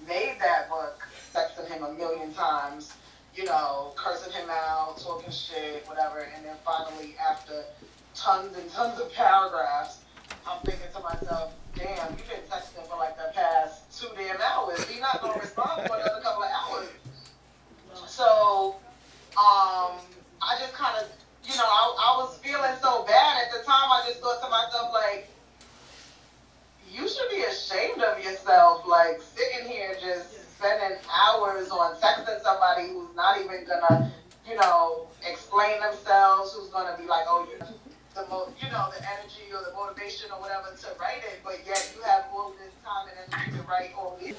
made 0.05 0.35
that 0.41 0.69
book. 0.69 1.07
Sexting 1.33 1.69
him 1.69 1.83
a 1.83 1.93
million 1.93 2.33
times, 2.33 2.93
you 3.33 3.45
know, 3.45 3.93
cursing 3.95 4.33
him 4.33 4.49
out, 4.49 4.97
talking 4.99 5.31
shit, 5.31 5.87
whatever, 5.87 6.27
and 6.35 6.43
then 6.43 6.57
finally 6.65 7.15
after 7.17 7.63
tons 8.13 8.57
and 8.57 8.69
tons 8.71 8.99
of 8.99 9.09
paragraphs, 9.13 9.99
I'm 10.45 10.59
thinking 10.65 10.87
to 10.93 10.99
myself, 10.99 11.53
damn, 11.75 12.11
you've 12.17 12.27
been 12.27 12.43
texting 12.49 12.85
for 12.89 12.97
like 12.97 13.15
the 13.15 13.31
past 13.33 13.97
two 13.97 14.09
damn 14.17 14.41
hours. 14.41 14.83
He's 14.89 14.99
not 14.99 15.21
gonna 15.21 15.39
respond 15.39 15.87
for 15.87 15.95
another 15.95 16.19
couple 16.21 16.43
of 16.43 16.49
hours. 16.51 16.89
So, 18.07 18.75
um, 19.37 19.99
I 20.41 20.57
just 20.59 20.73
kind 20.73 20.97
of, 20.97 21.07
you 21.43 21.55
know, 21.57 21.65
I, 21.65 22.13
I 22.13 22.17
was 22.23 22.37
feeling 22.39 22.75
so 22.81 23.03
bad 23.05 23.45
at 23.45 23.51
the 23.51 23.63
time. 23.65 23.89
I 23.91 24.03
just 24.07 24.19
thought 24.19 24.41
to 24.43 24.49
myself, 24.49 24.91
like, 24.93 25.27
you 26.91 27.07
should 27.07 27.29
be 27.29 27.43
ashamed 27.43 28.01
of 28.01 28.23
yourself, 28.23 28.85
like 28.85 29.21
sitting 29.21 29.69
here 29.69 29.95
just 30.01 30.57
spending 30.57 30.97
hours 31.09 31.69
on 31.69 31.95
texting 31.95 32.41
somebody 32.41 32.89
who's 32.89 33.15
not 33.15 33.39
even 33.39 33.65
gonna, 33.65 34.11
you 34.47 34.55
know, 34.57 35.07
explain 35.25 35.79
themselves, 35.79 36.53
who's 36.53 36.69
gonna 36.69 36.97
be 36.97 37.07
like, 37.07 37.23
oh, 37.27 37.47
you 37.49 37.65
the 38.13 38.27
mo- 38.27 38.51
you 38.61 38.69
know, 38.71 38.91
the 38.91 38.99
energy 39.07 39.47
or 39.53 39.63
the 39.63 39.73
motivation 39.73 40.29
or 40.31 40.41
whatever 40.41 40.67
to 40.75 40.87
write 40.99 41.23
it, 41.23 41.39
but 41.43 41.59
yet 41.65 41.93
you 41.95 42.01
have 42.03 42.25
all 42.33 42.53
this 42.59 42.73
time 42.83 43.07
and 43.07 43.33
energy 43.33 43.57
to 43.57 43.63
write 43.63 43.91
all 43.97 44.17
these. 44.21 44.35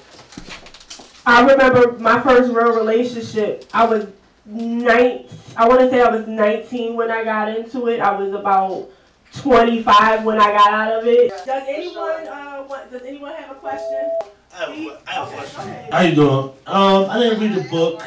I 1.25 1.41
remember 1.49 1.93
my 1.99 2.21
first 2.21 2.51
real 2.51 2.75
relationship. 2.75 3.65
I 3.73 3.85
was 3.85 4.07
nine. 4.45 5.25
I 5.55 5.67
want 5.67 5.79
to 5.81 5.89
say 5.89 6.01
I 6.01 6.09
was 6.09 6.27
19 6.27 6.95
when 6.95 7.09
I 7.11 7.23
got 7.23 7.49
into 7.55 7.87
it. 7.87 7.99
I 7.99 8.17
was 8.19 8.33
about 8.33 8.89
25 9.37 10.23
when 10.25 10.39
I 10.39 10.51
got 10.51 10.73
out 10.73 10.99
of 10.99 11.07
it. 11.07 11.29
Does 11.45 11.63
anyone 11.67 12.27
uh 12.27 12.65
want, 12.67 12.91
Does 12.91 13.01
anyone 13.03 13.33
have 13.33 13.51
a 13.51 13.55
question? 13.55 14.11
I 14.53 14.57
have, 14.57 14.69
a- 14.69 14.99
I 15.07 15.11
have 15.13 15.27
a 15.27 15.31
question. 15.35 15.91
How 15.91 16.01
you 16.01 16.15
doing? 16.15 16.49
Um, 16.67 17.09
I 17.09 17.19
didn't 17.19 17.39
read 17.39 17.63
the 17.63 17.69
book. 17.69 18.03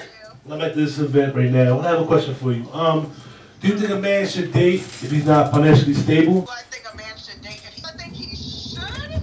I'm 0.51 0.61
at 0.61 0.77
this 0.77 0.99
event 0.99 1.35
right 1.35 1.51
now. 1.51 1.81
I 1.81 1.85
have 1.89 2.03
a 2.03 2.07
question 2.07 2.35
for 2.35 2.53
you. 2.53 2.71
Um, 2.73 3.11
do 3.61 3.69
you 3.69 3.79
think 3.79 3.91
a 3.91 3.99
man 3.99 4.29
should 4.29 4.53
date 4.53 4.81
if 4.81 5.11
he's 5.11 5.25
not 5.27 5.51
financially 5.51 5.95
stable? 5.95 6.43
Do 6.43 6.51
I 6.53 6.63
think 6.71 6.85
a 6.93 6.97
man 6.97 7.17
should 7.17 7.41
date? 7.43 7.63
If 7.67 7.75
he, 7.75 7.83
I 7.85 7.91
think 7.97 8.13
he 8.15 8.37
should. 8.37 9.23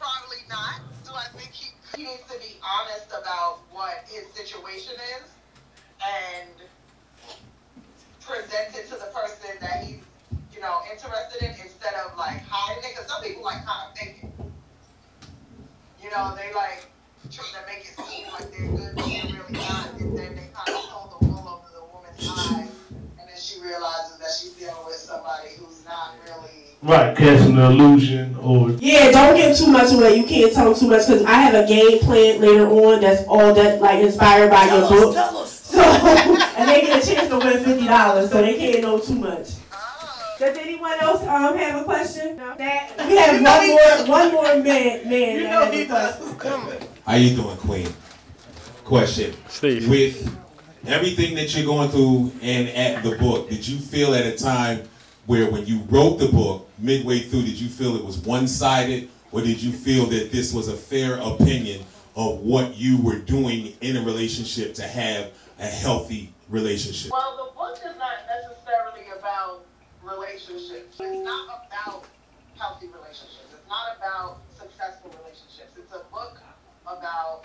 Probably 0.00 0.42
not. 0.48 0.80
Do 1.04 1.12
I 1.14 1.26
think 1.36 1.52
he, 1.52 1.70
he 1.96 2.02
needs 2.08 2.22
to 2.28 2.38
be 2.40 2.56
honest 2.64 3.06
about 3.10 3.60
what 3.84 4.00
his 4.08 4.24
situation 4.32 4.94
is 5.20 5.28
and 6.00 6.48
present 8.24 8.74
it 8.74 8.88
to 8.88 8.94
the 8.94 9.10
person 9.12 9.50
that 9.60 9.84
he's, 9.84 10.00
you 10.54 10.60
know, 10.60 10.80
interested 10.90 11.42
in 11.42 11.50
instead 11.50 11.92
of 12.06 12.16
like 12.16 12.40
hiding 12.48 12.82
it? 12.82 12.94
Because 12.96 13.10
some 13.12 13.22
people 13.22 13.42
like 13.42 13.62
kind 13.66 13.90
of 13.90 13.98
fake 13.98 14.20
it. 14.22 14.30
You 16.02 16.10
know, 16.10 16.34
they 16.34 16.54
like 16.54 16.86
try 17.30 17.44
to 17.44 17.66
make 17.66 17.84
it 17.84 17.92
seem 18.08 18.26
like 18.32 18.50
they're 18.56 18.72
good, 18.72 18.96
but 18.96 19.04
they're 19.04 19.24
really 19.24 19.52
not, 19.52 19.92
and 20.00 20.16
then 20.16 20.34
they 20.34 20.48
kind 20.54 20.68
of 20.68 20.84
pull 20.88 21.18
the 21.20 21.26
wool 21.26 21.44
over 21.44 21.68
the 21.76 21.84
woman's 21.92 22.24
eyes, 22.24 22.73
realizes 23.64 24.18
that 24.18 24.30
she's 24.30 24.52
dealing 24.52 24.84
with 24.86 24.96
somebody 24.96 25.48
who's 25.58 25.84
not 25.84 26.14
really. 26.24 26.50
Right, 26.82 27.16
casting 27.16 27.56
the 27.56 27.70
illusion 27.70 28.36
or 28.36 28.70
Yeah, 28.72 29.10
don't 29.10 29.36
give 29.36 29.56
too 29.56 29.68
much 29.68 29.92
away. 29.92 30.16
You 30.16 30.24
can't 30.24 30.52
tell 30.52 30.74
too 30.74 30.86
much 30.88 31.06
because 31.06 31.24
I 31.24 31.34
have 31.34 31.54
a 31.54 31.66
game 31.66 31.98
plan 32.00 32.40
later 32.42 32.68
on 32.68 33.00
that's 33.00 33.26
all 33.26 33.54
that 33.54 33.80
like 33.80 34.04
inspired 34.04 34.50
by 34.50 34.66
your 34.66 34.88
book. 34.88 35.14
So 35.46 35.80
and 36.56 36.68
they 36.68 36.82
get 36.82 37.02
a 37.02 37.06
chance 37.06 37.28
to 37.28 37.38
win 37.38 37.64
fifty 37.64 37.86
dollars, 37.86 38.30
so 38.30 38.42
they 38.42 38.56
can't 38.58 38.82
know 38.82 38.98
too 38.98 39.14
much. 39.14 39.48
Does 40.38 40.58
anyone 40.58 41.00
else 41.00 41.22
um 41.22 41.56
have 41.56 41.80
a 41.80 41.84
question? 41.84 42.36
No. 42.36 42.54
That, 42.58 42.92
we 43.08 43.16
have 43.16 43.42
one 43.42 43.68
more 43.68 44.16
one 44.18 44.32
more 44.32 44.62
man 44.62 45.08
man 45.08 45.42
that 45.44 45.72
has 45.72 46.30
a 46.30 46.34
question. 46.34 46.88
How 47.06 47.14
you 47.14 47.34
doing, 47.36 47.56
Queen? 47.56 47.88
Question. 48.84 49.34
Steve. 49.48 49.88
With 49.88 50.43
everything 50.86 51.34
that 51.36 51.54
you're 51.54 51.66
going 51.66 51.88
through 51.90 52.32
and 52.42 52.68
at 52.68 53.02
the 53.02 53.16
book, 53.16 53.48
did 53.48 53.66
you 53.66 53.78
feel 53.78 54.14
at 54.14 54.26
a 54.26 54.36
time 54.36 54.82
where 55.26 55.50
when 55.50 55.66
you 55.66 55.80
wrote 55.88 56.18
the 56.18 56.28
book, 56.28 56.68
midway 56.78 57.20
through, 57.20 57.42
did 57.42 57.58
you 57.60 57.68
feel 57.68 57.96
it 57.96 58.04
was 58.04 58.18
one-sided? 58.18 59.08
Or 59.32 59.40
did 59.40 59.60
you 59.60 59.72
feel 59.72 60.06
that 60.06 60.30
this 60.30 60.52
was 60.52 60.68
a 60.68 60.76
fair 60.76 61.18
opinion 61.18 61.84
of 62.14 62.40
what 62.40 62.76
you 62.76 63.00
were 63.02 63.18
doing 63.18 63.74
in 63.80 63.96
a 63.96 64.02
relationship 64.02 64.74
to 64.74 64.82
have 64.82 65.32
a 65.58 65.66
healthy 65.66 66.32
relationship? 66.48 67.10
Well, 67.10 67.48
the 67.48 67.58
book 67.58 67.76
is 67.78 67.98
not 67.98 68.18
necessarily 68.28 69.10
about 69.18 69.64
relationships. 70.04 71.00
It's 71.00 71.24
not 71.24 71.66
about 71.66 72.04
healthy 72.56 72.86
relationships. 72.86 73.50
It's 73.52 73.68
not 73.68 73.96
about 73.96 74.38
successful 74.56 75.10
relationships. 75.18 75.72
It's 75.76 75.92
a 75.92 76.04
book 76.12 76.38
about 76.86 77.44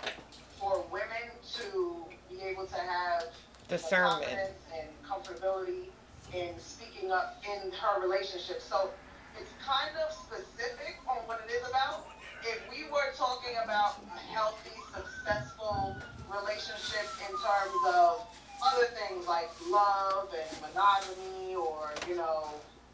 for 0.60 0.84
women 0.92 1.34
to 1.56 2.04
be 2.40 2.48
able 2.48 2.66
to 2.66 2.76
have 2.76 3.24
the 3.68 3.76
Discernment. 3.76 4.24
confidence 4.24 4.64
and 4.72 4.88
comfortability 5.04 5.92
in 6.32 6.58
speaking 6.58 7.10
up 7.12 7.42
in 7.44 7.70
her 7.72 8.00
relationship. 8.00 8.60
So 8.62 8.90
it's 9.38 9.50
kind 9.64 9.90
of 9.96 10.12
specific 10.12 10.96
on 11.08 11.18
what 11.26 11.40
it 11.46 11.52
is 11.52 11.68
about. 11.68 12.06
If 12.42 12.58
we 12.70 12.84
were 12.90 13.12
talking 13.16 13.54
about 13.62 14.00
a 14.14 14.18
healthy, 14.32 14.70
successful 14.94 15.96
relationship 16.30 17.06
in 17.28 17.34
terms 17.36 17.94
of 17.94 18.26
other 18.64 18.86
things 18.96 19.26
like 19.26 19.50
love 19.68 20.28
and 20.32 20.60
monogamy 20.60 21.54
or, 21.54 21.92
you 22.08 22.16
know, 22.16 22.48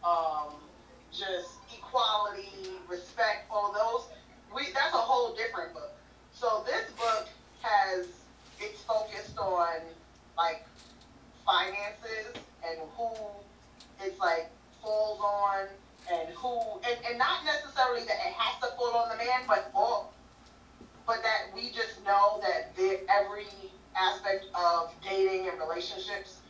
um, 0.05 0.55
just 1.13 1.51
equality, 1.77 2.49
respect, 2.89 3.47
all 3.51 3.73
those, 3.73 4.09
we 4.55 4.73
that's 4.73 4.95
a 4.95 4.99
whole 4.99 5.35
different 5.35 5.73
book. 5.73 5.93
So 6.33 6.65
this 6.67 6.91
book 6.93 7.29
has 7.63 8.07
it's 8.61 8.83
focused 8.83 9.39
on 9.39 9.81
like 10.37 10.65
finances 11.45 12.33
and 12.67 12.79
who 12.97 13.11
it's 14.01 14.19
like 14.19 14.51
falls 14.83 15.21
on 15.21 15.67
and 16.13 16.29
who 16.35 16.61
and, 16.87 16.99
and 17.09 17.19
not 17.19 17.45
necessarily 17.45 18.05
that 18.05 18.17
it 18.27 18.33
has 18.35 18.61
to 18.61 18.75
fall 18.77 18.95
on 18.97 19.09
the 19.09 19.17
man, 19.17 19.43
but 19.47 19.71
all 19.75 20.13
but 21.07 21.23
that 21.23 21.55
we 21.55 21.71
just 21.71 22.05
know 22.05 22.41
that 22.43 22.73
every 23.09 23.47
aspect 23.97 24.47
of 24.55 24.93
dating 25.03 25.49
and 25.49 25.59
relationships 25.59 26.41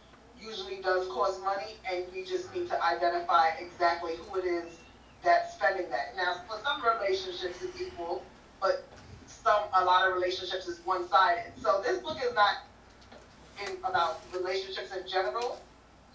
usually 0.40 0.80
does 0.82 1.06
cost 1.08 1.42
money 1.42 1.76
and 1.90 2.04
we 2.12 2.24
just 2.24 2.54
need 2.54 2.68
to 2.68 2.84
identify 2.84 3.48
exactly 3.60 4.12
who 4.16 4.38
it 4.38 4.44
is 4.44 4.78
that's 5.22 5.54
spending 5.54 5.90
that. 5.90 6.16
Now 6.16 6.40
for 6.48 6.58
some 6.62 6.82
relationships 6.82 7.62
it's 7.62 7.80
equal, 7.80 8.22
but 8.60 8.84
some 9.46 9.62
a 9.74 9.84
lot 9.84 10.08
of 10.08 10.14
relationships 10.14 10.66
is 10.66 10.80
one 10.84 11.08
sided. 11.08 11.52
So 11.62 11.80
this 11.80 11.98
book 11.98 12.18
is 12.22 12.34
not 12.34 12.66
in 13.64 13.76
about 13.84 14.20
relationships 14.34 14.90
in 14.92 15.06
general. 15.08 15.60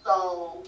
So 0.04 0.64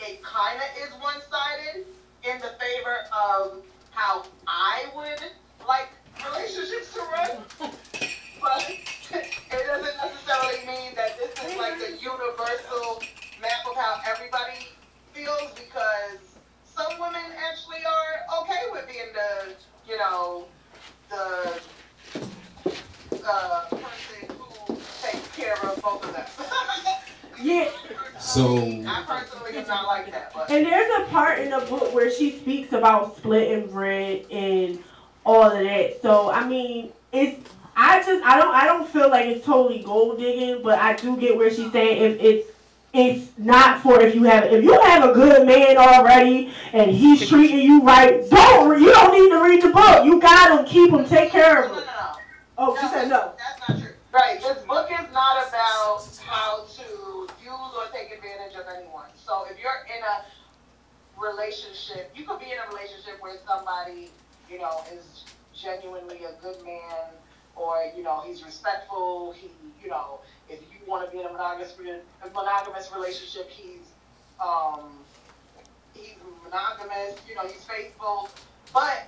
it 0.00 0.20
kind 0.24 0.58
of 0.58 0.82
is 0.82 0.90
one 1.00 1.20
sided, 1.30 1.86
in 2.24 2.38
the 2.38 2.50
favor 2.58 2.96
of 3.14 3.62
how 3.90 4.24
I 4.48 4.86
would 4.96 5.22
like 5.68 5.88
relationships 6.26 6.92
to 6.94 7.00
run, 7.00 7.30
but 8.42 8.68
it 8.68 9.66
doesn't 9.66 9.96
necessarily 9.96 10.66
mean 10.66 10.96
that 10.96 11.16
this 11.16 11.30
is 11.44 11.56
like 11.56 11.78
the 11.78 11.92
universal 12.02 13.00
map 13.40 13.62
of 13.70 13.76
how 13.76 14.00
everybody 14.04 14.66
feels 15.14 15.52
because 15.54 16.38
some 16.64 16.98
women 17.00 17.22
actually 17.38 17.84
are 17.86 18.42
okay 18.42 18.66
with 18.72 18.88
being 18.88 19.12
the, 19.14 19.54
you 19.88 19.96
know, 19.96 20.46
the 21.08 21.60
uh, 23.24 23.64
person 23.70 24.36
who 24.38 24.76
takes 25.02 25.36
care 25.36 25.54
of 25.64 25.80
both 25.82 26.04
of 26.04 26.12
them. 26.12 26.24
Yeah. 27.40 27.70
So 28.18 28.56
I 28.58 29.04
personally 29.06 29.52
do 29.52 29.64
not 29.68 29.86
like 29.86 30.10
that, 30.10 30.32
but. 30.34 30.50
And 30.50 30.66
there's 30.66 30.90
a 31.00 31.04
part 31.04 31.38
in 31.38 31.50
the 31.50 31.60
book 31.70 31.94
where 31.94 32.10
she 32.10 32.36
speaks 32.36 32.72
about 32.72 33.16
splitting 33.16 33.70
bread 33.70 34.26
and 34.32 34.82
all 35.24 35.44
of 35.44 35.62
that. 35.62 36.02
So 36.02 36.32
I 36.32 36.44
mean, 36.48 36.90
it's 37.12 37.48
I 37.76 38.02
just 38.02 38.24
I 38.24 38.38
don't 38.38 38.52
I 38.52 38.64
don't 38.66 38.88
feel 38.88 39.08
like 39.08 39.26
it's 39.26 39.46
totally 39.46 39.84
gold 39.84 40.18
digging, 40.18 40.64
but 40.64 40.80
I 40.80 40.96
do 40.96 41.16
get 41.16 41.36
where 41.36 41.48
she's 41.48 41.70
saying 41.70 42.02
if 42.02 42.20
it's 42.20 42.50
it's 42.92 43.30
not 43.36 43.82
for 43.82 44.00
if 44.00 44.14
you 44.14 44.24
have 44.24 44.44
if 44.44 44.64
you 44.64 44.80
have 44.80 45.08
a 45.08 45.12
good 45.12 45.46
man 45.46 45.76
already 45.76 46.52
and 46.72 46.90
he's 46.90 47.28
treating 47.28 47.60
you 47.60 47.82
right. 47.82 48.28
Don't 48.30 48.80
you 48.80 48.92
don't 48.92 49.12
need 49.12 49.30
to 49.30 49.42
read 49.42 49.62
the 49.62 49.70
book. 49.70 50.04
You 50.04 50.20
got 50.20 50.58
him, 50.58 50.66
keep 50.66 50.90
him, 50.90 51.04
take 51.04 51.30
care 51.30 51.64
of 51.64 51.70
him. 51.70 51.76
No, 51.76 51.80
no, 51.80 51.86
no. 51.86 52.12
Oh, 52.58 52.76
she 52.80 52.86
said 52.88 53.08
no. 53.08 53.32
That's 53.38 53.68
not 53.68 53.80
true. 53.80 53.94
Right. 54.12 54.40
This 54.40 54.64
book 54.64 54.88
is 54.90 55.12
not 55.12 55.48
about 55.48 56.08
how 56.24 56.64
to 56.64 57.28
use 57.44 57.72
or 57.76 57.84
take 57.92 58.10
advantage 58.10 58.56
of 58.56 58.66
anyone. 58.74 59.08
So 59.16 59.46
if 59.50 59.58
you're 59.60 59.84
in 59.94 60.02
a 60.02 60.24
relationship, 61.20 62.10
you 62.14 62.24
could 62.24 62.38
be 62.38 62.46
in 62.46 62.58
a 62.58 62.68
relationship 62.68 63.20
where 63.20 63.34
somebody, 63.46 64.10
you 64.50 64.58
know, 64.58 64.82
is 64.92 65.24
genuinely 65.54 66.24
a 66.24 66.40
good 66.42 66.64
man 66.64 67.12
or, 67.56 67.90
you 67.96 68.02
know, 68.02 68.22
he's 68.24 68.44
respectful, 68.44 69.32
he, 69.32 69.50
you 69.82 69.90
know, 69.90 70.20
if 70.20 70.20
you 70.20 70.37
want 70.88 71.04
to 71.04 71.12
be 71.12 71.20
in 71.20 71.26
a 71.26 71.32
monogamous, 71.32 71.74
a 71.78 72.30
monogamous 72.30 72.90
relationship, 72.94 73.48
he's, 73.50 73.92
um, 74.42 74.90
he's 75.94 76.16
monogamous, 76.42 77.14
you 77.28 77.34
know, 77.34 77.42
he's 77.42 77.62
faithful. 77.64 78.28
But 78.72 79.06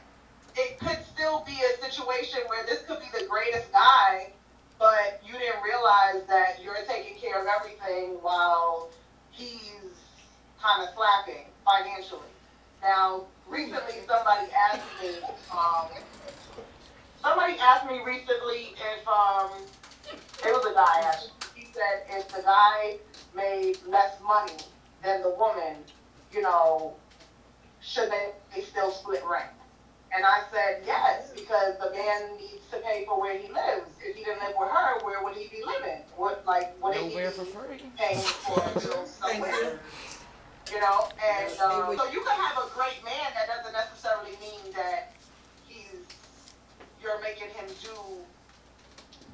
it 0.56 0.78
could 0.78 0.98
still 1.12 1.42
be 1.46 1.56
a 1.74 1.82
situation 1.82 2.40
where 2.48 2.64
this 2.66 2.82
could 2.86 3.00
be 3.00 3.06
the 3.18 3.26
greatest 3.26 3.72
guy, 3.72 4.30
but 4.78 5.22
you 5.26 5.32
didn't 5.32 5.62
realize 5.62 6.26
that 6.28 6.62
you're 6.62 6.76
taking 6.86 7.18
care 7.18 7.40
of 7.40 7.48
everything 7.48 8.18
while 8.20 8.90
he's 9.30 9.96
kind 10.62 10.86
of 10.86 10.94
slacking 10.94 11.46
financially. 11.64 12.20
Now, 12.82 13.24
recently 13.48 13.94
somebody 14.06 14.48
asked 14.70 14.82
me, 15.02 15.10
um, 15.52 15.88
somebody 17.22 17.54
asked 17.58 17.86
me 17.86 18.00
recently 18.04 18.74
if, 18.76 19.08
um, 19.08 19.50
it 20.44 20.52
was 20.52 20.64
a 20.70 20.74
guy 20.74 21.08
actually. 21.08 21.39
He 21.70 21.78
said 21.78 22.18
if 22.18 22.28
the 22.28 22.42
guy 22.42 22.96
made 23.34 23.76
less 23.86 24.20
money 24.26 24.56
than 25.04 25.22
the 25.22 25.30
woman, 25.30 25.76
you 26.32 26.42
know, 26.42 26.94
should 27.80 28.10
they, 28.10 28.30
they 28.54 28.62
still 28.62 28.90
split 28.90 29.22
rent? 29.30 29.50
And 30.12 30.24
I 30.24 30.42
said 30.52 30.82
yes, 30.84 31.30
because 31.30 31.78
the 31.78 31.92
man 31.92 32.36
needs 32.36 32.66
to 32.72 32.78
pay 32.78 33.04
for 33.06 33.20
where 33.20 33.38
he 33.38 33.52
lives. 33.52 33.86
If 34.04 34.16
he 34.16 34.24
didn't 34.24 34.42
live 34.42 34.54
with 34.58 34.68
her, 34.68 35.04
where 35.04 35.22
would 35.22 35.36
he 35.36 35.46
be 35.46 35.62
living? 35.64 36.02
What 36.16 36.44
like 36.44 36.74
would 36.82 36.96
he 36.96 37.08
Nowhere 37.08 37.30
be 37.30 37.36
for 37.36 37.44
free. 37.44 37.82
paying 37.96 38.18
for 38.18 38.80
bills 38.80 39.10
somewhere? 39.22 39.78
You 40.72 40.80
know, 40.80 41.08
and 41.22 41.60
um, 41.60 41.96
so 41.96 42.10
you 42.10 42.20
can 42.22 42.36
have 42.36 42.58
a 42.58 42.68
great 42.74 43.04
man. 43.04 43.30
That 43.34 43.46
doesn't 43.46 43.72
necessarily 43.72 44.32
mean 44.40 44.72
that 44.74 45.12
he's 45.68 46.02
you're 47.00 47.20
making 47.22 47.50
him 47.50 47.66
do 47.80 47.94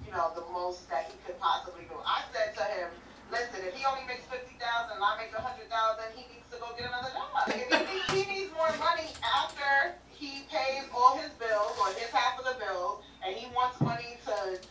you 0.07 0.13
know 0.13 0.31
the 0.35 0.47
most 0.55 0.89
that 0.89 1.11
he 1.11 1.19
could 1.27 1.39
possibly 1.41 1.83
do. 1.91 1.99
I 2.07 2.23
said 2.33 2.55
to 2.55 2.65
him, 2.65 2.89
listen, 3.31 3.67
if 3.67 3.75
he 3.75 3.85
only 3.85 4.07
makes 4.07 4.23
fifty 4.31 4.55
thousand 4.57 4.97
and 4.97 5.05
I 5.05 5.19
make 5.19 5.35
a 5.35 5.43
hundred 5.43 5.67
thousand, 5.67 6.15
he 6.15 6.31
needs 6.31 6.47
to 6.55 6.57
go 6.63 6.71
get 6.79 6.87
another 6.87 7.11
job. 7.11 7.51
If 7.51 8.15
he, 8.15 8.23
he 8.23 8.23
needs 8.31 8.51
more 8.55 8.71
money 8.79 9.11
after 9.27 9.99
he 10.15 10.47
pays 10.47 10.87
all 10.95 11.19
his 11.19 11.35
bills 11.43 11.75
or 11.83 11.91
his 11.99 12.09
half 12.15 12.39
of 12.39 12.47
the 12.47 12.57
bills, 12.63 13.03
and 13.27 13.35
he 13.35 13.51
wants 13.53 13.81
money 13.83 14.17
to 14.31 14.63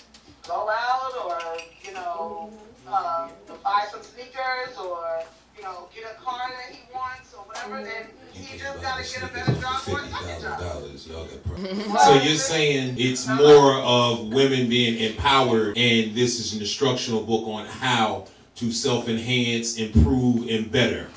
go 0.48 0.72
out 0.72 1.14
or 1.28 1.38
you 1.84 1.94
know 1.94 2.50
uh, 2.88 3.28
to 3.48 3.54
buy 3.64 3.86
some 3.92 4.02
sneakers 4.02 4.78
or 4.80 5.22
you 5.58 5.64
know 5.64 5.88
get 5.94 6.04
a 6.12 6.22
car 6.22 6.50
that 6.50 6.76
he 6.76 6.82
wants 6.94 7.34
or 7.34 7.46
whatever, 7.46 7.84
then 7.84 8.04
mm-hmm. 8.04 8.44
he 8.44 8.58
just 8.58 8.82
gotta 8.82 9.04
get 9.04 9.24
a 9.24 9.34
better 9.34 9.54
job 9.62 9.82
or 9.88 10.00
a 10.00 10.08
second 10.08 10.42
job. 10.42 12.00
So 12.00 12.14
you're 12.22 12.36
saying 12.36 12.96
it's 12.98 13.28
more 13.28 13.74
of 13.80 14.34
women 14.34 14.70
being 14.70 15.00
empowered, 15.00 15.78
and 15.78 16.16
this 16.16 16.40
is 16.40 16.54
an 16.54 16.62
instructional 16.62 17.24
book 17.24 17.48
on 17.48 17.66
how 17.66 18.28
to 18.56 18.72
self-enhance, 18.72 19.78
improve, 19.78 20.48
and 20.50 20.72
better. 20.72 21.10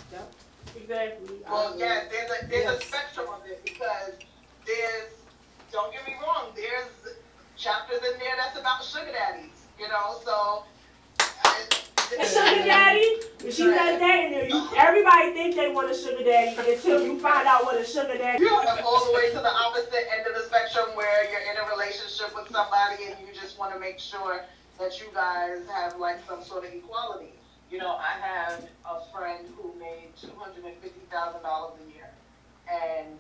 Exactly. 0.76 1.36
Well, 1.49 1.78
yeah, 1.78 2.05
there's 2.11 2.30
a 2.30 2.47
there's 2.47 2.70
a 2.70 2.80
spectrum 2.80 3.26
of 3.32 3.47
it 3.47 3.62
because 3.64 4.12
there's 4.66 5.12
don't 5.70 5.93
get 5.93 6.07
me 6.07 6.14
wrong, 6.22 6.51
there's 6.55 7.16
chapters 7.57 7.99
in 7.99 8.18
there 8.18 8.34
that's 8.39 8.59
about 8.59 8.82
sugar 8.84 9.12
daddies, 9.12 9.66
you 9.78 9.89
know. 9.89 10.18
So 10.24 10.64
A 10.77 10.77
sugar 12.11 12.64
daddy. 12.64 13.20
She 13.40 13.50
said 13.52 13.98
that 13.98 14.24
in 14.24 14.32
there. 14.32 14.48
You, 14.48 14.68
everybody 14.76 15.32
think 15.32 15.54
they 15.56 15.68
want 15.72 15.90
a 15.90 15.94
sugar 15.94 16.24
daddy 16.24 16.56
until 16.72 17.04
you 17.04 17.18
find 17.20 17.46
out 17.46 17.64
what 17.64 17.80
a 17.80 17.84
sugar 17.84 18.16
daddy 18.18 18.42
is. 18.44 18.50
all 18.50 19.04
the 19.06 19.12
way 19.14 19.28
to 19.30 19.38
the 19.38 19.52
opposite 19.52 19.94
end 20.16 20.26
of 20.26 20.34
the 20.34 20.42
spectrum 20.48 20.96
where 20.96 21.24
you're 21.30 21.40
in 21.40 21.56
a 21.56 21.70
relationship 21.70 22.34
with 22.34 22.50
somebody 22.50 23.04
and 23.04 23.16
you 23.26 23.32
just 23.34 23.59
want 23.59 23.72
to 23.72 23.80
make 23.80 23.98
sure 23.98 24.44
that 24.78 25.00
you 25.00 25.06
guys 25.14 25.61
have 25.72 25.98
like 25.98 26.18
some 26.26 26.42
sort 26.42 26.64
of 26.64 26.72
equality. 26.72 27.32
You 27.70 27.78
know, 27.78 27.96
I 27.96 28.18
had 28.20 28.68
a 28.88 29.00
friend 29.12 29.46
who 29.56 29.78
made 29.78 30.09
two 30.20 30.32
hundred 30.38 30.64
and 30.64 30.76
fifty 30.82 31.00
thousand 31.11 31.42
dollars 31.42 31.78
a 31.86 31.94
year, 31.94 32.11
and 32.70 33.18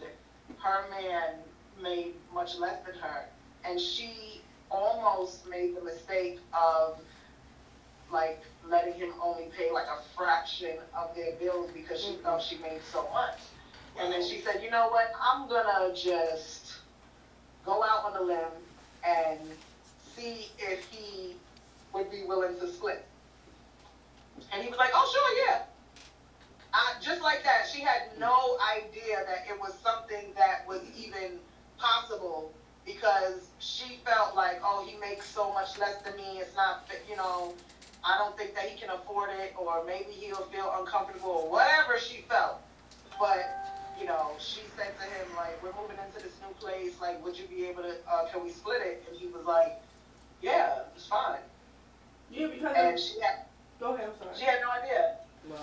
her 0.58 0.86
man 0.90 1.34
made 1.82 2.14
much 2.32 2.56
less 2.58 2.78
than 2.86 2.94
her, 3.00 3.26
and 3.64 3.78
she 3.78 4.40
almost 4.70 5.46
made 5.48 5.76
the 5.76 5.82
mistake 5.82 6.38
of 6.54 6.98
like 8.10 8.40
letting 8.68 8.94
him 8.94 9.12
only 9.22 9.48
pay 9.56 9.70
like 9.70 9.86
a 9.86 10.02
fraction 10.16 10.76
of 10.96 11.14
their 11.14 11.32
bills 11.36 11.70
because 11.72 12.02
she 12.02 12.14
thought 12.22 12.42
she 12.42 12.58
made 12.58 12.80
so 12.92 13.08
much. 13.12 13.38
And 13.98 14.12
then 14.12 14.22
she 14.26 14.40
said, 14.40 14.62
you 14.62 14.70
know 14.70 14.88
what, 14.88 15.10
I'm 15.20 15.48
gonna 15.48 15.94
just 15.94 16.74
go 17.64 17.82
out 17.82 18.04
on 18.04 18.16
a 18.16 18.22
limb 18.22 18.38
and 19.04 19.40
see 20.16 20.48
if 20.58 20.86
he 20.90 21.34
would 21.92 22.10
be 22.10 22.22
willing 22.24 22.58
to 22.60 22.68
split. 22.68 23.04
And 24.52 24.62
he 24.62 24.68
was 24.68 24.78
like, 24.78 24.90
oh 24.94 25.10
sure, 25.12 25.46
yeah. 25.46 25.62
I, 26.72 27.00
just 27.00 27.22
like 27.22 27.42
that, 27.44 27.66
she 27.72 27.80
had 27.80 28.02
no 28.18 28.58
idea 28.76 29.24
that 29.26 29.46
it 29.48 29.58
was 29.58 29.74
something 29.82 30.32
that 30.36 30.66
was 30.68 30.82
even 30.96 31.38
possible 31.78 32.52
because 32.84 33.48
she 33.58 33.98
felt 34.04 34.34
like, 34.34 34.60
oh, 34.62 34.86
he 34.86 34.98
makes 34.98 35.26
so 35.26 35.52
much 35.52 35.78
less 35.78 36.00
than 36.02 36.16
me. 36.16 36.38
It's 36.38 36.54
not, 36.54 36.88
you 37.08 37.16
know, 37.16 37.54
I 38.08 38.16
don't 38.16 38.36
think 38.38 38.54
that 38.54 38.64
he 38.64 38.78
can 38.80 38.88
afford 38.90 39.30
it, 39.38 39.54
or 39.58 39.84
maybe 39.84 40.12
he'll 40.12 40.46
feel 40.46 40.72
uncomfortable, 40.78 41.44
or 41.44 41.50
whatever 41.50 41.98
she 41.98 42.22
felt. 42.22 42.60
But 43.20 43.44
you 44.00 44.06
know, 44.06 44.30
she 44.38 44.60
said 44.76 44.92
to 44.98 45.04
him 45.04 45.26
like, 45.36 45.60
we're 45.62 45.72
moving 45.80 45.98
into 46.06 46.22
this 46.22 46.32
new 46.40 46.54
place. 46.60 46.94
Like, 47.00 47.22
would 47.24 47.36
you 47.36 47.46
be 47.46 47.66
able 47.66 47.82
to? 47.82 47.94
Uh, 48.10 48.28
can 48.32 48.42
we 48.42 48.50
split 48.50 48.80
it? 48.80 49.04
And 49.08 49.18
he 49.18 49.26
was 49.26 49.44
like, 49.44 49.80
yeah, 50.40 50.80
it's 50.94 51.06
fine. 51.06 51.40
Yeah, 52.30 52.46
because 52.46 52.74
And 52.76 52.98
she 52.98 53.20
had, 53.20 53.40
go 53.80 53.94
ahead. 53.94 54.08
I'm 54.10 54.18
sorry. 54.18 54.36
she 54.38 54.44
had 54.44 54.60
no 54.62 54.70
idea. 54.70 55.16
Wow. 55.50 55.56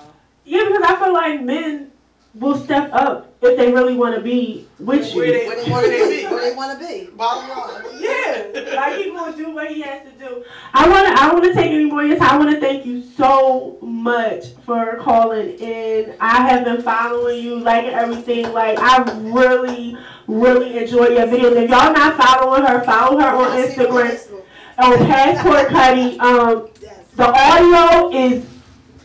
Yeah, 0.43 0.65
because 0.67 0.83
I 0.83 1.03
feel 1.03 1.13
like 1.13 1.41
men 1.41 1.91
will 2.35 2.57
step 2.57 2.91
up 2.93 3.33
if 3.41 3.57
they 3.57 3.71
really 3.71 3.95
want 3.95 4.15
to 4.15 4.21
be 4.21 4.67
with 4.79 5.13
you. 5.13 5.21
Where 5.21 5.31
they, 5.31 5.47
Where 5.47 5.63
they 5.63 5.71
want 5.71 5.85
to 5.85 5.91
be? 5.91 6.23
Where 6.25 6.49
they 6.49 6.55
want 6.55 6.79
to 6.79 6.85
be. 6.85 7.09
Bottom 7.11 7.49
line. 7.49 8.01
Yeah, 8.01 8.75
like 8.75 8.97
he 8.97 9.11
gonna 9.11 9.35
do 9.35 9.51
what 9.51 9.71
he 9.71 9.81
has 9.81 10.03
to 10.03 10.11
do. 10.19 10.43
I 10.73 10.89
wanna, 10.89 11.15
I 11.17 11.33
wanna 11.33 11.53
take 11.53 11.71
any 11.71 11.85
more 11.85 12.03
of. 12.03 12.21
I 12.21 12.37
wanna 12.37 12.59
thank 12.59 12.85
you 12.85 13.01
so 13.01 13.77
much 13.81 14.47
for 14.65 14.97
calling 14.97 15.57
in. 15.59 16.15
I 16.19 16.47
have 16.47 16.65
been 16.65 16.81
following 16.81 17.43
you, 17.43 17.59
liking 17.59 17.91
everything. 17.91 18.51
Like 18.51 18.77
I 18.79 19.03
really, 19.21 19.97
really 20.27 20.77
enjoy 20.77 21.07
your 21.07 21.27
videos. 21.27 21.55
If 21.55 21.69
y'all 21.69 21.93
not 21.93 22.17
following 22.17 22.63
her, 22.63 22.83
follow 22.83 23.19
her 23.19 23.27
on 23.27 23.57
Instagram. 23.57 24.41
On 24.77 24.97
Passport 24.97 25.67
Cuddy. 25.69 26.19
Um, 26.19 26.67
the 27.15 27.27
audio 27.27 28.11
is 28.11 28.45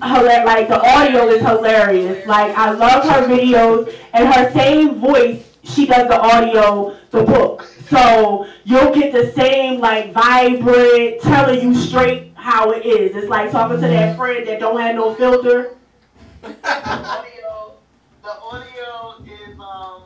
hilarious. 0.03 0.47
Like 0.47 0.69
the 0.69 0.81
audio 0.81 1.29
is 1.29 1.41
hilarious. 1.43 2.27
Like 2.27 2.57
I 2.57 2.73
love 2.73 3.05
her 3.05 3.27
videos 3.27 3.95
and 4.13 4.33
her 4.33 4.53
same 4.53 5.01
voice. 5.01 5.47
She 5.63 5.87
does 5.87 6.09
the 6.09 6.21
audio, 6.21 6.97
the 7.11 7.23
book. 7.23 7.63
So 7.89 8.47
you'll 8.65 8.95
get 8.95 9.13
the 9.13 9.33
same 9.33 9.81
like 9.81 10.13
vibrant, 10.13 11.21
telling 11.23 11.61
you 11.61 11.75
straight 11.75 12.33
how 12.35 12.71
it 12.71 12.87
is. 12.87 13.15
It's 13.15 13.29
like 13.29 13.51
talking 13.51 13.81
to 13.81 13.89
that 13.89 14.17
friend 14.17 14.47
that 14.47 14.61
don't 14.61 14.81
have 14.81 14.95
no 14.95 15.15
filter. 15.15 15.77
The 16.43 16.49
audio, 16.65 17.75
the 18.23 18.31
audio 18.31 19.25
is 19.25 19.59
um 19.59 20.05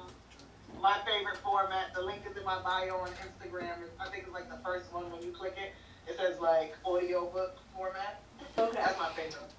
my 0.83 0.99
favorite 1.07 1.39
format. 1.39 1.95
The 1.95 2.03
link 2.03 2.23
is 2.29 2.37
in 2.37 2.45
my 2.45 2.61
bio 2.63 2.97
on 2.97 3.11
Instagram. 3.11 3.77
I 4.01 4.09
think 4.09 4.25
it's 4.25 4.33
like 4.33 4.51
the 4.51 4.59
first 4.65 4.93
one 4.93 5.11
when 5.13 5.23
you 5.23 5.31
click 5.31 5.55
it. 5.57 5.73
It 6.11 6.17
says 6.17 6.41
like 6.41 6.75
audiobook 6.85 7.57
format. 7.75 8.21
Okay. 8.59 8.73
That's 8.75 8.99
my 8.99 9.11
favorite. 9.11 9.54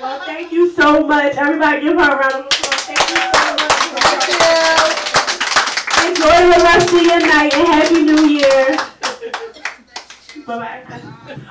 Well, 0.00 0.20
thank 0.24 0.52
you 0.52 0.70
so 0.72 1.06
much. 1.06 1.34
Everybody 1.36 1.80
give 1.80 1.94
her 1.94 2.12
a 2.12 2.18
round 2.18 2.34
of 2.34 2.46
applause. 2.46 2.80
Thank 2.82 2.98
you 3.10 3.16
so 3.16 3.54
much. 3.56 3.72
Enjoy 6.06 6.38
the 6.52 6.60
rest 6.62 6.92
of 6.92 7.02
your 7.02 7.20
night 7.20 7.54
and 7.54 7.68
Happy 7.68 8.02
New 8.02 8.26
Year. 8.26 8.76
Bye-bye. 10.46 11.42